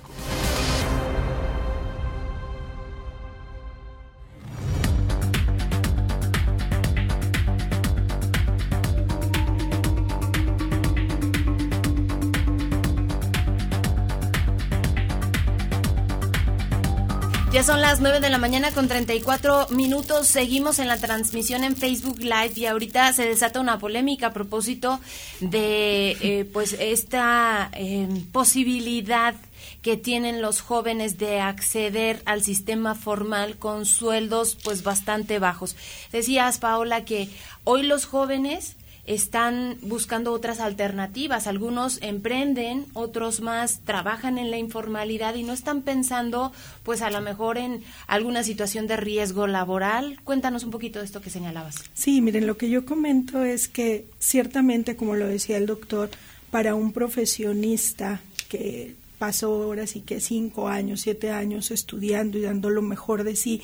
son 17.65 17.81
las 17.81 18.01
9 18.01 18.21
de 18.21 18.29
la 18.29 18.37
mañana 18.37 18.73
con 18.73 18.89
34 18.89 19.69
minutos. 19.71 20.27
Seguimos 20.27 20.79
en 20.79 20.87
la 20.87 20.99
transmisión 20.99 21.65
en 21.65 21.77
Facebook 21.77 22.19
Live 22.19 22.53
y 22.57 22.67
ahorita 22.67 23.11
se 23.15 23.27
desata 23.27 23.59
una 23.59 23.79
polémica 23.79 24.27
a 24.27 24.33
propósito 24.35 25.01
de 25.41 26.11
eh, 26.21 26.45
pues 26.53 26.75
esta 26.79 27.71
eh, 27.73 28.07
posibilidad 28.33 29.35
que 29.81 29.97
tienen 29.97 30.43
los 30.43 30.61
jóvenes 30.61 31.17
de 31.17 31.41
acceder 31.41 32.21
al 32.27 32.43
sistema 32.43 32.95
formal 32.95 33.57
con 33.57 33.87
sueldos 33.87 34.59
pues 34.63 34.83
bastante 34.83 35.39
bajos. 35.39 35.75
Decías, 36.13 36.59
Paola, 36.59 37.07
que 37.07 37.31
hoy 37.65 37.83
los 37.83 38.05
jóvenes 38.05 38.77
están 39.07 39.77
buscando 39.83 40.33
otras 40.33 40.61
alternativas. 40.61 41.47
Algunos 41.47 42.01
emprenden, 42.03 42.87
otros 42.95 43.41
más 43.41 43.81
trabajan 43.85 44.39
en 44.39 44.51
la 44.51 44.59
informalidad 44.59 45.35
y 45.35 45.43
no 45.43 45.53
están 45.53 45.83
pensando, 45.83 46.53
pues 46.83 47.03
a 47.03 47.11
lo 47.11 47.21
mejor 47.21 47.59
en 47.59 47.83
alguna 48.07 48.43
situación 48.43 48.87
de 48.87 48.97
riesgo 48.97 49.47
laboral. 49.47 50.19
Cuéntanos 50.25 50.65
un 50.65 50.71
poquito 50.71 51.01
de 51.01 51.05
esto 51.05 51.21
que 51.21 51.31
señalabas. 51.31 51.77
Sí, 51.95 52.21
miren, 52.21 52.47
lo 52.47 52.57
que 52.57 52.71
yo 52.71 52.85
comento 52.87 53.45
es 53.45 53.69
que 53.69 54.07
ciertamente, 54.19 54.97
como 54.97 55.15
lo 55.15 55.27
decía 55.27 55.57
el 55.57 55.67
doctor, 55.67 56.11
para 56.51 56.75
un 56.75 56.93
profesionista 56.93 58.21
que 58.49 58.95
pasó 59.19 59.63
ahora 59.63 59.87
sí 59.87 60.01
que 60.01 60.21
cinco 60.21 60.69
años, 60.69 61.01
siete 61.01 61.31
años 61.31 61.71
estudiando 61.71 62.39
y 62.39 62.43
dando 62.43 62.71
lo 62.71 62.83
mejor 62.83 63.25
de 63.25 63.37
sí, 63.37 63.63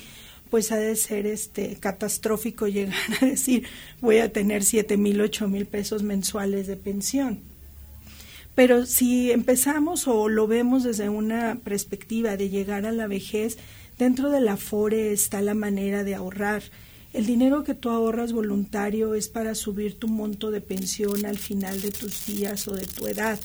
pues 0.51 0.71
ha 0.71 0.75
de 0.75 0.95
ser 0.97 1.25
este 1.25 1.77
catastrófico 1.79 2.67
llegar 2.67 2.95
a 3.21 3.25
decir 3.25 3.63
voy 4.01 4.19
a 4.19 4.31
tener 4.31 4.63
siete 4.63 4.97
mil, 4.97 5.19
ocho 5.21 5.47
mil 5.47 5.65
pesos 5.65 6.03
mensuales 6.03 6.67
de 6.67 6.75
pensión. 6.75 7.39
Pero 8.53 8.85
si 8.85 9.31
empezamos 9.31 10.07
o 10.09 10.27
lo 10.27 10.45
vemos 10.45 10.83
desde 10.83 11.07
una 11.07 11.57
perspectiva 11.63 12.35
de 12.35 12.49
llegar 12.49 12.85
a 12.85 12.91
la 12.91 13.07
vejez, 13.07 13.57
dentro 13.97 14.29
de 14.29 14.41
la 14.41 14.57
FORE 14.57 15.13
está 15.13 15.41
la 15.41 15.53
manera 15.53 16.03
de 16.03 16.15
ahorrar. 16.15 16.61
El 17.13 17.25
dinero 17.25 17.63
que 17.63 17.73
tú 17.73 17.89
ahorras 17.89 18.33
voluntario 18.33 19.15
es 19.15 19.29
para 19.29 19.55
subir 19.55 19.97
tu 19.99 20.09
monto 20.09 20.51
de 20.51 20.59
pensión 20.59 21.25
al 21.25 21.37
final 21.37 21.81
de 21.81 21.91
tus 21.91 22.25
días 22.25 22.67
o 22.67 22.73
de 22.73 22.85
tu 22.85 23.07
edad. 23.07 23.39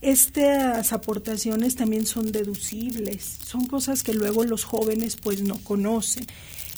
Estas 0.00 0.94
aportaciones 0.94 1.76
también 1.76 2.06
son 2.06 2.32
deducibles, 2.32 3.38
son 3.46 3.66
cosas 3.66 4.02
que 4.02 4.14
luego 4.14 4.44
los 4.44 4.64
jóvenes 4.64 5.16
pues 5.16 5.42
no 5.42 5.58
conocen. 5.58 6.24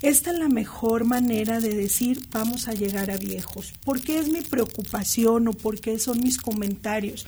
Esta 0.03 0.33
es 0.33 0.39
la 0.39 0.49
mejor 0.49 1.05
manera 1.05 1.61
de 1.61 1.77
decir 1.77 2.21
vamos 2.33 2.67
a 2.67 2.73
llegar 2.73 3.13
a 3.13 3.17
viejos. 3.17 3.75
¿Por 3.85 4.01
qué 4.01 4.19
es 4.19 4.29
mi 4.29 4.41
preocupación 4.41 5.47
o 5.47 5.53
por 5.53 5.79
qué 5.79 6.01
son 6.01 6.21
mis 6.21 6.39
comentarios? 6.39 7.25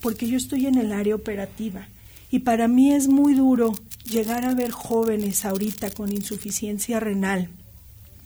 Porque 0.00 0.26
yo 0.26 0.36
estoy 0.36 0.66
en 0.66 0.78
el 0.78 0.92
área 0.92 1.14
operativa 1.14 1.86
y 2.32 2.40
para 2.40 2.66
mí 2.66 2.92
es 2.92 3.06
muy 3.06 3.34
duro 3.34 3.78
llegar 4.04 4.44
a 4.44 4.54
ver 4.54 4.72
jóvenes 4.72 5.44
ahorita 5.44 5.92
con 5.92 6.12
insuficiencia 6.12 6.98
renal, 6.98 7.48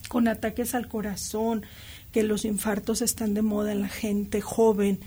con 0.09 0.27
ataques 0.27 0.75
al 0.75 0.89
corazón, 0.89 1.67
que 2.13 2.23
los 2.23 2.47
infartos 2.47 3.03
están 3.03 3.35
de 3.35 3.43
moda 3.43 3.73
en 3.73 3.83
la 3.83 3.89
gente 3.89 4.41
joven, 4.41 4.99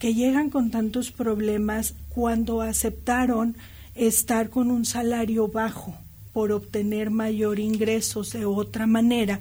que 0.00 0.14
llegan 0.14 0.50
con 0.50 0.70
tantos 0.70 1.12
problemas 1.12 1.94
cuando 2.08 2.62
aceptaron 2.62 3.56
estar 3.94 4.48
con 4.48 4.70
un 4.70 4.84
salario 4.86 5.46
bajo 5.46 5.94
por 6.32 6.52
obtener 6.52 7.10
mayor 7.10 7.60
ingresos 7.60 8.32
de 8.32 8.46
otra 8.46 8.86
manera 8.86 9.40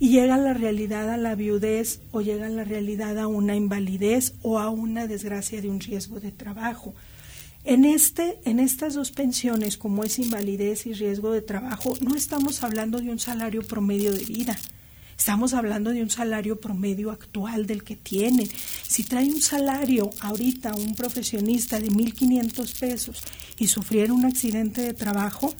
y 0.00 0.10
llega 0.10 0.36
la 0.38 0.54
realidad 0.54 1.08
a 1.08 1.16
la 1.16 1.36
viudez 1.36 2.00
o 2.10 2.20
llega 2.20 2.48
la 2.48 2.64
realidad 2.64 3.16
a 3.18 3.28
una 3.28 3.54
invalidez 3.54 4.34
o 4.42 4.58
a 4.58 4.70
una 4.70 5.06
desgracia 5.06 5.62
de 5.62 5.70
un 5.70 5.80
riesgo 5.80 6.18
de 6.20 6.32
trabajo. 6.32 6.92
En, 7.64 7.84
este, 7.84 8.38
en 8.44 8.58
estas 8.60 8.94
dos 8.94 9.12
pensiones, 9.12 9.76
como 9.76 10.04
es 10.04 10.18
invalidez 10.18 10.86
y 10.86 10.94
riesgo 10.94 11.30
de 11.30 11.42
trabajo, 11.42 11.94
no 12.00 12.16
estamos 12.16 12.62
hablando 12.62 12.98
de 12.98 13.10
un 13.10 13.18
salario 13.18 13.62
promedio 13.62 14.12
de 14.12 14.24
vida, 14.24 14.58
Estamos 15.18 15.54
hablando 15.54 15.90
de 15.90 16.02
un 16.02 16.10
salario 16.10 16.60
promedio 16.60 17.10
actual 17.10 17.66
del 17.66 17.84
que 17.84 17.96
tienen. 17.96 18.48
Si 18.86 19.02
trae 19.04 19.26
un 19.26 19.40
salario 19.40 20.10
ahorita 20.20 20.74
un 20.74 20.94
profesionista 20.94 21.80
de 21.80 21.88
1.500 21.88 22.78
pesos 22.78 23.22
y 23.58 23.68
sufriera 23.68 24.12
un 24.12 24.24
accidente 24.24 24.82
de 24.82 24.94
trabajo, 24.94 25.54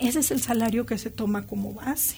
ese 0.00 0.20
es 0.20 0.30
el 0.30 0.40
salario 0.40 0.86
que 0.86 0.98
se 0.98 1.10
toma 1.10 1.46
como 1.46 1.74
base. 1.74 2.16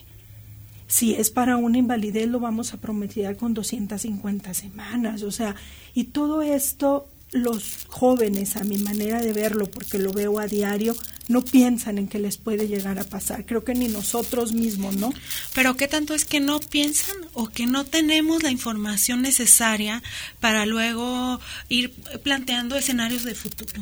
Si 0.87 1.14
es 1.14 1.31
para 1.31 1.57
una 1.57 1.79
invalidez, 1.79 2.29
lo 2.29 2.41
vamos 2.41 2.75
a 2.75 2.79
prometer 2.79 3.37
con 3.37 3.55
250 3.55 4.55
semanas. 4.55 5.23
O 5.23 5.31
sea, 5.31 5.55
y 5.95 6.05
todo 6.05 6.43
esto 6.43 7.09
los 7.33 7.87
jóvenes, 7.89 8.57
a 8.57 8.64
mi 8.64 8.79
manera 8.79 9.21
de 9.21 9.33
verlo, 9.33 9.71
porque 9.71 9.99
lo 9.99 10.12
veo 10.12 10.41
a 10.41 10.47
diario, 10.47 10.95
no 11.31 11.45
piensan 11.45 11.97
en 11.99 12.09
que 12.09 12.18
les 12.18 12.39
puede 12.39 12.66
llegar 12.66 12.99
a 12.99 13.05
pasar. 13.05 13.47
Creo 13.47 13.62
que 13.62 13.72
ni 13.72 13.87
nosotros 13.87 14.53
mismos, 14.53 14.97
¿no? 14.97 15.12
Pero 15.55 15.76
¿qué 15.76 15.87
tanto 15.87 16.12
es 16.12 16.24
que 16.24 16.41
no 16.41 16.59
piensan 16.59 17.16
o 17.35 17.49
que 17.49 17.66
no 17.66 17.85
tenemos 17.85 18.43
la 18.43 18.51
información 18.51 19.22
necesaria 19.22 20.03
para 20.41 20.66
luego 20.66 21.41
ir 21.68 21.93
planteando 22.24 22.76
escenarios 22.76 23.22
de 23.22 23.37
futuro? 23.37 23.81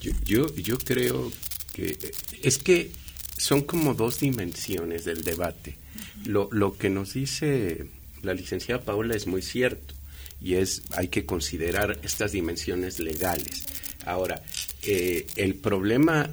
Yo, 0.00 0.10
yo, 0.24 0.54
yo 0.56 0.76
creo 0.78 1.32
que 1.72 1.96
es 2.42 2.58
que 2.58 2.90
son 3.38 3.62
como 3.62 3.94
dos 3.94 4.18
dimensiones 4.18 5.04
del 5.04 5.22
debate. 5.22 5.76
Lo, 6.24 6.48
lo 6.50 6.76
que 6.76 6.90
nos 6.90 7.14
dice 7.14 7.86
la 8.22 8.34
licenciada 8.34 8.82
Paula 8.82 9.14
es 9.14 9.28
muy 9.28 9.42
cierto 9.42 9.94
y 10.40 10.54
es 10.54 10.82
hay 10.96 11.06
que 11.06 11.24
considerar 11.26 12.00
estas 12.02 12.32
dimensiones 12.32 12.98
legales. 12.98 13.62
Ahora, 14.04 14.42
eh, 14.82 15.28
el 15.36 15.54
problema 15.54 16.28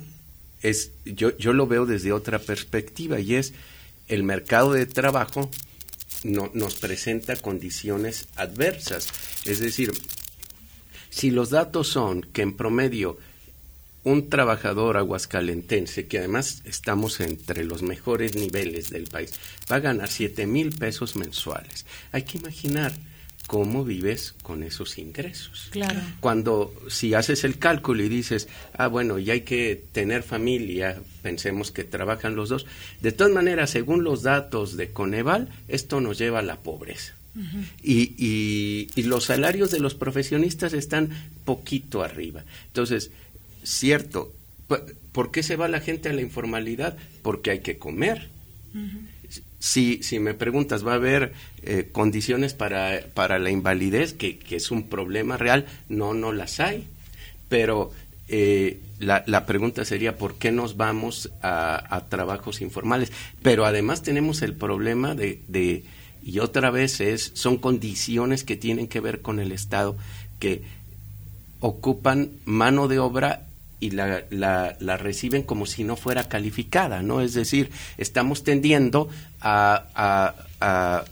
es, 0.61 0.91
yo, 1.05 1.37
yo 1.37 1.53
lo 1.53 1.67
veo 1.67 1.85
desde 1.85 2.11
otra 2.11 2.39
perspectiva 2.39 3.19
y 3.19 3.35
es 3.35 3.53
el 4.07 4.23
mercado 4.23 4.73
de 4.73 4.85
trabajo 4.85 5.49
no, 6.23 6.51
nos 6.53 6.75
presenta 6.75 7.35
condiciones 7.35 8.27
adversas. 8.35 9.07
Es 9.45 9.59
decir, 9.59 9.91
si 11.09 11.31
los 11.31 11.49
datos 11.49 11.87
son 11.87 12.21
que 12.21 12.41
en 12.41 12.55
promedio 12.55 13.17
un 14.03 14.29
trabajador 14.29 14.97
aguascalentense, 14.97 16.07
que 16.07 16.19
además 16.19 16.61
estamos 16.65 17.19
entre 17.19 17.63
los 17.63 17.81
mejores 17.81 18.35
niveles 18.35 18.89
del 18.89 19.07
país, 19.07 19.33
va 19.71 19.77
a 19.77 19.81
ganar 19.81 20.09
7 20.09 20.47
mil 20.47 20.71
pesos 20.71 21.15
mensuales. 21.15 21.85
Hay 22.11 22.23
que 22.23 22.37
imaginar 22.37 22.93
cómo 23.49 23.83
vives 23.83 24.35
con 24.43 24.61
esos 24.61 24.99
ingresos. 24.99 25.69
Claro. 25.71 25.99
Cuando 26.19 26.71
si 26.87 27.15
haces 27.15 27.43
el 27.43 27.57
cálculo 27.57 28.03
y 28.03 28.07
dices, 28.07 28.47
ah, 28.73 28.85
bueno, 28.85 29.17
y 29.17 29.31
hay 29.31 29.41
que 29.41 29.85
tener 29.91 30.21
familia, 30.21 31.01
pensemos 31.23 31.71
que 31.71 31.83
trabajan 31.83 32.35
los 32.35 32.49
dos, 32.49 32.67
de 33.01 33.11
todas 33.11 33.33
maneras, 33.33 33.71
según 33.71 34.03
los 34.03 34.21
datos 34.21 34.77
de 34.77 34.91
Coneval, 34.91 35.49
esto 35.67 35.99
nos 35.99 36.19
lleva 36.19 36.39
a 36.39 36.43
la 36.43 36.57
pobreza. 36.57 37.15
y, 37.81 38.13
y, 38.23 38.89
y 38.95 39.03
los 39.03 39.25
salarios 39.25 39.71
de 39.71 39.79
los 39.79 39.95
profesionistas 39.95 40.73
están 40.73 41.09
poquito 41.43 42.03
arriba. 42.03 42.43
Entonces, 42.67 43.09
cierto, 43.63 44.31
¿por 45.11 45.31
qué 45.31 45.41
se 45.41 45.55
va 45.55 45.67
la 45.67 45.81
gente 45.81 46.09
a 46.09 46.13
la 46.13 46.21
informalidad? 46.21 46.97
Porque 47.23 47.49
hay 47.49 47.59
que 47.61 47.79
comer 47.79 48.29
si, 49.59 50.01
si 50.03 50.19
me 50.19 50.33
preguntas, 50.33 50.85
¿va 50.85 50.93
a 50.93 50.95
haber 50.95 51.33
eh, 51.63 51.89
condiciones 51.91 52.53
para, 52.53 53.01
para 53.13 53.39
la 53.39 53.49
invalidez, 53.49 54.13
que, 54.13 54.37
que, 54.37 54.55
es 54.55 54.71
un 54.71 54.87
problema 54.87 55.37
real? 55.37 55.65
No, 55.89 56.13
no 56.13 56.31
las 56.31 56.59
hay. 56.61 56.87
Pero 57.49 57.91
eh, 58.29 58.79
la, 58.99 59.23
la, 59.27 59.45
pregunta 59.45 59.83
sería, 59.83 60.17
¿por 60.17 60.35
qué 60.35 60.51
nos 60.51 60.77
vamos 60.77 61.29
a, 61.41 61.95
a, 61.95 62.07
trabajos 62.07 62.61
informales? 62.61 63.11
Pero 63.41 63.65
además 63.65 64.01
tenemos 64.01 64.41
el 64.41 64.53
problema 64.53 65.13
de, 65.13 65.41
de, 65.49 65.83
y 66.23 66.39
otra 66.39 66.71
vez 66.71 67.01
es, 67.01 67.31
son 67.33 67.57
condiciones 67.57 68.45
que 68.45 68.55
tienen 68.55 68.87
que 68.87 69.01
ver 69.01 69.21
con 69.21 69.39
el 69.39 69.51
Estado, 69.51 69.97
que 70.39 70.61
ocupan 71.59 72.31
mano 72.45 72.87
de 72.87 72.99
obra 72.99 73.45
y 73.79 73.91
la, 73.91 74.23
la, 74.29 74.75
la, 74.79 74.97
reciben 74.97 75.43
como 75.43 75.65
si 75.65 75.83
no 75.83 75.95
fuera 75.95 76.27
calificada, 76.27 77.01
¿no? 77.01 77.21
Es 77.21 77.33
decir, 77.33 77.71
estamos 77.97 78.43
tendiendo 78.43 79.09
a, 79.41 79.87
a, 79.95 80.35
a, 80.59 81.05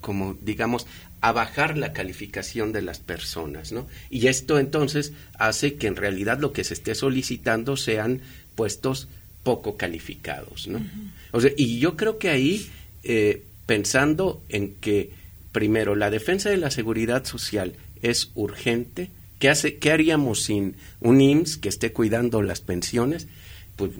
como 0.00 0.34
digamos, 0.40 0.86
a 1.20 1.32
bajar 1.32 1.76
la 1.76 1.92
calificación 1.92 2.72
de 2.72 2.82
las 2.82 3.00
personas, 3.00 3.72
¿no? 3.72 3.86
Y 4.10 4.28
esto 4.28 4.58
entonces 4.58 5.12
hace 5.38 5.74
que 5.74 5.86
en 5.86 5.96
realidad 5.96 6.38
lo 6.38 6.52
que 6.52 6.64
se 6.64 6.74
esté 6.74 6.94
solicitando 6.94 7.76
sean 7.76 8.20
puestos 8.54 9.08
poco 9.42 9.76
calificados, 9.76 10.68
¿no? 10.68 10.84
o 11.32 11.40
sea, 11.40 11.50
y 11.56 11.78
yo 11.78 11.96
creo 11.96 12.18
que 12.18 12.28
ahí, 12.28 12.68
eh, 13.02 13.42
pensando 13.66 14.42
en 14.48 14.74
que, 14.74 15.10
primero, 15.52 15.94
la 15.94 16.10
defensa 16.10 16.50
de 16.50 16.58
la 16.58 16.70
seguridad 16.70 17.24
social 17.24 17.74
es 18.02 18.30
urgente, 18.34 19.10
¿Qué, 19.38 19.48
hace, 19.48 19.76
¿Qué 19.76 19.92
haríamos 19.92 20.42
sin 20.42 20.74
un 21.00 21.20
IMSS 21.20 21.58
que 21.58 21.68
esté 21.68 21.92
cuidando 21.92 22.42
las 22.42 22.60
pensiones? 22.60 23.28
Pues 23.76 23.92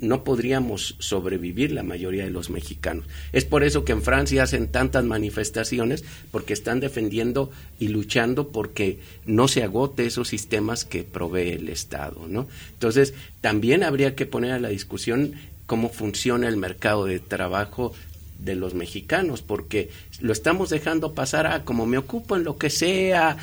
no 0.00 0.24
podríamos 0.24 0.96
sobrevivir 0.98 1.72
la 1.72 1.82
mayoría 1.82 2.24
de 2.24 2.30
los 2.30 2.50
mexicanos. 2.50 3.06
Es 3.32 3.44
por 3.44 3.64
eso 3.64 3.84
que 3.84 3.92
en 3.92 4.02
Francia 4.02 4.42
hacen 4.42 4.68
tantas 4.68 5.04
manifestaciones, 5.04 6.04
porque 6.30 6.52
están 6.52 6.80
defendiendo 6.80 7.50
y 7.78 7.88
luchando 7.88 8.48
porque 8.48 8.98
no 9.24 9.48
se 9.48 9.62
agote 9.62 10.06
esos 10.06 10.28
sistemas 10.28 10.84
que 10.84 11.04
provee 11.04 11.52
el 11.52 11.68
Estado, 11.68 12.26
¿no? 12.28 12.48
Entonces, 12.72 13.14
también 13.40 13.82
habría 13.82 14.14
que 14.14 14.26
poner 14.26 14.52
a 14.52 14.60
la 14.60 14.68
discusión 14.68 15.34
cómo 15.66 15.88
funciona 15.88 16.48
el 16.48 16.56
mercado 16.56 17.06
de 17.06 17.20
trabajo 17.20 17.92
de 18.38 18.56
los 18.56 18.74
mexicanos, 18.74 19.42
porque 19.42 19.90
lo 20.20 20.32
estamos 20.32 20.68
dejando 20.68 21.14
pasar 21.14 21.46
a 21.46 21.64
como 21.64 21.86
me 21.86 21.98
ocupo 21.98 22.36
en 22.36 22.44
lo 22.44 22.58
que 22.58 22.68
sea, 22.68 23.38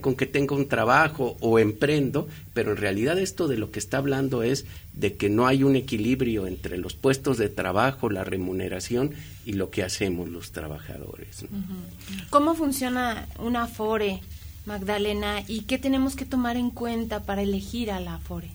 con 0.00 0.14
que 0.14 0.26
tenga 0.26 0.54
un 0.54 0.68
trabajo 0.68 1.36
o 1.40 1.58
emprendo, 1.58 2.28
pero 2.52 2.72
en 2.72 2.76
realidad 2.76 3.18
esto 3.18 3.48
de 3.48 3.56
lo 3.56 3.72
que 3.72 3.80
está 3.80 3.96
hablando 3.96 4.42
es 4.42 4.66
de 4.94 5.14
que 5.14 5.28
no 5.28 5.46
hay 5.46 5.64
un 5.64 5.76
equilibrio 5.76 6.46
entre 6.46 6.78
los 6.78 6.94
puestos 6.94 7.36
de 7.36 7.48
trabajo, 7.48 8.10
la 8.10 8.24
remuneración 8.24 9.10
y 9.44 9.54
lo 9.54 9.70
que 9.70 9.82
hacemos 9.82 10.28
los 10.28 10.52
trabajadores. 10.52 11.44
¿Cómo 12.30 12.54
funciona 12.54 13.28
una 13.38 13.66
FORE, 13.66 14.20
Magdalena, 14.66 15.42
y 15.48 15.62
qué 15.62 15.78
tenemos 15.78 16.14
que 16.14 16.24
tomar 16.24 16.56
en 16.56 16.70
cuenta 16.70 17.24
para 17.24 17.42
elegir 17.42 17.90
a 17.90 18.00
la 18.00 18.18
FORE? 18.18 18.50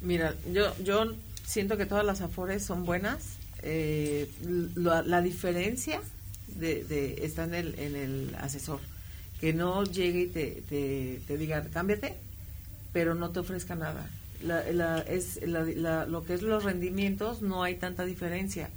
Mira, 0.00 0.34
yo, 0.52 0.74
yo 0.82 1.14
siento 1.44 1.76
que 1.76 1.86
todas 1.86 2.04
las 2.04 2.20
AFORES 2.20 2.62
son 2.64 2.84
buenas 2.84 3.38
eh, 3.62 4.30
la, 4.76 5.20
diferencia 5.20 6.00
de, 6.46 7.18
está 7.22 7.44
en 7.44 7.54
el, 7.54 7.78
en 7.78 7.96
el 7.96 8.34
asesor. 8.36 8.80
Que 9.40 9.52
no 9.52 9.84
llegue 9.84 10.22
y 10.22 10.26
te, 10.26 11.20
te, 11.26 11.36
diga, 11.36 11.64
cámbiate, 11.72 12.16
pero 12.92 13.14
no 13.14 13.30
te 13.30 13.40
ofrezca 13.40 13.74
nada. 13.74 14.08
La, 14.42 14.98
es, 15.00 15.40
lo 15.46 16.24
que 16.24 16.34
es 16.34 16.42
los 16.42 16.64
rendimientos 16.64 17.42
no 17.42 17.62
hay 17.62 17.76
tanta 17.76 18.04
diferencia. 18.04 18.70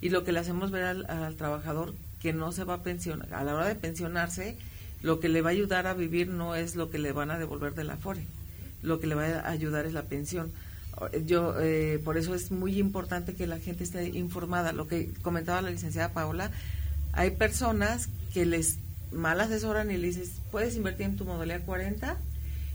Y 0.00 0.08
lo 0.08 0.24
que 0.24 0.32
le 0.32 0.40
hacemos 0.40 0.70
ver 0.70 0.84
al, 0.84 1.36
trabajador 1.36 1.94
que 2.20 2.32
no 2.32 2.52
se 2.52 2.64
va 2.64 2.74
a 2.74 2.82
pensionar, 2.82 3.32
a 3.34 3.44
la 3.44 3.54
hora 3.54 3.68
de 3.68 3.74
pensionarse, 3.74 4.56
lo 5.02 5.20
que 5.20 5.28
le 5.28 5.42
va 5.42 5.50
a 5.50 5.52
ayudar 5.52 5.86
a 5.86 5.94
vivir 5.94 6.28
no 6.28 6.54
es 6.54 6.76
lo 6.76 6.90
que 6.90 6.98
le 6.98 7.12
van 7.12 7.30
a 7.30 7.38
devolver 7.38 7.74
de 7.74 7.84
la 7.84 7.96
FORE, 7.96 8.24
lo 8.82 9.00
que 9.00 9.06
le 9.06 9.14
va 9.16 9.24
a 9.24 9.50
ayudar 9.50 9.86
es 9.86 9.92
la 9.92 10.02
pensión 10.02 10.52
yo 11.26 11.58
eh, 11.60 12.00
por 12.04 12.16
eso 12.16 12.34
es 12.34 12.50
muy 12.50 12.78
importante 12.78 13.34
que 13.34 13.46
la 13.46 13.58
gente 13.58 13.84
esté 13.84 14.08
informada. 14.10 14.72
Lo 14.72 14.88
que 14.88 15.10
comentaba 15.22 15.62
la 15.62 15.70
licenciada 15.70 16.12
Paola, 16.12 16.50
hay 17.12 17.30
personas 17.32 18.08
que 18.32 18.46
les 18.46 18.78
mal 19.10 19.40
asesoran 19.40 19.90
y 19.90 19.96
le 19.96 20.08
dices, 20.08 20.32
puedes 20.50 20.76
invertir 20.76 21.06
en 21.06 21.16
tu 21.16 21.24
modalidad 21.24 21.64
40 21.64 22.16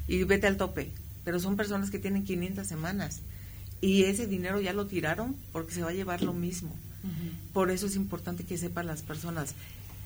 y 0.07 0.23
vete 0.23 0.47
al 0.47 0.57
tope. 0.57 0.91
Pero 1.27 1.41
son 1.41 1.57
personas 1.57 1.91
que 1.91 1.99
tienen 1.99 2.23
500 2.23 2.65
semanas 2.65 3.19
y 3.81 4.03
ese 4.03 4.27
dinero 4.27 4.61
ya 4.61 4.71
lo 4.71 4.87
tiraron 4.87 5.35
porque 5.51 5.73
se 5.73 5.81
va 5.81 5.89
a 5.89 5.93
llevar 5.93 6.21
lo 6.21 6.31
mismo. 6.31 6.73
Por 7.51 7.69
eso 7.69 7.87
es 7.87 7.97
importante 7.97 8.45
que 8.45 8.57
sepan 8.57 8.87
las 8.87 9.01
personas 9.01 9.53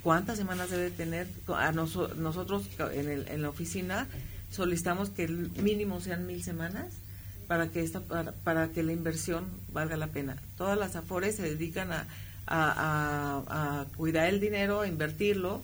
cuántas 0.02 0.40
semanas 0.40 0.72
debe 0.72 0.90
tener. 0.90 1.28
A 1.48 1.72
nosotros 1.74 2.68
en, 2.92 3.08
el, 3.08 3.28
en 3.28 3.44
la 3.44 3.50
oficina 3.50 4.08
solicitamos 4.50 5.12
que 5.12 5.26
el 5.26 5.52
mínimo 5.62 6.02
sean 6.02 6.26
mil 6.26 6.42
semanas 6.42 6.88
para 7.46 7.68
que 7.68 7.84
esta 7.84 8.00
para, 8.44 8.70
que 8.70 8.82
la 8.82 8.92
inversión 8.92 9.46
valga 9.72 9.98
la 9.98 10.08
pena. 10.08 10.38
Todas 10.58 10.76
las 10.76 10.96
afores 10.96 11.36
se 11.36 11.44
dedican 11.44 11.92
a, 11.92 12.08
a, 12.48 13.86
cuidar 13.96 14.28
el 14.28 14.40
dinero, 14.40 14.82
a 14.82 14.88
invertirlo. 14.88 15.62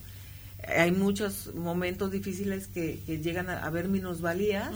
Hay 0.67 0.91
muchos 0.91 1.55
momentos 1.55 2.11
difíciles 2.11 2.67
que, 2.67 2.99
llegan 3.07 3.49
a 3.49 3.65
haber 3.65 3.87
minusvalías 3.87 4.69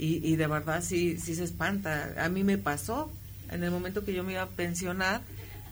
y, 0.00 0.26
y 0.26 0.36
de 0.36 0.46
verdad 0.46 0.82
sí, 0.82 1.18
sí 1.18 1.34
se 1.34 1.44
espanta. 1.44 2.14
A 2.18 2.28
mí 2.28 2.42
me 2.44 2.58
pasó, 2.58 3.10
en 3.50 3.62
el 3.62 3.70
momento 3.70 4.04
que 4.04 4.14
yo 4.14 4.24
me 4.24 4.32
iba 4.32 4.42
a 4.42 4.48
pensionar, 4.48 5.20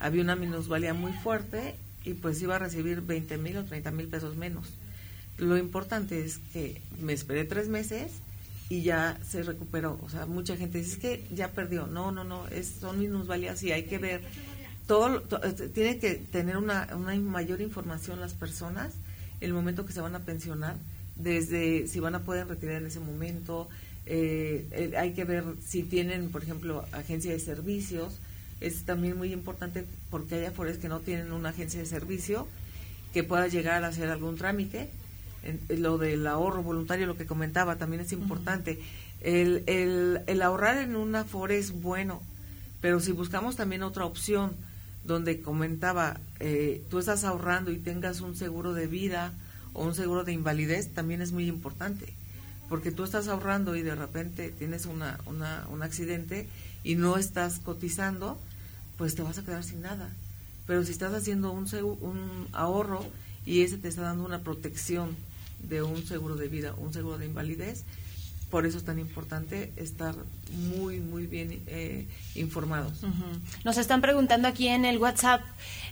había 0.00 0.22
una 0.22 0.36
minusvalía 0.36 0.94
muy 0.94 1.12
fuerte 1.12 1.74
y 2.04 2.14
pues 2.14 2.40
iba 2.42 2.56
a 2.56 2.58
recibir 2.58 3.00
20 3.00 3.38
mil 3.38 3.56
o 3.56 3.64
30 3.64 3.90
mil 3.90 4.08
pesos 4.08 4.36
menos. 4.36 4.68
Lo 5.38 5.56
importante 5.56 6.24
es 6.24 6.38
que 6.52 6.80
me 7.00 7.12
esperé 7.12 7.44
tres 7.44 7.68
meses 7.68 8.12
y 8.68 8.82
ya 8.82 9.18
se 9.26 9.42
recuperó. 9.42 9.98
O 10.02 10.08
sea, 10.10 10.26
mucha 10.26 10.56
gente 10.56 10.78
dice 10.78 10.98
que 10.98 11.24
ya 11.34 11.52
perdió. 11.52 11.86
No, 11.86 12.12
no, 12.12 12.24
no, 12.24 12.46
es, 12.48 12.76
son 12.80 12.98
minusvalías 12.98 13.62
y 13.62 13.72
hay 13.72 13.84
que 13.84 13.98
ver. 13.98 14.20
Todo, 14.86 15.22
este, 15.42 15.68
tiene 15.68 15.98
que 15.98 16.14
tener 16.14 16.56
una, 16.56 16.88
una 16.94 17.14
mayor 17.16 17.60
información 17.60 18.20
las 18.20 18.34
personas 18.34 18.92
el 19.40 19.52
momento 19.52 19.86
que 19.86 19.92
se 19.92 20.00
van 20.00 20.16
a 20.16 20.20
pensionar, 20.20 20.76
desde 21.16 21.86
si 21.86 22.00
van 22.00 22.14
a 22.14 22.20
poder 22.20 22.48
retirar 22.48 22.76
en 22.76 22.86
ese 22.86 23.00
momento. 23.00 23.68
Eh, 24.10 24.94
hay 24.98 25.12
que 25.12 25.24
ver 25.24 25.44
si 25.64 25.82
tienen, 25.82 26.30
por 26.30 26.42
ejemplo, 26.42 26.84
agencia 26.92 27.32
de 27.32 27.38
servicios. 27.38 28.18
Es 28.60 28.84
también 28.84 29.16
muy 29.16 29.32
importante 29.32 29.84
porque 30.10 30.36
hay 30.36 30.46
afores 30.46 30.78
que 30.78 30.88
no 30.88 31.00
tienen 31.00 31.32
una 31.32 31.50
agencia 31.50 31.78
de 31.78 31.86
servicio 31.86 32.48
que 33.12 33.22
pueda 33.22 33.46
llegar 33.46 33.84
a 33.84 33.88
hacer 33.88 34.08
algún 34.08 34.36
trámite 34.36 34.88
lo 35.68 35.98
del 35.98 36.26
ahorro 36.26 36.62
voluntario, 36.62 37.06
lo 37.06 37.16
que 37.16 37.26
comentaba, 37.26 37.76
también 37.76 38.02
es 38.02 38.12
importante. 38.12 38.80
el, 39.20 39.62
el, 39.66 40.20
el, 40.26 40.42
ahorrar 40.42 40.78
en 40.78 40.96
una 40.96 41.24
FORE 41.24 41.58
es 41.58 41.72
bueno, 41.80 42.22
pero 42.80 43.00
si 43.00 43.12
buscamos 43.12 43.56
también 43.56 43.82
otra 43.82 44.04
opción, 44.04 44.52
donde 45.04 45.40
comentaba, 45.40 46.20
eh, 46.38 46.82
tú 46.90 46.98
estás 46.98 47.24
ahorrando 47.24 47.70
y 47.70 47.78
tengas 47.78 48.20
un 48.20 48.36
seguro 48.36 48.74
de 48.74 48.86
vida 48.86 49.32
o 49.72 49.84
un 49.84 49.94
seguro 49.94 50.24
de 50.24 50.32
invalidez, 50.32 50.92
también 50.92 51.22
es 51.22 51.32
muy 51.32 51.48
importante. 51.48 52.12
Porque 52.68 52.92
tú 52.92 53.04
estás 53.04 53.28
ahorrando 53.28 53.76
y 53.76 53.82
de 53.82 53.94
repente 53.94 54.50
tienes 54.50 54.86
una, 54.86 55.18
una, 55.26 55.66
un 55.70 55.82
accidente 55.82 56.46
y 56.84 56.96
no 56.96 57.16
estás 57.16 57.60
cotizando, 57.60 58.38
pues 58.96 59.14
te 59.14 59.22
vas 59.22 59.38
a 59.38 59.44
quedar 59.44 59.64
sin 59.64 59.82
nada. 59.82 60.10
Pero 60.66 60.84
si 60.84 60.92
estás 60.92 61.14
haciendo 61.14 61.50
un, 61.50 61.66
un 62.00 62.48
ahorro 62.52 63.04
y 63.46 63.62
ese 63.62 63.78
te 63.78 63.88
está 63.88 64.02
dando 64.02 64.24
una 64.24 64.42
protección 64.42 65.16
de 65.62 65.82
un 65.82 66.06
seguro 66.06 66.36
de 66.36 66.48
vida, 66.48 66.74
un 66.76 66.92
seguro 66.92 67.18
de 67.18 67.26
invalidez. 67.26 67.84
Por 68.50 68.64
eso 68.64 68.78
es 68.78 68.84
tan 68.84 68.98
importante 68.98 69.72
estar 69.76 70.14
muy, 70.76 71.00
muy 71.00 71.26
bien 71.26 71.62
eh, 71.66 72.06
informados. 72.34 73.02
Nos 73.64 73.76
están 73.76 74.00
preguntando 74.00 74.48
aquí 74.48 74.68
en 74.68 74.86
el 74.86 74.96
WhatsApp, 74.98 75.42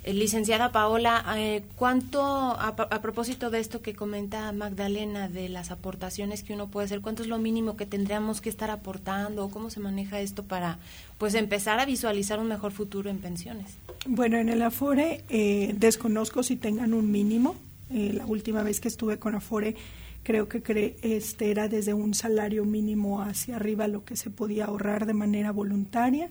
eh, 0.05 0.15
licenciada 0.15 0.73
Paola, 0.73 1.23
eh, 1.37 1.63
¿cuánto, 1.77 2.23
a, 2.25 2.75
propósito 3.03 3.51
de 3.51 3.61
esto 3.61 3.83
que 3.83 3.95
comenta 3.95 4.51
Magdalena, 4.53 5.29
de 5.29 5.51
las 5.51 5.71
aportaciones 5.71 6.43
que 6.43 6.55
uno 6.55 6.69
puede 6.69 6.87
hacer, 6.87 7.03
cuánto 7.03 7.23
es 7.23 7.29
lo 7.29 7.39
mínimo 7.39 7.77
que 7.77 7.85
tendríamos 7.85 8.41
que 8.41 8.49
estar 8.49 8.71
aportando? 8.71 9.51
¿Cómo 9.51 9.69
se 9.69 9.81
maneja 9.81 10.21
esto 10.21 10.43
para 10.43 10.79
pues 11.19 11.35
empezar 11.35 11.79
a 11.79 11.85
visualizar 11.85 12.39
un 12.39 12.49
mejor 12.49 12.73
futuro 12.73 13.11
en 13.11 13.19
pensiones? 13.19 13.75
Bueno, 14.07 14.39
en 14.39 14.49
el 14.49 14.63
Afore 14.63 15.25
desconozco 15.77 16.43
si 16.43 16.57
tengan 16.57 16.95
un 16.95 17.11
mínimo 17.11 17.57
eh, 17.89 18.13
la 18.13 18.27
última 18.27 18.63
vez 18.65 18.81
que 18.81 18.89
estuve 18.89 19.19
con 19.19 19.37
Afore, 19.37 19.77
creo 20.27 20.49
que 20.49 20.97
este 21.03 21.53
era 21.53 21.69
desde 21.69 21.95
un 21.95 22.13
salario 22.13 22.65
mínimo 22.65 23.23
hacia 23.23 23.55
arriba 23.55 23.87
lo 23.87 24.05
que 24.05 24.17
se 24.17 24.29
podía 24.29 24.65
ahorrar 24.65 25.07
de 25.07 25.15
manera 25.15 25.53
voluntaria. 25.53 26.31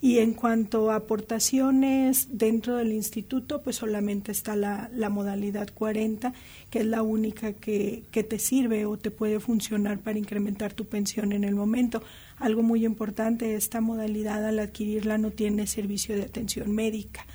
Y 0.00 0.18
en 0.18 0.34
cuanto 0.34 0.92
a 0.92 0.96
aportaciones 0.96 2.28
dentro 2.30 2.76
del 2.76 2.92
instituto, 2.92 3.60
pues 3.60 3.74
solamente 3.74 4.30
está 4.30 4.54
la, 4.54 4.88
la 4.94 5.08
modalidad 5.08 5.68
40, 5.74 6.32
que 6.70 6.78
es 6.78 6.86
la 6.86 7.02
única 7.02 7.54
que, 7.54 8.04
que, 8.12 8.22
te 8.22 8.38
sirve 8.38 8.86
o 8.86 8.98
te 8.98 9.10
puede 9.10 9.40
funcionar 9.40 9.98
para 9.98 10.16
incrementar 10.16 10.72
tu 10.72 10.84
pensión 10.84 11.32
en 11.32 11.42
el 11.42 11.56
momento. 11.56 12.04
Algo 12.38 12.62
muy 12.62 12.84
importante, 12.84 13.54
esta 13.54 13.80
modalidad 13.80 14.44
al 14.44 14.58
adquirirla 14.58 15.18
no 15.18 15.30
tiene 15.30 15.66
servicio 15.66 16.16
de 16.16 16.22
atención 16.22 16.72
médica. 16.72 17.26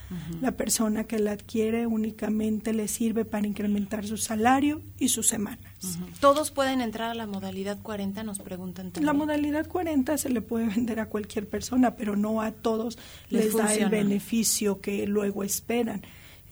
La 0.41 0.51
persona 0.51 1.05
que 1.05 1.19
la 1.19 1.31
adquiere 1.31 1.87
únicamente 1.87 2.73
le 2.73 2.87
sirve 2.87 3.25
para 3.25 3.47
incrementar 3.47 4.05
su 4.05 4.17
salario 4.17 4.81
y 4.97 5.09
sus 5.09 5.27
semanas. 5.27 5.59
¿Todos 6.19 6.51
pueden 6.51 6.81
entrar 6.81 7.11
a 7.11 7.13
la 7.13 7.27
modalidad 7.27 7.79
40? 7.81 8.23
Nos 8.23 8.39
preguntan 8.39 8.91
también. 8.91 9.05
La 9.05 9.13
modalidad 9.13 9.67
40 9.67 10.17
se 10.17 10.29
le 10.29 10.41
puede 10.41 10.67
vender 10.75 10.99
a 10.99 11.05
cualquier 11.05 11.47
persona, 11.47 11.95
pero 11.95 12.15
no 12.15 12.41
a 12.41 12.51
todos 12.51 12.97
les, 13.29 13.53
da 13.55 13.73
el 13.73 13.89
beneficio 13.89 14.81
que 14.81 15.07
luego 15.07 15.43
esperan. 15.43 16.01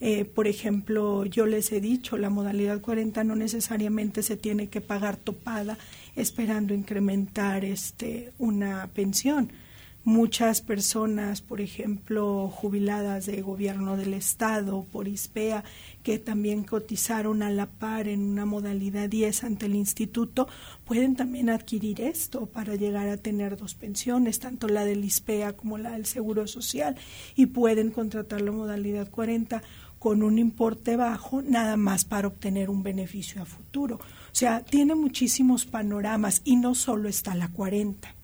Eh, 0.00 0.24
por 0.24 0.46
ejemplo, 0.46 1.24
yo 1.24 1.46
les 1.46 1.72
he 1.72 1.80
dicho, 1.80 2.16
la 2.16 2.30
modalidad 2.30 2.80
40 2.80 3.24
no 3.24 3.34
necesariamente 3.34 4.22
se 4.22 4.36
tiene 4.36 4.68
que 4.68 4.80
pagar 4.80 5.16
topada 5.16 5.76
esperando 6.16 6.74
incrementar 6.74 7.64
este 7.64 8.32
una 8.38 8.88
pensión. 8.92 9.50
Muchas 10.04 10.62
personas, 10.62 11.42
por 11.42 11.60
ejemplo, 11.60 12.48
jubiladas 12.48 13.26
de 13.26 13.42
gobierno 13.42 13.98
del 13.98 14.14
Estado 14.14 14.86
por 14.90 15.06
ISPEA, 15.06 15.64
que 16.02 16.18
también 16.18 16.64
cotizaron 16.64 17.42
a 17.42 17.50
la 17.50 17.66
par 17.66 18.08
en 18.08 18.22
una 18.22 18.46
modalidad 18.46 19.10
10 19.10 19.44
ante 19.44 19.66
el 19.66 19.74
instituto, 19.74 20.48
pueden 20.86 21.14
también 21.14 21.50
adquirir 21.50 22.00
esto 22.00 22.46
para 22.46 22.74
llegar 22.74 23.06
a 23.08 23.18
tener 23.18 23.58
dos 23.58 23.74
pensiones, 23.74 24.38
tanto 24.38 24.66
la 24.66 24.86
del 24.86 25.04
ISPEA 25.04 25.54
como 25.58 25.76
la 25.76 25.90
del 25.90 26.06
Seguro 26.06 26.46
Social, 26.46 26.96
y 27.36 27.46
pueden 27.46 27.90
contratar 27.90 28.40
la 28.40 28.52
modalidad 28.52 29.10
40 29.10 29.62
con 29.98 30.22
un 30.22 30.38
importe 30.38 30.96
bajo, 30.96 31.42
nada 31.42 31.76
más 31.76 32.06
para 32.06 32.28
obtener 32.28 32.70
un 32.70 32.82
beneficio 32.82 33.42
a 33.42 33.44
futuro. 33.44 33.98
O 34.32 34.34
sea, 34.34 34.62
tiene 34.62 34.94
muchísimos 34.94 35.66
panoramas 35.66 36.42
y 36.44 36.56
no 36.56 36.74
solo 36.74 37.08
está 37.08 37.34
la 37.34 37.48
40. 37.48 38.14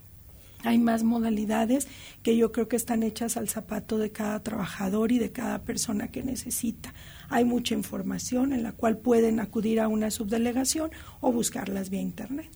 Hay 0.64 0.78
más 0.78 1.02
modalidades 1.02 1.88
que 2.22 2.36
yo 2.36 2.50
creo 2.50 2.68
que 2.68 2.76
están 2.76 3.02
hechas 3.02 3.36
al 3.36 3.48
zapato 3.48 3.98
de 3.98 4.10
cada 4.10 4.42
trabajador 4.42 5.12
y 5.12 5.18
de 5.18 5.30
cada 5.30 5.62
persona 5.62 6.08
que 6.08 6.22
necesita. 6.22 6.94
Hay 7.28 7.44
mucha 7.44 7.74
información 7.74 8.52
en 8.52 8.62
la 8.62 8.72
cual 8.72 8.96
pueden 8.96 9.40
acudir 9.40 9.80
a 9.80 9.88
una 9.88 10.10
subdelegación 10.10 10.90
o 11.20 11.32
buscarlas 11.32 11.90
vía 11.90 12.00
Internet. 12.00 12.50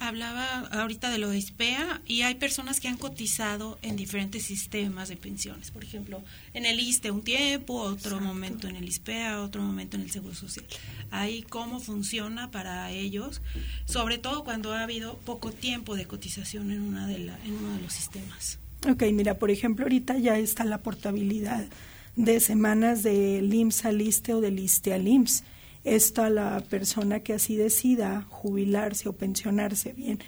Hablaba 0.00 0.60
ahorita 0.72 1.10
de 1.10 1.18
lo 1.18 1.28
de 1.28 1.38
ISPEA 1.38 2.00
y 2.06 2.22
hay 2.22 2.34
personas 2.34 2.80
que 2.80 2.88
han 2.88 2.96
cotizado 2.96 3.78
en 3.82 3.96
diferentes 3.96 4.44
sistemas 4.44 5.08
de 5.10 5.16
pensiones. 5.16 5.70
Por 5.70 5.84
ejemplo, 5.84 6.24
en 6.54 6.64
el 6.64 6.80
ISTE 6.80 7.10
un 7.10 7.22
tiempo, 7.22 7.74
otro 7.74 8.18
momento 8.18 8.66
en 8.66 8.76
el 8.76 8.88
ISPEA, 8.88 9.42
otro 9.42 9.62
momento 9.62 9.96
en 9.96 10.02
el 10.02 10.10
Seguro 10.10 10.34
Social. 10.34 10.66
Ahí 11.10 11.42
cómo 11.42 11.80
funciona 11.80 12.50
para 12.50 12.90
ellos, 12.90 13.42
sobre 13.84 14.16
todo 14.18 14.42
cuando 14.42 14.72
ha 14.72 14.82
habido 14.82 15.18
poco 15.18 15.52
tiempo 15.52 15.94
de 15.94 16.06
cotización 16.06 16.70
en, 16.72 16.80
una 16.80 17.06
de 17.06 17.18
la, 17.18 17.38
en 17.44 17.52
uno 17.52 17.74
de 17.76 17.82
los 17.82 17.92
sistemas. 17.92 18.58
Ok, 18.88 19.02
mira, 19.12 19.38
por 19.38 19.50
ejemplo, 19.50 19.84
ahorita 19.84 20.16
ya 20.18 20.38
está 20.38 20.64
la 20.64 20.78
portabilidad 20.78 21.68
de 22.16 22.40
semanas 22.40 23.02
de 23.02 23.38
IMSS 23.38 23.84
al 23.84 24.00
ISTE 24.00 24.34
o 24.34 24.40
del 24.40 24.58
ISTE 24.58 24.94
al 24.94 25.06
IMSS 25.06 25.44
esta 25.84 26.30
la 26.30 26.62
persona 26.68 27.20
que 27.20 27.32
así 27.32 27.56
decida 27.56 28.26
jubilarse 28.28 29.08
o 29.08 29.14
pensionarse 29.14 29.92
bien 29.92 30.18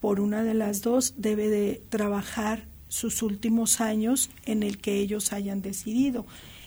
por 0.00 0.18
una 0.20 0.42
de 0.42 0.54
las 0.54 0.82
dos 0.82 1.14
debe 1.16 1.48
de 1.48 1.80
trabajar 1.88 2.66
sus 2.88 3.22
últimos 3.22 3.80
años 3.80 4.30
en 4.44 4.62
el 4.62 4.78
que 4.78 4.98
ellos 4.98 5.32
hayan 5.32 5.62
decidido. 5.62 6.26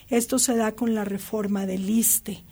Esto 0.09 0.39
se 0.39 0.55
da 0.55 0.71
con 0.71 0.95
la 0.95 1.03
reforma 1.03 1.65
del 1.65 1.89
ISTE. 1.89 2.43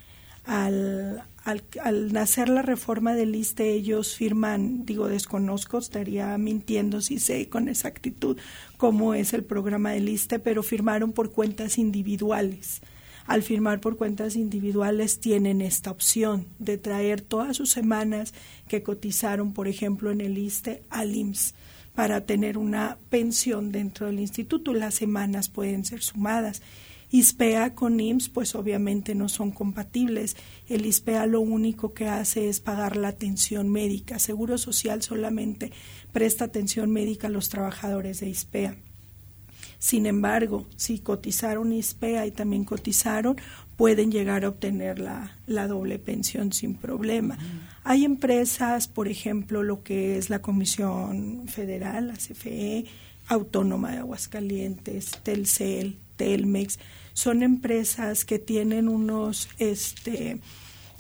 Al, 0.44 1.24
al, 1.46 1.64
al, 1.82 2.12
nacer 2.12 2.50
la 2.50 2.64
reforma 2.64 3.16
del 3.16 3.34
ISTE, 3.34 3.72
ellos 3.72 4.16
firman, 4.16 4.86
digo, 4.86 5.08
desconozco, 5.08 5.78
estaría 5.78 6.38
mintiendo 6.38 7.00
si 7.00 7.18
sé 7.18 7.48
con 7.48 7.70
exactitud 7.70 8.38
cómo 8.76 9.14
es 9.14 9.34
el 9.34 9.46
programa 9.46 9.92
del 9.92 10.10
ISTE, 10.10 10.40
pero 10.40 10.64
firmaron 10.64 11.14
por 11.14 11.32
cuentas 11.32 11.78
individuales 11.78 12.82
al 13.26 13.44
firmar 13.44 13.80
por 13.80 13.98
cuentas 13.98 14.36
individuales 14.36 15.20
tienen 15.20 15.62
esta 15.62 15.92
opción 15.92 16.48
de 16.60 16.78
traer 16.78 17.22
todas 17.22 17.58
sus 17.58 17.70
semanas 17.70 18.34
que 18.68 18.84
cotizaron, 18.84 19.54
por 19.54 19.68
ejemplo, 19.68 20.12
en 20.12 20.22
el 20.22 20.38
ISTE 20.38 20.82
al 20.90 21.16
IMSS 21.16 21.54
para 21.96 22.26
tener 22.26 22.58
una 22.58 22.98
pensión 23.10 23.72
dentro 23.72 24.08
del 24.08 24.20
instituto. 24.20 24.74
Las 24.74 24.96
semanas 24.96 25.50
pueden 25.50 25.86
ser 25.86 26.02
sumadas. 26.02 26.62
ISPEA 27.12 27.76
con 27.76 28.00
IMSS 28.00 28.30
pues 28.30 28.56
obviamente 28.56 29.14
no 29.14 29.30
son 29.30 29.52
compatibles. 29.52 30.36
El 30.68 30.88
ISPEA 30.88 31.28
lo 31.28 31.42
único 31.42 31.94
que 31.94 32.08
hace 32.08 32.50
es 32.50 32.60
pagar 32.60 32.98
la 32.98 33.10
atención 33.10 33.70
médica. 33.70 34.18
Seguro 34.18 34.58
Social 34.58 35.04
solamente 35.04 35.72
presta 36.12 36.46
atención 36.46 36.92
médica 36.92 37.28
a 37.28 37.30
los 37.30 37.50
trabajadores 37.50 38.20
de 38.20 38.30
ISPEA. 38.30 38.76
Sin 39.84 40.06
embargo, 40.06 40.66
si 40.78 41.00
cotizaron 41.00 41.74
ISPEA 41.74 42.26
y 42.26 42.32
también 42.32 42.64
cotizaron, 42.64 43.36
pueden 43.76 44.14
llegar 44.14 44.46
a 44.46 44.48
obtener 44.48 44.98
la, 44.98 45.36
la 45.46 45.68
doble 45.68 46.00
pensión 46.00 46.54
sin 46.54 46.76
problema. 46.76 47.38
Hay 47.84 48.06
empresas, 48.06 48.88
por 48.88 49.10
ejemplo, 49.10 49.62
lo 49.62 49.84
que 49.84 50.18
es 50.18 50.30
la 50.30 50.40
Comisión 50.40 51.50
Federal, 51.50 52.08
la 52.08 52.14
CFE, 52.14 52.86
Autónoma 53.28 53.92
de 53.92 53.98
Aguascalientes, 53.98 55.20
Telcel, 55.22 55.98
Telmex, 56.16 56.80
son 57.12 57.44
empresas 57.44 58.24
que 58.24 58.40
tienen 58.40 58.88
unos 58.88 59.50
este, 59.58 60.40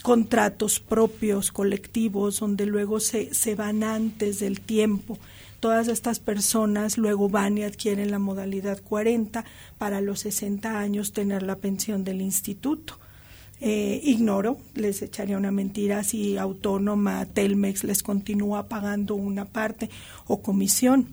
contratos 0.01 0.81
propios, 0.81 1.53
colectivos, 1.53 2.41
donde 2.41 2.65
luego 2.65 2.99
se, 2.99 3.34
se 3.34 3.55
van 3.55 3.81
antes 3.81 4.41
del 4.41 4.59
tiempo 4.59 5.17
todas 5.64 5.88
estas 5.88 6.20
personas 6.20 6.97
luego 6.97 7.30
van 7.30 7.57
y 7.57 7.64
adquieren 7.64 8.11
la 8.11 8.20
modalidad 8.20 8.82
40 8.84 9.45
para 9.78 10.01
los 10.01 10.20
60 10.20 10.78
años 10.78 11.14
tener 11.14 11.41
la 11.41 11.55
pensión 11.55 12.03
del 12.03 12.20
instituto. 12.20 12.99
Eh, 13.61 14.01
ignoro, 14.03 14.57
les 14.76 15.01
echaría 15.01 15.38
una 15.38 15.53
mentira 15.53 16.03
si 16.03 16.36
Autónoma, 16.36 17.26
Telmex 17.28 17.86
les 17.86 18.03
continúa 18.03 18.68
pagando 18.68 19.16
una 19.16 19.45
parte 19.45 19.89
o 20.28 20.41
comisión, 20.41 21.07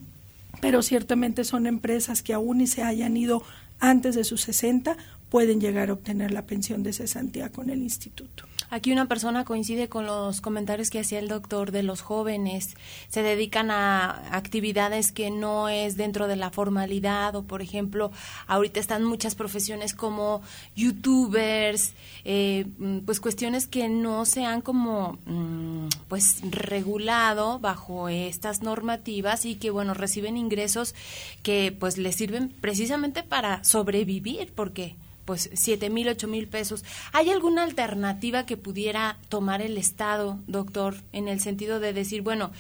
pero 0.60 0.82
ciertamente 0.82 1.44
son 1.44 1.68
empresas 1.68 2.24
que 2.24 2.34
aún 2.34 2.60
y 2.60 2.66
se 2.66 2.82
hayan 2.82 3.16
ido 3.16 3.44
antes 3.78 4.16
de 4.16 4.24
sus 4.24 4.40
60 4.40 4.96
pueden 5.28 5.60
llegar 5.60 5.90
a 5.90 5.92
obtener 5.92 6.32
la 6.32 6.46
pensión 6.46 6.82
de 6.82 6.92
cesantía 6.92 7.50
con 7.50 7.70
el 7.70 7.84
instituto. 7.84 8.46
Aquí 8.70 8.92
una 8.92 9.06
persona 9.06 9.44
coincide 9.44 9.88
con 9.88 10.06
los 10.06 10.40
comentarios 10.40 10.90
que 10.90 11.00
hacía 11.00 11.18
el 11.18 11.26
doctor 11.26 11.72
de 11.72 11.82
los 11.82 12.02
jóvenes. 12.02 12.76
Se 13.08 13.22
dedican 13.22 13.72
a 13.72 14.36
actividades 14.36 15.10
que 15.10 15.32
no 15.32 15.68
es 15.68 15.96
dentro 15.96 16.28
de 16.28 16.36
la 16.36 16.50
formalidad 16.50 17.34
o, 17.34 17.42
por 17.42 17.62
ejemplo, 17.62 18.12
ahorita 18.46 18.78
están 18.78 19.02
muchas 19.02 19.34
profesiones 19.34 19.92
como 19.92 20.40
youtubers, 20.76 21.94
eh, 22.24 22.66
pues 23.04 23.18
cuestiones 23.18 23.66
que 23.66 23.88
no 23.88 24.24
se 24.24 24.44
han 24.44 24.60
como 24.60 25.18
mm, 25.26 25.88
pues 26.06 26.40
regulado 26.48 27.58
bajo 27.58 28.08
estas 28.08 28.62
normativas 28.62 29.46
y 29.46 29.56
que, 29.56 29.70
bueno, 29.70 29.94
reciben 29.94 30.36
ingresos 30.36 30.94
que 31.42 31.76
pues 31.78 31.98
les 31.98 32.14
sirven 32.14 32.50
precisamente 32.60 33.24
para 33.24 33.64
sobrevivir 33.64 34.52
porque 34.54 34.94
pues 35.30 35.48
siete 35.52 35.90
mil, 35.90 36.08
ocho 36.08 36.26
mil 36.26 36.48
pesos. 36.48 36.84
¿Hay 37.12 37.30
alguna 37.30 37.62
alternativa 37.62 38.46
que 38.46 38.56
pudiera 38.56 39.16
tomar 39.28 39.62
el 39.62 39.78
Estado, 39.78 40.40
doctor, 40.48 40.96
en 41.12 41.28
el 41.28 41.38
sentido 41.38 41.78
de 41.78 41.92
decir, 41.92 42.22
bueno, 42.22 42.50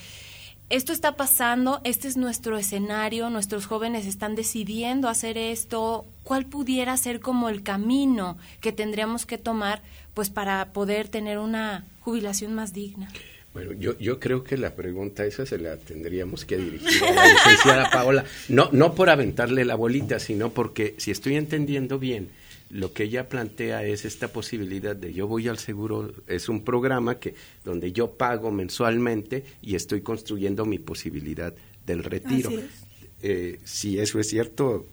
esto 0.68 0.92
está 0.92 1.16
pasando, 1.16 1.80
este 1.82 2.06
es 2.06 2.16
nuestro 2.16 2.56
escenario, 2.56 3.28
nuestros 3.28 3.66
jóvenes 3.66 4.06
están 4.06 4.36
decidiendo 4.36 5.08
hacer 5.08 5.36
esto, 5.36 6.06
¿cuál 6.22 6.46
pudiera 6.46 6.96
ser 6.96 7.18
como 7.18 7.48
el 7.48 7.64
camino 7.64 8.38
que 8.60 8.70
tendríamos 8.70 9.26
que 9.26 9.36
tomar 9.36 9.82
pues 10.14 10.30
para 10.30 10.72
poder 10.72 11.08
tener 11.08 11.38
una 11.38 11.86
jubilación 12.02 12.54
más 12.54 12.72
digna? 12.72 13.08
Bueno, 13.52 13.72
yo, 13.72 13.98
yo 13.98 14.20
creo 14.20 14.44
que 14.44 14.56
la 14.56 14.76
pregunta 14.76 15.24
esa 15.24 15.44
se 15.44 15.58
la 15.58 15.76
tendríamos 15.76 16.44
que 16.44 16.56
dirigir 16.56 17.02
a 17.02 17.14
la 17.14 17.26
licenciada 17.26 17.90
Paola, 17.90 18.24
no, 18.48 18.68
no 18.70 18.94
por 18.94 19.10
aventarle 19.10 19.64
la 19.64 19.74
bolita, 19.74 20.20
sino 20.20 20.50
porque 20.50 20.94
si 20.98 21.10
estoy 21.10 21.34
entendiendo 21.34 21.98
bien, 21.98 22.28
lo 22.70 22.92
que 22.92 23.04
ella 23.04 23.28
plantea 23.28 23.84
es 23.84 24.04
esta 24.04 24.28
posibilidad 24.28 24.94
de 24.94 25.12
yo 25.12 25.26
voy 25.26 25.48
al 25.48 25.58
seguro, 25.58 26.12
es 26.26 26.48
un 26.48 26.64
programa 26.64 27.18
que 27.18 27.34
donde 27.64 27.92
yo 27.92 28.12
pago 28.12 28.50
mensualmente 28.52 29.44
y 29.60 29.74
estoy 29.74 30.02
construyendo 30.02 30.64
mi 30.64 30.78
posibilidad 30.78 31.52
del 31.84 32.04
retiro. 32.04 32.50
Eh, 33.22 33.58
si 33.64 33.98
eso 33.98 34.20
es 34.20 34.28
cierto, 34.28 34.86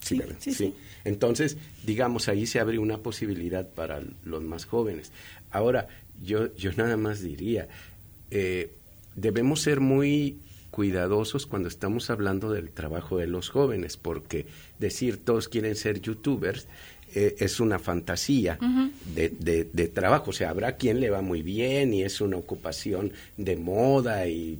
sí, 0.00 0.20
sí, 0.38 0.74
Entonces, 1.04 1.56
digamos, 1.84 2.28
ahí 2.28 2.46
se 2.46 2.60
abre 2.60 2.78
una 2.78 2.98
posibilidad 2.98 3.68
para 3.68 4.02
los 4.24 4.42
más 4.42 4.66
jóvenes. 4.66 5.10
Ahora, 5.50 5.88
yo, 6.22 6.54
yo 6.54 6.70
nada 6.76 6.96
más 6.96 7.22
diría, 7.22 7.66
eh, 8.30 8.70
debemos 9.16 9.62
ser 9.62 9.80
muy 9.80 10.38
cuidadosos 10.72 11.46
cuando 11.46 11.68
estamos 11.68 12.10
hablando 12.10 12.50
del 12.50 12.70
trabajo 12.70 13.18
de 13.18 13.28
los 13.28 13.50
jóvenes, 13.50 13.96
porque 13.96 14.46
decir 14.80 15.22
todos 15.22 15.48
quieren 15.48 15.76
ser 15.76 16.00
youtubers 16.00 16.66
eh, 17.14 17.36
es 17.38 17.60
una 17.60 17.78
fantasía 17.78 18.58
de, 19.14 19.68
de, 19.70 19.88
trabajo. 19.88 20.30
O 20.30 20.32
sea, 20.32 20.48
habrá 20.48 20.76
quien 20.76 20.98
le 20.98 21.10
va 21.10 21.20
muy 21.20 21.42
bien 21.42 21.92
y 21.92 22.02
es 22.02 22.22
una 22.22 22.38
ocupación 22.38 23.12
de 23.36 23.56
moda 23.56 24.26
y 24.26 24.58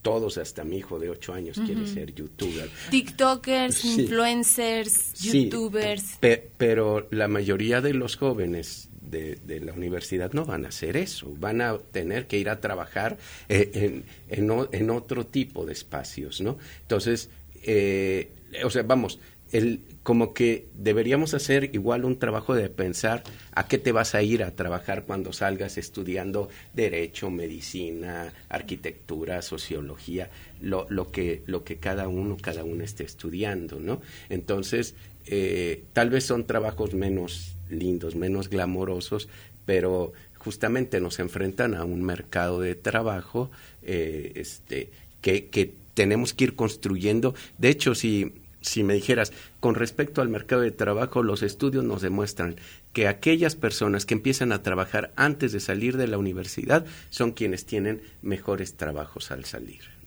todos, 0.00 0.38
hasta 0.38 0.62
mi 0.62 0.78
hijo 0.78 1.00
de 1.00 1.10
ocho 1.10 1.34
años 1.34 1.60
quiere 1.66 1.86
ser 1.88 2.14
youtuber. 2.14 2.70
TikTokers, 2.90 3.84
influencers, 3.84 5.12
youtubers. 5.14 6.18
pero 6.56 7.08
la 7.10 7.26
mayoría 7.26 7.80
de 7.80 7.94
los 7.94 8.16
jóvenes 8.16 8.87
de, 9.10 9.60
la 9.60 9.72
universidad 9.72 10.32
no 10.32 10.44
van 10.44 10.64
a 10.64 10.68
hacer 10.68 10.96
eso, 10.96 11.34
van 11.38 11.60
a 11.60 11.78
tener 11.78 12.26
que 12.26 12.38
ir 12.38 12.48
a 12.48 12.60
trabajar 12.60 13.18
eh, 13.48 13.70
en, 13.74 14.04
en, 14.28 14.68
en, 14.72 14.90
otro 14.90 15.26
tipo 15.26 15.66
de 15.66 15.72
espacios, 15.72 16.40
¿no? 16.40 16.58
Entonces, 16.82 17.30
eh, 17.62 18.30
o 18.64 18.70
sea, 18.70 18.82
vamos, 18.82 19.18
el, 19.52 19.80
como 20.02 20.34
que 20.34 20.68
deberíamos 20.74 21.34
hacer 21.34 21.70
igual 21.74 22.04
un 22.04 22.18
trabajo 22.18 22.54
de 22.54 22.68
pensar 22.68 23.22
a 23.52 23.66
qué 23.66 23.78
te 23.78 23.92
vas 23.92 24.14
a 24.14 24.22
ir 24.22 24.42
a 24.42 24.54
trabajar 24.54 25.04
cuando 25.04 25.32
salgas 25.32 25.78
estudiando 25.78 26.48
derecho, 26.74 27.30
medicina, 27.30 28.32
arquitectura, 28.48 29.42
sociología, 29.42 30.30
lo, 30.60 30.86
lo, 30.90 31.10
que, 31.10 31.42
lo 31.46 31.64
que 31.64 31.76
cada 31.76 32.08
uno, 32.08 32.36
cada 32.40 32.64
uno 32.64 32.84
esté 32.84 33.04
estudiando, 33.04 33.80
¿no? 33.80 34.00
Entonces, 34.28 34.94
eh, 35.30 35.84
tal 35.92 36.10
vez 36.10 36.24
son 36.24 36.46
trabajos 36.46 36.94
menos 36.94 37.56
lindos, 37.70 38.14
menos 38.16 38.48
glamorosos, 38.48 39.28
pero 39.64 40.12
justamente 40.36 41.00
nos 41.00 41.18
enfrentan 41.18 41.74
a 41.74 41.84
un 41.84 42.02
mercado 42.02 42.60
de 42.60 42.74
trabajo 42.74 43.50
eh, 43.82 44.32
este, 44.36 44.90
que, 45.20 45.48
que 45.48 45.74
tenemos 45.94 46.34
que 46.34 46.44
ir 46.44 46.54
construyendo. 46.54 47.34
De 47.58 47.68
hecho, 47.68 47.94
si 47.94 48.32
si 48.60 48.82
me 48.82 48.94
dijeras, 48.94 49.32
con 49.60 49.74
respecto 49.74 50.20
al 50.20 50.28
mercado 50.28 50.62
de 50.62 50.70
trabajo, 50.70 51.22
los 51.22 51.42
estudios 51.42 51.84
nos 51.84 52.02
demuestran 52.02 52.56
que 52.92 53.06
aquellas 53.06 53.56
personas 53.56 54.04
que 54.04 54.14
empiezan 54.14 54.52
a 54.52 54.62
trabajar 54.62 55.12
antes 55.16 55.52
de 55.52 55.60
salir 55.60 55.96
de 55.96 56.08
la 56.08 56.18
universidad 56.18 56.84
son 57.10 57.32
quienes 57.32 57.66
tienen 57.66 58.02
mejores 58.20 58.76
trabajos 58.76 59.30
al 59.30 59.44
salir. 59.44 59.97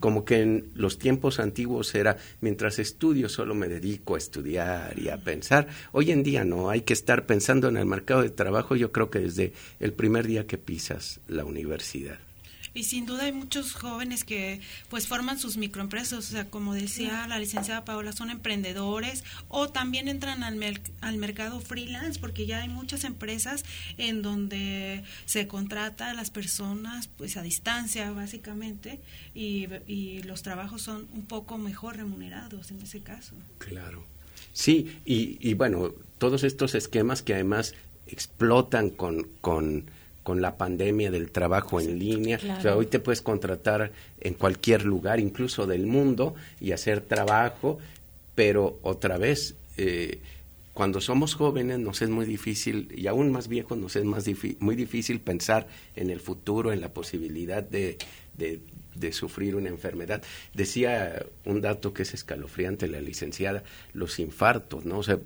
Como 0.00 0.24
que 0.24 0.40
en 0.40 0.70
los 0.74 0.98
tiempos 0.98 1.38
antiguos 1.38 1.94
era, 1.94 2.16
mientras 2.40 2.78
estudio 2.78 3.28
solo 3.28 3.54
me 3.54 3.68
dedico 3.68 4.14
a 4.14 4.18
estudiar 4.18 4.98
y 4.98 5.08
a 5.08 5.18
pensar. 5.18 5.68
Hoy 5.92 6.10
en 6.10 6.22
día 6.22 6.44
no, 6.44 6.70
hay 6.70 6.82
que 6.82 6.92
estar 6.92 7.26
pensando 7.26 7.68
en 7.68 7.76
el 7.76 7.86
mercado 7.86 8.22
de 8.22 8.30
trabajo, 8.30 8.76
yo 8.76 8.92
creo 8.92 9.10
que 9.10 9.20
desde 9.20 9.52
el 9.80 9.92
primer 9.92 10.26
día 10.26 10.46
que 10.46 10.58
pisas 10.58 11.20
la 11.28 11.44
universidad. 11.44 12.18
Y 12.74 12.84
sin 12.84 13.06
duda 13.06 13.24
hay 13.24 13.32
muchos 13.32 13.74
jóvenes 13.74 14.24
que 14.24 14.60
pues 14.88 15.06
forman 15.06 15.38
sus 15.38 15.56
microempresas, 15.56 16.18
o 16.18 16.22
sea, 16.22 16.48
como 16.48 16.74
decía 16.74 17.26
la 17.28 17.38
licenciada 17.38 17.84
Paola, 17.84 18.12
son 18.12 18.30
emprendedores 18.30 19.24
o 19.48 19.68
también 19.68 20.08
entran 20.08 20.42
al, 20.42 20.80
al 21.00 21.16
mercado 21.16 21.60
freelance 21.60 22.18
porque 22.18 22.46
ya 22.46 22.62
hay 22.62 22.68
muchas 22.68 23.04
empresas 23.04 23.64
en 23.98 24.22
donde 24.22 25.04
se 25.26 25.46
contrata 25.46 26.10
a 26.10 26.14
las 26.14 26.30
personas 26.30 27.08
pues 27.08 27.36
a 27.36 27.42
distancia 27.42 28.10
básicamente 28.12 29.00
y, 29.34 29.66
y 29.86 30.22
los 30.22 30.42
trabajos 30.42 30.82
son 30.82 31.08
un 31.12 31.26
poco 31.26 31.58
mejor 31.58 31.96
remunerados 31.96 32.70
en 32.70 32.80
ese 32.80 33.00
caso. 33.00 33.34
Claro. 33.58 34.04
Sí, 34.52 34.98
y, 35.04 35.38
y 35.40 35.54
bueno, 35.54 35.92
todos 36.18 36.44
estos 36.44 36.74
esquemas 36.74 37.22
que 37.22 37.34
además 37.34 37.74
explotan 38.06 38.90
con, 38.90 39.24
con 39.40 39.90
con 40.22 40.40
la 40.40 40.56
pandemia 40.56 41.10
del 41.10 41.30
trabajo 41.30 41.80
en 41.80 41.98
línea. 41.98 42.38
O 42.58 42.60
sea, 42.60 42.76
hoy 42.76 42.86
te 42.86 43.00
puedes 43.00 43.22
contratar 43.22 43.92
en 44.20 44.34
cualquier 44.34 44.84
lugar, 44.84 45.20
incluso 45.20 45.66
del 45.66 45.86
mundo, 45.86 46.34
y 46.60 46.72
hacer 46.72 47.00
trabajo, 47.00 47.78
pero 48.34 48.78
otra 48.82 49.18
vez, 49.18 49.56
eh, 49.76 50.20
cuando 50.74 51.00
somos 51.00 51.34
jóvenes 51.34 51.78
nos 51.78 52.02
es 52.02 52.08
muy 52.08 52.24
difícil, 52.24 52.92
y 52.96 53.06
aún 53.06 53.30
más 53.32 53.48
viejos 53.48 53.76
nos 53.76 53.96
es 53.96 54.04
más 54.04 54.24
muy 54.60 54.76
difícil 54.76 55.20
pensar 55.20 55.66
en 55.96 56.10
el 56.10 56.20
futuro, 56.20 56.72
en 56.72 56.80
la 56.80 56.88
posibilidad 56.90 57.62
de, 57.62 57.98
de 58.38 58.60
sufrir 59.12 59.56
una 59.56 59.68
enfermedad. 59.68 60.22
Decía 60.54 61.24
un 61.44 61.60
dato 61.60 61.92
que 61.92 62.02
es 62.02 62.14
escalofriante 62.14 62.88
la 62.88 63.00
licenciada, 63.00 63.62
los 63.92 64.18
infartos, 64.18 64.84
¿no? 64.84 64.98
O 64.98 65.02
sea, 65.02 65.18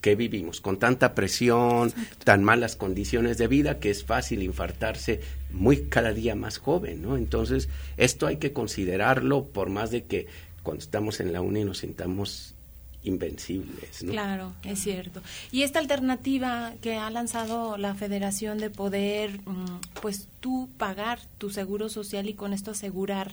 ¿qué 0.00 0.14
vivimos? 0.14 0.60
Con 0.60 0.78
tanta 0.78 1.14
presión, 1.14 1.92
tan 2.24 2.44
malas 2.44 2.76
condiciones 2.76 3.38
de 3.38 3.48
vida 3.48 3.78
que 3.78 3.90
es 3.90 4.04
fácil 4.04 4.42
infartarse 4.42 5.20
muy 5.50 5.84
cada 5.88 6.12
día 6.12 6.34
más 6.34 6.58
joven, 6.58 7.02
¿no? 7.02 7.16
Entonces, 7.16 7.68
esto 7.96 8.26
hay 8.26 8.36
que 8.36 8.52
considerarlo 8.52 9.44
por 9.44 9.70
más 9.70 9.90
de 9.90 10.04
que 10.04 10.26
cuando 10.62 10.82
estamos 10.82 11.20
en 11.20 11.32
la 11.32 11.40
uni 11.40 11.64
nos 11.64 11.78
sintamos 11.78 12.54
invencibles. 13.04 14.02
¿no? 14.02 14.12
Claro, 14.12 14.52
es 14.64 14.80
cierto. 14.80 15.22
Y 15.52 15.62
esta 15.62 15.78
alternativa 15.78 16.74
que 16.80 16.94
ha 16.94 17.10
lanzado 17.10 17.76
la 17.76 17.94
Federación 17.94 18.58
de 18.58 18.70
poder, 18.70 19.40
mm, 19.46 19.80
pues 20.02 20.28
tú 20.40 20.68
pagar 20.78 21.20
tu 21.38 21.50
seguro 21.50 21.88
social 21.88 22.28
y 22.28 22.34
con 22.34 22.52
esto 22.52 22.72
asegurar 22.72 23.32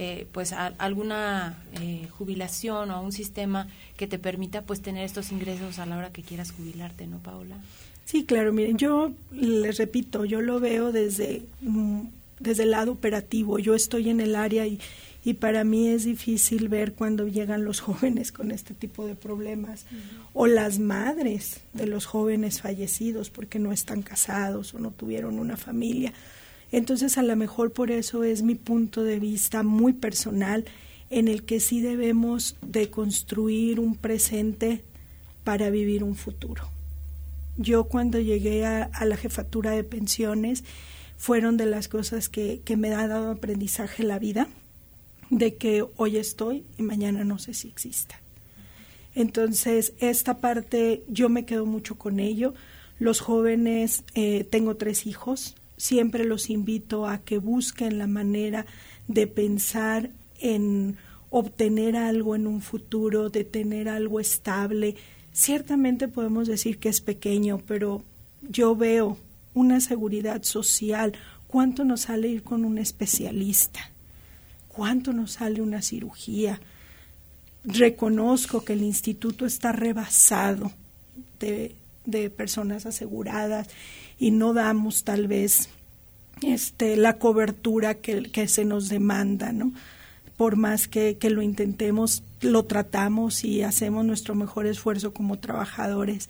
eh, 0.00 0.26
pues 0.30 0.52
alguna 0.52 1.60
eh, 1.80 2.06
jubilación 2.16 2.92
o 2.92 3.02
un 3.02 3.10
sistema 3.10 3.66
que 3.96 4.06
te 4.06 4.16
permita 4.16 4.62
pues 4.62 4.80
tener 4.80 5.04
estos 5.04 5.32
ingresos 5.32 5.80
a 5.80 5.86
la 5.86 5.96
hora 5.96 6.12
que 6.12 6.22
quieras 6.22 6.52
jubilarte, 6.52 7.08
¿no, 7.08 7.18
Paola? 7.18 7.56
Sí, 8.04 8.24
claro, 8.24 8.52
miren, 8.52 8.78
yo 8.78 9.10
les 9.32 9.76
repito, 9.76 10.24
yo 10.24 10.40
lo 10.40 10.60
veo 10.60 10.92
desde, 10.92 11.42
mm, 11.62 12.02
desde 12.38 12.62
el 12.62 12.70
lado 12.70 12.92
operativo, 12.92 13.58
yo 13.58 13.74
estoy 13.74 14.08
en 14.08 14.20
el 14.20 14.36
área 14.36 14.68
y 14.68 14.78
y 15.24 15.34
para 15.34 15.64
mí 15.64 15.88
es 15.88 16.04
difícil 16.04 16.68
ver 16.68 16.94
cuando 16.94 17.26
llegan 17.26 17.64
los 17.64 17.80
jóvenes 17.82 18.32
con 18.32 18.50
este 18.50 18.74
tipo 18.74 19.06
de 19.06 19.14
problemas 19.14 19.86
o 20.32 20.46
las 20.46 20.78
madres 20.78 21.60
de 21.72 21.86
los 21.86 22.06
jóvenes 22.06 22.60
fallecidos 22.60 23.30
porque 23.30 23.58
no 23.58 23.72
están 23.72 24.02
casados 24.02 24.74
o 24.74 24.78
no 24.78 24.90
tuvieron 24.90 25.38
una 25.38 25.56
familia. 25.56 26.12
Entonces 26.70 27.18
a 27.18 27.22
lo 27.22 27.34
mejor 27.34 27.72
por 27.72 27.90
eso 27.90 28.24
es 28.24 28.42
mi 28.42 28.54
punto 28.54 29.02
de 29.02 29.18
vista 29.18 29.62
muy 29.62 29.92
personal 29.92 30.64
en 31.10 31.28
el 31.28 31.44
que 31.44 31.60
sí 31.60 31.80
debemos 31.80 32.56
de 32.60 32.90
construir 32.90 33.80
un 33.80 33.96
presente 33.96 34.84
para 35.44 35.70
vivir 35.70 36.04
un 36.04 36.14
futuro. 36.14 36.70
Yo 37.56 37.84
cuando 37.84 38.20
llegué 38.20 38.66
a, 38.66 38.90
la 39.04 39.16
jefatura 39.16 39.70
de 39.70 39.82
pensiones 39.82 40.62
fueron 41.16 41.56
de 41.56 41.66
las 41.66 41.88
cosas 41.88 42.28
que, 42.28 42.60
que 42.64 42.76
me 42.76 42.92
ha 42.94 43.08
dado 43.08 43.30
aprendizaje 43.30 44.04
la 44.04 44.18
vida 44.18 44.48
de 45.30 45.56
que 45.56 45.84
hoy 45.96 46.16
estoy 46.16 46.64
y 46.78 46.82
mañana 46.82 47.24
no 47.24 47.38
sé 47.38 47.54
si 47.54 47.68
exista. 47.68 48.20
Entonces, 49.14 49.94
esta 49.98 50.38
parte 50.38 51.02
yo 51.08 51.28
me 51.28 51.44
quedo 51.44 51.66
mucho 51.66 51.96
con 51.96 52.20
ello. 52.20 52.54
Los 52.98 53.20
jóvenes, 53.20 54.04
eh, 54.14 54.44
tengo 54.48 54.76
tres 54.76 55.06
hijos, 55.06 55.56
siempre 55.76 56.24
los 56.24 56.50
invito 56.50 57.06
a 57.06 57.18
que 57.18 57.38
busquen 57.38 57.98
la 57.98 58.06
manera 58.06 58.66
de 59.06 59.26
pensar 59.26 60.10
en 60.40 60.96
obtener 61.30 61.96
algo 61.96 62.34
en 62.34 62.46
un 62.46 62.60
futuro, 62.60 63.30
de 63.30 63.44
tener 63.44 63.88
algo 63.88 64.20
estable. 64.20 64.96
Ciertamente 65.32 66.08
podemos 66.08 66.48
decir 66.48 66.78
que 66.78 66.88
es 66.88 67.00
pequeño, 67.00 67.60
pero 67.66 68.02
yo 68.42 68.74
veo 68.76 69.18
una 69.54 69.80
seguridad 69.80 70.42
social. 70.42 71.12
¿Cuánto 71.46 71.84
nos 71.84 72.02
sale 72.02 72.28
ir 72.28 72.42
con 72.42 72.64
un 72.64 72.78
especialista? 72.78 73.92
¿Cuánto 74.78 75.12
nos 75.12 75.32
sale 75.32 75.60
una 75.60 75.82
cirugía? 75.82 76.60
Reconozco 77.64 78.64
que 78.64 78.74
el 78.74 78.82
instituto 78.82 79.44
está 79.44 79.72
rebasado 79.72 80.70
de, 81.40 81.74
personas 82.36 82.86
aseguradas 82.86 83.66
y 84.20 84.30
no 84.30 84.52
damos 84.52 85.02
tal 85.02 85.26
vez 85.26 85.68
este, 86.42 86.96
la 86.96 87.18
cobertura 87.18 87.94
que, 87.94 88.30
que 88.30 88.46
se 88.46 88.64
nos 88.64 88.88
demanda, 88.88 89.52
¿no? 89.52 89.72
Por 90.36 90.54
más 90.54 90.86
que, 90.86 91.16
que, 91.18 91.30
lo 91.30 91.42
intentemos, 91.42 92.22
lo 92.40 92.64
tratamos 92.64 93.42
y 93.42 93.62
hacemos 93.62 94.04
nuestro 94.04 94.36
mejor 94.36 94.68
esfuerzo 94.68 95.12
como 95.12 95.40
trabajadores 95.40 96.28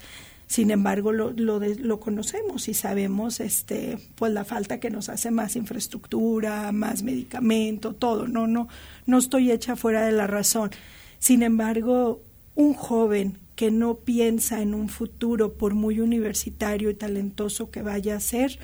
sin 0.48 0.70
embargo, 0.70 1.12
lo, 1.12 1.30
lo, 1.32 1.60
lo 1.60 2.00
conocemos 2.00 2.68
y 2.68 2.74
sabemos 2.74 3.38
este, 3.38 3.98
pues 4.14 4.32
la 4.32 4.46
falta 4.46 4.80
que 4.80 4.88
nos 4.88 5.10
hace 5.10 5.30
más 5.30 5.56
infraestructura, 5.56 6.72
más 6.72 7.02
medicamento, 7.02 7.92
todo. 7.92 8.26
No, 8.26 8.46
no, 8.46 8.66
no 9.04 9.18
estoy 9.18 9.50
hecha 9.52 9.76
fuera 9.76 10.06
de 10.06 10.12
la 10.12 10.26
razón. 10.26 10.70
Sin 11.18 11.42
embargo, 11.42 12.22
un 12.54 12.72
joven 12.72 13.36
que 13.56 13.70
no 13.70 13.96
piensa 13.96 14.62
en 14.62 14.72
un 14.72 14.88
futuro, 14.88 15.52
por 15.52 15.74
muy 15.74 16.00
universitario 16.00 16.88
y 16.88 16.94
talentoso 16.94 17.70
que 17.70 17.82
vaya 17.82 18.16
a 18.16 18.20
ser, 18.20 18.58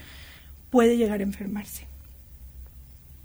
puede 0.70 0.96
llegar 0.96 1.20
a 1.20 1.24
enfermarse. 1.24 1.86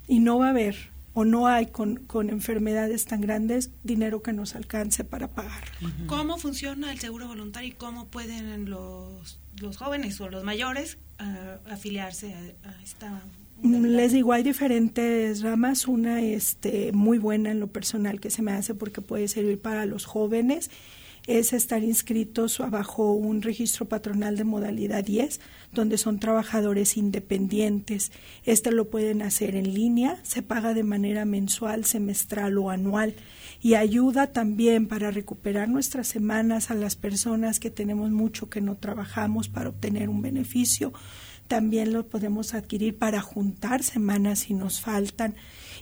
Y 0.05 0.19
no 0.19 0.37
va 0.37 0.47
a 0.47 0.49
haber 0.49 0.75
o 1.13 1.25
no 1.25 1.47
hay 1.47 1.67
con, 1.67 1.97
con 1.97 2.29
enfermedades 2.29 3.05
tan 3.05 3.21
grandes 3.21 3.71
dinero 3.83 4.21
que 4.21 4.33
nos 4.33 4.55
alcance 4.55 5.03
para 5.03 5.29
pagar. 5.29 5.63
¿Cómo 6.07 6.37
funciona 6.37 6.91
el 6.91 6.99
seguro 6.99 7.27
voluntario 7.27 7.69
y 7.69 7.73
cómo 7.73 8.07
pueden 8.07 8.69
los, 8.69 9.39
los 9.59 9.77
jóvenes 9.77 10.19
o 10.21 10.29
los 10.29 10.43
mayores 10.43 10.97
ah, 11.17 11.57
afiliarse 11.69 12.33
a, 12.63 12.83
esta 12.83 13.21
les 13.61 14.13
digo, 14.13 14.31
hay 14.31 14.43
diferentes 14.43 15.41
ramas. 15.41 15.85
Una 15.85 16.21
este, 16.21 16.93
muy 16.93 17.17
buena 17.17 17.51
en 17.51 17.59
lo 17.59 17.67
personal 17.67 18.21
que 18.21 18.29
se 18.29 18.41
me 18.41 18.53
hace 18.53 18.73
porque 18.73 19.01
puede 19.01 19.27
servir 19.27 19.59
para 19.59 19.85
los 19.85 20.05
jóvenes 20.05 20.71
es 21.29 21.53
estar 21.53 21.83
inscritos 21.83 22.59
bajo 22.71 23.13
un 23.13 23.43
registro 23.43 23.87
patronal 23.87 24.35
de 24.35 24.43
modalidad 24.43 25.03
10, 25.03 25.39
donde 25.71 25.99
son 25.99 26.19
trabajadores 26.19 26.97
independientes. 26.97 28.11
Este 28.45 28.71
lo 28.71 28.89
pueden 28.89 29.21
hacer 29.21 29.55
en 29.55 29.75
línea, 29.75 30.19
se 30.23 30.41
paga 30.41 30.73
de 30.73 30.81
manera 30.81 31.25
mensual, 31.25 31.85
semestral 31.85 32.57
o 32.57 32.71
anual 32.71 33.13
y 33.61 33.75
ayuda 33.75 34.31
también 34.31 34.87
para 34.87 35.11
recuperar 35.11 35.69
nuestras 35.69 36.07
semanas 36.07 36.71
a 36.71 36.73
las 36.73 36.95
personas 36.95 37.59
que 37.59 37.69
tenemos 37.69 38.09
mucho 38.09 38.49
que 38.49 38.59
no 38.59 38.75
trabajamos 38.75 39.49
para 39.49 39.69
obtener 39.69 40.09
un 40.09 40.23
beneficio. 40.23 40.93
También 41.47 41.93
lo 41.93 42.07
podemos 42.07 42.55
adquirir 42.55 42.97
para 42.97 43.21
juntar 43.21 43.83
semanas 43.83 44.39
si 44.39 44.55
nos 44.55 44.81
faltan 44.81 45.35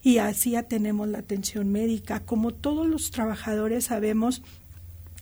y 0.04 0.18
así 0.18 0.52
ya 0.52 0.64
tenemos 0.64 1.08
la 1.08 1.20
atención 1.20 1.72
médica. 1.72 2.20
Como 2.20 2.54
todos 2.54 2.86
los 2.86 3.12
trabajadores 3.12 3.86
sabemos, 3.86 4.42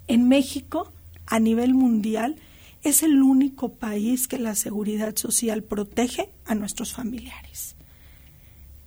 en 0.07 0.27
México, 0.27 0.91
a 1.25 1.39
nivel 1.39 1.73
mundial, 1.73 2.35
es 2.83 3.01
el 3.01 3.21
único 3.21 3.73
país 3.73 4.27
que 4.27 4.37
la 4.37 4.53
seguridad 4.53 5.15
social 5.15 5.63
protege 5.63 6.29
a 6.45 6.53
nuestros 6.53 6.93
familiares. 6.93 7.75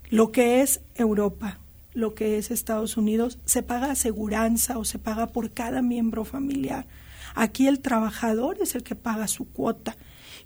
Lo 0.08 0.30
que 0.30 0.62
es 0.62 0.80
Europa, 0.94 1.58
lo 1.94 2.14
que 2.14 2.38
es 2.38 2.50
Estados 2.50 2.96
Unidos, 2.96 3.38
se 3.44 3.62
paga 3.62 3.90
aseguranza 3.90 4.78
o 4.78 4.84
se 4.84 4.98
paga 4.98 5.26
por 5.26 5.50
cada 5.50 5.82
miembro 5.82 6.24
familiar. 6.24 6.86
Aquí 7.34 7.66
el 7.66 7.80
trabajador 7.80 8.58
es 8.60 8.74
el 8.74 8.84
que 8.84 8.94
paga 8.94 9.26
su 9.26 9.48
cuota 9.48 9.96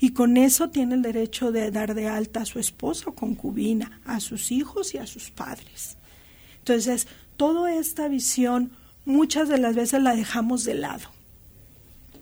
y 0.00 0.14
con 0.14 0.36
eso 0.36 0.70
tiene 0.70 0.94
el 0.94 1.02
derecho 1.02 1.52
de 1.52 1.70
dar 1.70 1.94
de 1.94 2.08
alta 2.08 2.40
a 2.40 2.46
su 2.46 2.58
esposo 2.58 3.10
o 3.10 3.14
concubina, 3.14 4.00
a 4.04 4.18
sus 4.20 4.50
hijos 4.50 4.94
y 4.94 4.98
a 4.98 5.06
sus 5.06 5.30
padres. 5.30 5.96
Entonces, 6.58 7.06
toda 7.36 7.74
esta 7.74 8.08
visión 8.08 8.72
muchas 9.04 9.48
de 9.48 9.58
las 9.58 9.74
veces 9.74 10.02
la 10.02 10.14
dejamos 10.14 10.64
de 10.64 10.74
lado. 10.74 11.08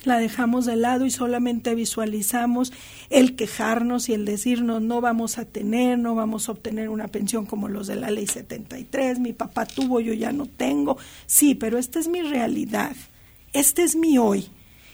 La 0.04 0.18
dejamos 0.18 0.64
de 0.64 0.76
lado 0.76 1.04
y 1.04 1.10
solamente 1.10 1.74
visualizamos 1.74 2.72
el 3.10 3.36
quejarnos 3.36 4.08
y 4.08 4.14
el 4.14 4.24
decirnos 4.24 4.80
no 4.80 5.02
vamos 5.02 5.36
a 5.36 5.44
tener, 5.44 5.98
no 5.98 6.14
vamos 6.14 6.48
a 6.48 6.52
obtener 6.52 6.88
una 6.88 7.08
pensión 7.08 7.44
como 7.44 7.68
los 7.68 7.86
de 7.86 7.96
la 7.96 8.10
ley 8.10 8.26
73, 8.26 9.18
mi 9.18 9.34
papá 9.34 9.66
tuvo, 9.66 10.00
yo 10.00 10.14
ya 10.14 10.32
no 10.32 10.46
tengo. 10.46 10.96
Sí, 11.26 11.54
pero 11.54 11.76
esta 11.76 11.98
es 11.98 12.08
mi 12.08 12.22
realidad, 12.22 12.96
este 13.52 13.82
es 13.82 13.94
mi 13.94 14.16
hoy. 14.16 14.48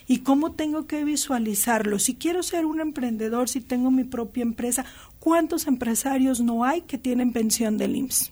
¿Y 0.09 0.19
cómo 0.19 0.53
tengo 0.53 0.87
que 0.87 1.03
visualizarlo? 1.03 1.99
Si 1.99 2.15
quiero 2.15 2.41
ser 2.43 2.65
un 2.65 2.79
emprendedor, 2.79 3.49
si 3.49 3.61
tengo 3.61 3.91
mi 3.91 4.05
propia 4.05 4.41
empresa, 4.41 4.85
¿cuántos 5.19 5.67
empresarios 5.67 6.39
no 6.41 6.63
hay 6.63 6.81
que 6.81 6.97
tienen 6.97 7.33
pensión 7.33 7.77
del 7.77 7.95
IMSS? 7.95 8.31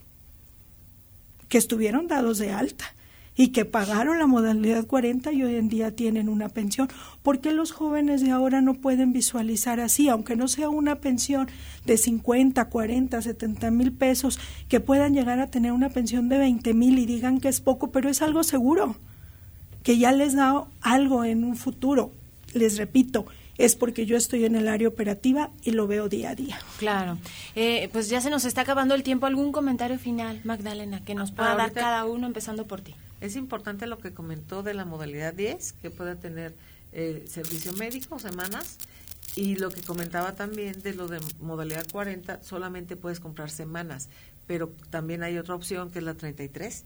Que 1.49 1.58
estuvieron 1.58 2.08
dados 2.08 2.38
de 2.38 2.51
alta 2.51 2.94
y 3.36 3.49
que 3.49 3.65
pagaron 3.65 4.17
la 4.17 4.27
modalidad 4.27 4.86
40 4.86 5.31
y 5.33 5.43
hoy 5.43 5.55
en 5.55 5.67
día 5.67 5.95
tienen 5.95 6.29
una 6.29 6.49
pensión. 6.49 6.88
¿Por 7.21 7.41
qué 7.41 7.51
los 7.51 7.71
jóvenes 7.71 8.21
de 8.21 8.31
ahora 8.31 8.61
no 8.61 8.75
pueden 8.75 9.13
visualizar 9.13 9.79
así, 9.79 10.09
aunque 10.09 10.36
no 10.36 10.47
sea 10.47 10.69
una 10.69 10.95
pensión 10.95 11.47
de 11.86 11.97
50, 11.97 12.69
40, 12.69 13.21
70 13.21 13.71
mil 13.71 13.91
pesos, 13.91 14.39
que 14.69 14.79
puedan 14.79 15.13
llegar 15.13 15.39
a 15.39 15.47
tener 15.47 15.73
una 15.73 15.89
pensión 15.89 16.29
de 16.29 16.38
20 16.38 16.73
mil 16.73 16.97
y 16.97 17.05
digan 17.05 17.39
que 17.39 17.49
es 17.49 17.61
poco, 17.61 17.91
pero 17.91 18.09
es 18.09 18.21
algo 18.21 18.43
seguro, 18.43 18.95
que 19.83 19.97
ya 19.97 20.11
les 20.11 20.36
da 20.36 20.65
algo 20.81 21.25
en 21.25 21.43
un 21.43 21.55
futuro? 21.55 22.11
Les 22.53 22.77
repito, 22.77 23.25
es 23.57 23.75
porque 23.75 24.05
yo 24.05 24.15
estoy 24.15 24.45
en 24.45 24.55
el 24.55 24.67
área 24.69 24.88
operativa 24.88 25.49
y 25.63 25.71
lo 25.71 25.88
veo 25.88 26.07
día 26.07 26.31
a 26.31 26.36
día. 26.36 26.57
Claro. 26.77 27.17
Eh, 27.55 27.89
pues 27.91 28.09
ya 28.09 28.21
se 28.21 28.29
nos 28.29 28.45
está 28.45 28.61
acabando 28.61 28.95
el 28.95 29.03
tiempo. 29.03 29.25
¿Algún 29.25 29.51
comentario 29.51 29.99
final, 29.99 30.39
Magdalena, 30.43 31.03
que 31.03 31.15
nos 31.15 31.31
pueda 31.31 31.55
dar 31.55 31.73
cada 31.73 32.05
uno, 32.05 32.27
empezando 32.27 32.65
por 32.65 32.81
ti? 32.81 32.95
Es 33.26 33.36
importante 33.36 33.88
lo 33.88 33.97
que 33.97 34.13
comentó 34.13 34.61
de 34.61 34.76
la 34.76 34.86
modalidad 34.86 35.34
10, 35.34 35.73
que 35.82 35.89
pueda 35.89 36.15
tener 36.15 36.53
eh, 36.91 37.26
servicio 37.28 37.73
médico, 37.73 38.19
semanas, 38.19 38.78
y 39.36 39.55
lo 39.55 39.71
que 39.71 39.82
comentaba 39.82 40.36
también 40.36 40.80
de 40.84 40.93
lo 40.93 41.07
de 41.07 41.19
modalidad 41.41 41.88
40, 41.91 42.43
solamente 42.43 42.95
puedes 42.95 43.19
comprar 43.19 43.49
semanas, 43.49 44.09
pero 44.45 44.71
también 44.91 45.23
hay 45.23 45.39
otra 45.39 45.55
opción 45.55 45.89
que 45.89 45.97
es 45.97 46.05
la 46.05 46.13
33, 46.13 46.84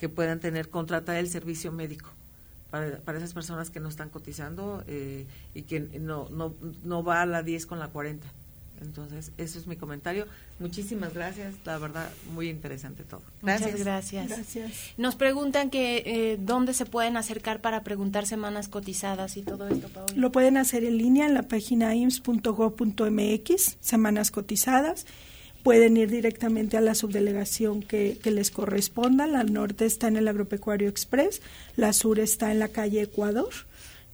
que 0.00 0.08
puedan 0.08 0.40
tener, 0.40 0.70
contratar 0.70 1.16
el 1.16 1.28
servicio 1.28 1.72
médico. 1.72 2.08
Para, 2.70 2.96
para 3.00 3.18
esas 3.18 3.34
personas 3.34 3.68
que 3.68 3.78
no 3.78 3.90
están 3.90 4.08
cotizando 4.08 4.82
eh, 4.86 5.26
y 5.52 5.64
que 5.64 5.80
no, 6.00 6.30
no, 6.30 6.54
no 6.84 7.04
va 7.04 7.20
a 7.20 7.26
la 7.26 7.42
10 7.42 7.66
con 7.66 7.78
la 7.78 7.88
40. 7.88 8.26
Entonces, 8.82 9.32
eso 9.38 9.58
es 9.58 9.66
mi 9.66 9.76
comentario. 9.76 10.26
Muchísimas 10.58 11.14
gracias, 11.14 11.54
la 11.64 11.78
verdad, 11.78 12.10
muy 12.34 12.48
interesante 12.48 13.04
todo. 13.04 13.22
Gracias. 13.40 13.70
Muchas 13.70 13.84
gracias. 13.84 14.30
Nos 14.96 15.16
preguntan 15.16 15.70
que 15.70 16.02
eh, 16.04 16.38
dónde 16.40 16.74
se 16.74 16.84
pueden 16.84 17.16
acercar 17.16 17.60
para 17.60 17.82
preguntar 17.82 18.26
semanas 18.26 18.68
cotizadas 18.68 19.36
y 19.36 19.42
todo 19.42 19.68
esto, 19.68 19.88
Paola. 19.88 20.12
Lo 20.14 20.32
pueden 20.32 20.56
hacer 20.56 20.84
en 20.84 20.98
línea 20.98 21.26
en 21.26 21.34
la 21.34 21.42
página 21.42 21.94
ims.gov.mx, 21.94 23.76
semanas 23.80 24.30
cotizadas. 24.30 25.06
Pueden 25.62 25.96
ir 25.96 26.10
directamente 26.10 26.76
a 26.76 26.80
la 26.80 26.96
subdelegación 26.96 27.82
que, 27.82 28.18
que 28.20 28.32
les 28.32 28.50
corresponda. 28.50 29.28
La 29.28 29.44
norte 29.44 29.86
está 29.86 30.08
en 30.08 30.16
el 30.16 30.26
Agropecuario 30.26 30.88
Express, 30.88 31.40
la 31.76 31.92
sur 31.92 32.18
está 32.18 32.50
en 32.50 32.58
la 32.58 32.68
calle 32.68 33.02
Ecuador 33.02 33.50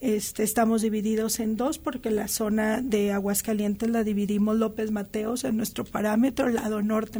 este, 0.01 0.44
estamos 0.44 0.82
divididos 0.82 1.40
en 1.40 1.57
dos 1.57 1.78
porque 1.78 2.12
la 2.12 2.28
zona 2.28 2.80
de 2.80 3.11
Aguascalientes 3.11 3.90
la 3.90 4.05
dividimos 4.05 4.57
López 4.57 4.92
Mateos 4.92 5.42
en 5.42 5.57
nuestro 5.57 5.84
parámetro, 5.84 6.46
el 6.46 6.55
lado 6.55 6.82
norte 6.82 7.18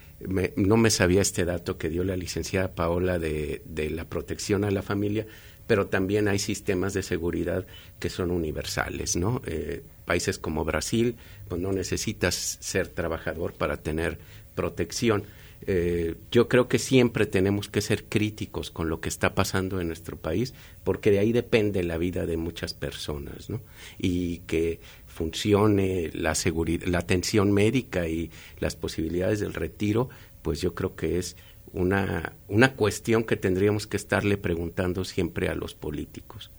no 0.55 0.77
me 0.77 0.89
sabía 0.89 1.21
este 1.21 1.45
dato 1.45 1.77
que 1.77 1.89
dio 1.89 2.03
la 2.03 2.15
licenciada 2.15 2.73
Paola 2.73 3.19
de, 3.19 3.61
de 3.65 3.89
la 3.89 4.05
protección 4.05 4.63
a 4.63 4.71
la 4.71 4.81
familia 4.81 5.27
pero 5.69 5.85
también 5.85 6.27
hay 6.27 6.39
sistemas 6.39 6.95
de 6.95 7.03
seguridad 7.03 7.67
que 7.99 8.09
son 8.09 8.31
universales, 8.31 9.15
¿no? 9.15 9.43
Eh, 9.45 9.83
países 10.03 10.39
como 10.39 10.65
Brasil, 10.65 11.15
pues 11.47 11.61
no 11.61 11.71
necesitas 11.71 12.57
ser 12.59 12.87
trabajador 12.87 13.53
para 13.53 13.77
tener 13.77 14.17
protección. 14.55 15.25
Eh, 15.67 16.15
yo 16.31 16.47
creo 16.47 16.67
que 16.67 16.79
siempre 16.79 17.27
tenemos 17.27 17.69
que 17.69 17.81
ser 17.81 18.05
críticos 18.05 18.71
con 18.71 18.89
lo 18.89 18.99
que 18.99 19.09
está 19.09 19.35
pasando 19.35 19.79
en 19.79 19.85
nuestro 19.85 20.17
país, 20.17 20.55
porque 20.83 21.11
de 21.11 21.19
ahí 21.19 21.33
depende 21.33 21.83
la 21.83 21.99
vida 21.99 22.25
de 22.25 22.37
muchas 22.37 22.73
personas, 22.73 23.51
¿no? 23.51 23.61
Y 23.99 24.39
que 24.47 24.79
funcione 25.05 26.09
la 26.13 26.33
seguridad, 26.33 26.87
la 26.87 26.97
atención 26.97 27.51
médica 27.51 28.07
y 28.07 28.31
las 28.57 28.75
posibilidades 28.75 29.39
del 29.39 29.53
retiro, 29.53 30.09
pues 30.41 30.61
yo 30.61 30.73
creo 30.73 30.95
que 30.95 31.19
es 31.19 31.35
una, 31.73 32.33
una 32.47 32.73
cuestión 32.73 33.23
que 33.23 33.35
tendríamos 33.35 33.87
que 33.87 33.97
estarle 33.97 34.37
preguntando 34.37 35.05
siempre 35.05 35.49
a 35.49 35.55
los 35.55 35.73
políticos. 35.73 36.51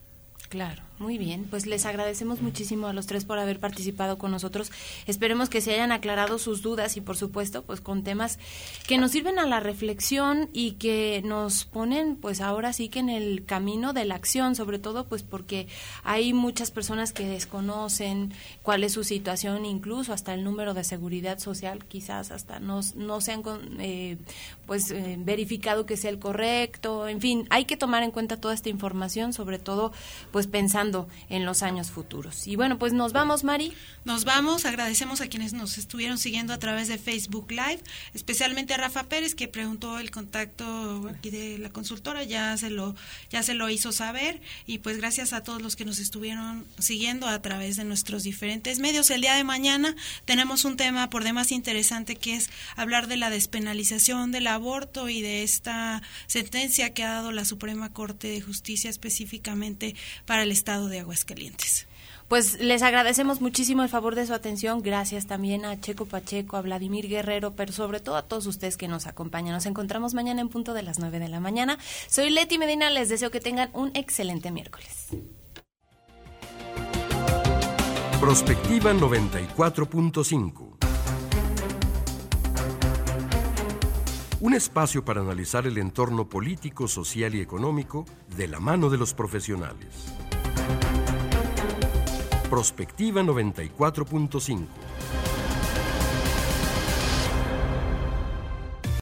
Claro. 0.49 0.90
Muy 1.01 1.17
bien, 1.17 1.47
pues 1.49 1.65
les 1.65 1.87
agradecemos 1.87 2.43
muchísimo 2.43 2.87
a 2.87 2.93
los 2.93 3.07
tres 3.07 3.25
por 3.25 3.39
haber 3.39 3.59
participado 3.59 4.19
con 4.19 4.31
nosotros. 4.31 4.71
Esperemos 5.07 5.49
que 5.49 5.63
se 5.63 5.73
hayan 5.73 5.93
aclarado 5.93 6.39
sus 6.39 6.61
dudas 6.61 6.99
y 6.99 7.01
por 7.01 7.17
supuesto, 7.17 7.63
pues 7.63 7.81
con 7.81 8.05
temas 8.05 8.39
que 8.87 8.99
nos 8.99 9.13
sirven 9.13 9.39
a 9.39 9.47
la 9.47 9.61
reflexión 9.61 10.51
y 10.53 10.73
que 10.73 11.23
nos 11.25 11.65
ponen 11.65 12.17
pues 12.17 12.43
ahora 12.43 12.75
sí 12.75 12.91
que 12.91 12.99
en 12.99 13.09
el 13.09 13.47
camino 13.47 13.95
de 13.95 14.05
la 14.05 14.15
acción, 14.15 14.55
sobre 14.55 14.79
todo 14.79 15.07
pues 15.07 15.23
porque 15.23 15.69
hay 16.05 16.35
muchas 16.35 16.71
personas 16.71 17.15
que 17.15 17.27
desconocen 17.27 18.35
cuál 18.63 18.85
es 18.85 18.93
su 18.93 19.03
situación, 19.03 19.65
incluso 19.65 20.13
hasta 20.13 20.35
el 20.35 20.45
número 20.45 20.75
de 20.75 20.85
seguridad 20.85 21.39
social, 21.39 21.83
quizás 21.87 22.31
hasta 22.31 22.61
no, 22.61 22.81
no 22.95 23.23
se 23.23 23.33
han 23.33 23.43
eh, 23.79 24.19
pues 24.67 24.91
eh, 24.91 25.17
verificado 25.19 25.87
que 25.87 25.97
sea 25.97 26.11
el 26.11 26.19
correcto, 26.19 27.09
en 27.09 27.23
fin, 27.23 27.47
hay 27.49 27.65
que 27.65 27.79
tomar 27.79 28.03
en 28.03 28.11
cuenta 28.11 28.37
toda 28.37 28.53
esta 28.53 28.69
información, 28.69 29.33
sobre 29.33 29.59
todo 29.59 29.93
pues 30.31 30.47
pensando 30.47 30.90
en 31.29 31.45
los 31.45 31.63
años 31.63 31.91
futuros. 31.91 32.47
Y 32.47 32.57
bueno, 32.57 32.79
pues 32.79 32.93
nos 32.93 33.13
vamos, 33.13 33.45
Mari. 33.45 33.73
Nos 34.05 34.25
vamos, 34.25 34.65
agradecemos 34.65 35.21
a 35.21 35.29
quienes 35.29 35.53
nos 35.53 35.79
estuvieron 35.79 36.19
siguiendo 36.19 36.53
a 36.53 36.59
través 36.59 36.89
de 36.89 36.99
Facebook 36.99 37.51
Live, 37.51 37.81
especialmente 38.15 38.75
a 38.75 38.79
Rafa 38.79 39.05
Pérez 39.05 39.35
que 39.35 39.47
preguntó 39.47 39.99
el 39.99 40.11
contacto 40.11 41.09
aquí 41.09 41.31
de 41.31 41.59
la 41.59 41.71
consultora, 41.71 42.25
ya 42.25 42.57
se 42.57 42.71
lo 42.71 42.95
ya 43.31 43.43
se 43.43 43.55
lo 43.55 43.69
hizo 43.69 43.93
saber 43.93 44.41
y 44.67 44.79
pues 44.79 44.97
gracias 44.97 45.33
a 45.33 45.43
todos 45.43 45.61
los 45.63 45.77
que 45.77 45.85
nos 45.85 45.99
estuvieron 45.99 46.65
siguiendo 46.79 47.27
a 47.27 47.41
través 47.43 47.77
de 47.77 47.85
nuestros 47.85 48.23
diferentes 48.23 48.79
medios. 48.79 49.11
El 49.11 49.21
día 49.21 49.35
de 49.35 49.45
mañana 49.45 49.95
tenemos 50.25 50.65
un 50.65 50.77
tema 50.77 51.11
por 51.11 51.25
demás 51.25 51.53
interesante 51.53 52.17
que 52.17 52.35
es 52.35 52.51
hablar 52.77 53.07
de 53.07 53.17
la 53.17 53.31
despenalización 53.31 54.33
del 54.33 54.47
aborto 54.47 55.09
y 55.09 55.21
de 55.21 55.43
esta 55.43 56.03
sentencia 56.27 56.95
que 56.95 57.05
ha 57.05 57.11
dado 57.11 57.33
la 57.33 57.45
Suprema 57.45 57.93
Corte 57.93 58.29
de 58.29 58.41
Justicia 58.41 58.91
específicamente 58.91 59.95
para 60.27 60.43
el 60.43 60.53
Estado 60.81 60.89
de 60.89 61.01
Aguascalientes. 61.01 61.87
Pues 62.29 62.59
les 62.61 62.83
agradecemos 62.83 63.41
muchísimo 63.41 63.83
el 63.83 63.89
favor 63.89 64.15
de 64.15 64.27
su 64.27 64.33
atención. 64.33 64.83
Gracias 64.83 65.27
también 65.27 65.65
a 65.65 65.79
Checo 65.79 66.07
Pacheco, 66.07 66.57
a 66.57 66.63
Vladimir 66.63 67.09
Guerrero, 67.09 67.55
pero 67.55 67.73
sobre 67.73 68.01
todo 68.01 68.17
a 68.17 68.23
todos 68.23 68.47
ustedes 68.47 68.77
que 68.77 68.89
nos 68.89 69.07
acompañan. 69.07 69.53
Nos 69.53 69.67
encontramos 69.67 70.15
mañana 70.15 70.41
en 70.41 70.49
punto 70.49 70.73
de 70.73 70.83
las 70.83 70.99
9 70.99 71.19
de 71.19 71.29
la 71.29 71.41
mañana. 71.41 71.79
Soy 72.09 72.31
Leti 72.31 72.57
Medina, 72.57 72.89
les 72.89 73.09
deseo 73.09 73.31
que 73.31 73.41
tengan 73.41 73.69
un 73.75 73.91
excelente 73.95 74.51
miércoles. 74.51 75.09
Prospectiva 78.21 78.93
94.5 78.93 80.71
Un 84.41 84.55
espacio 84.55 85.05
para 85.05 85.21
analizar 85.21 85.67
el 85.67 85.77
entorno 85.77 86.29
político, 86.29 86.89
social 86.89 87.35
y 87.35 87.41
económico 87.41 88.07
de 88.37 88.49
la 88.49 88.61
mano 88.61 88.89
de 88.89 88.97
los 88.97 89.13
profesionales. 89.13 90.20
Prospectiva 92.51 93.23
94.5. 93.23 95.40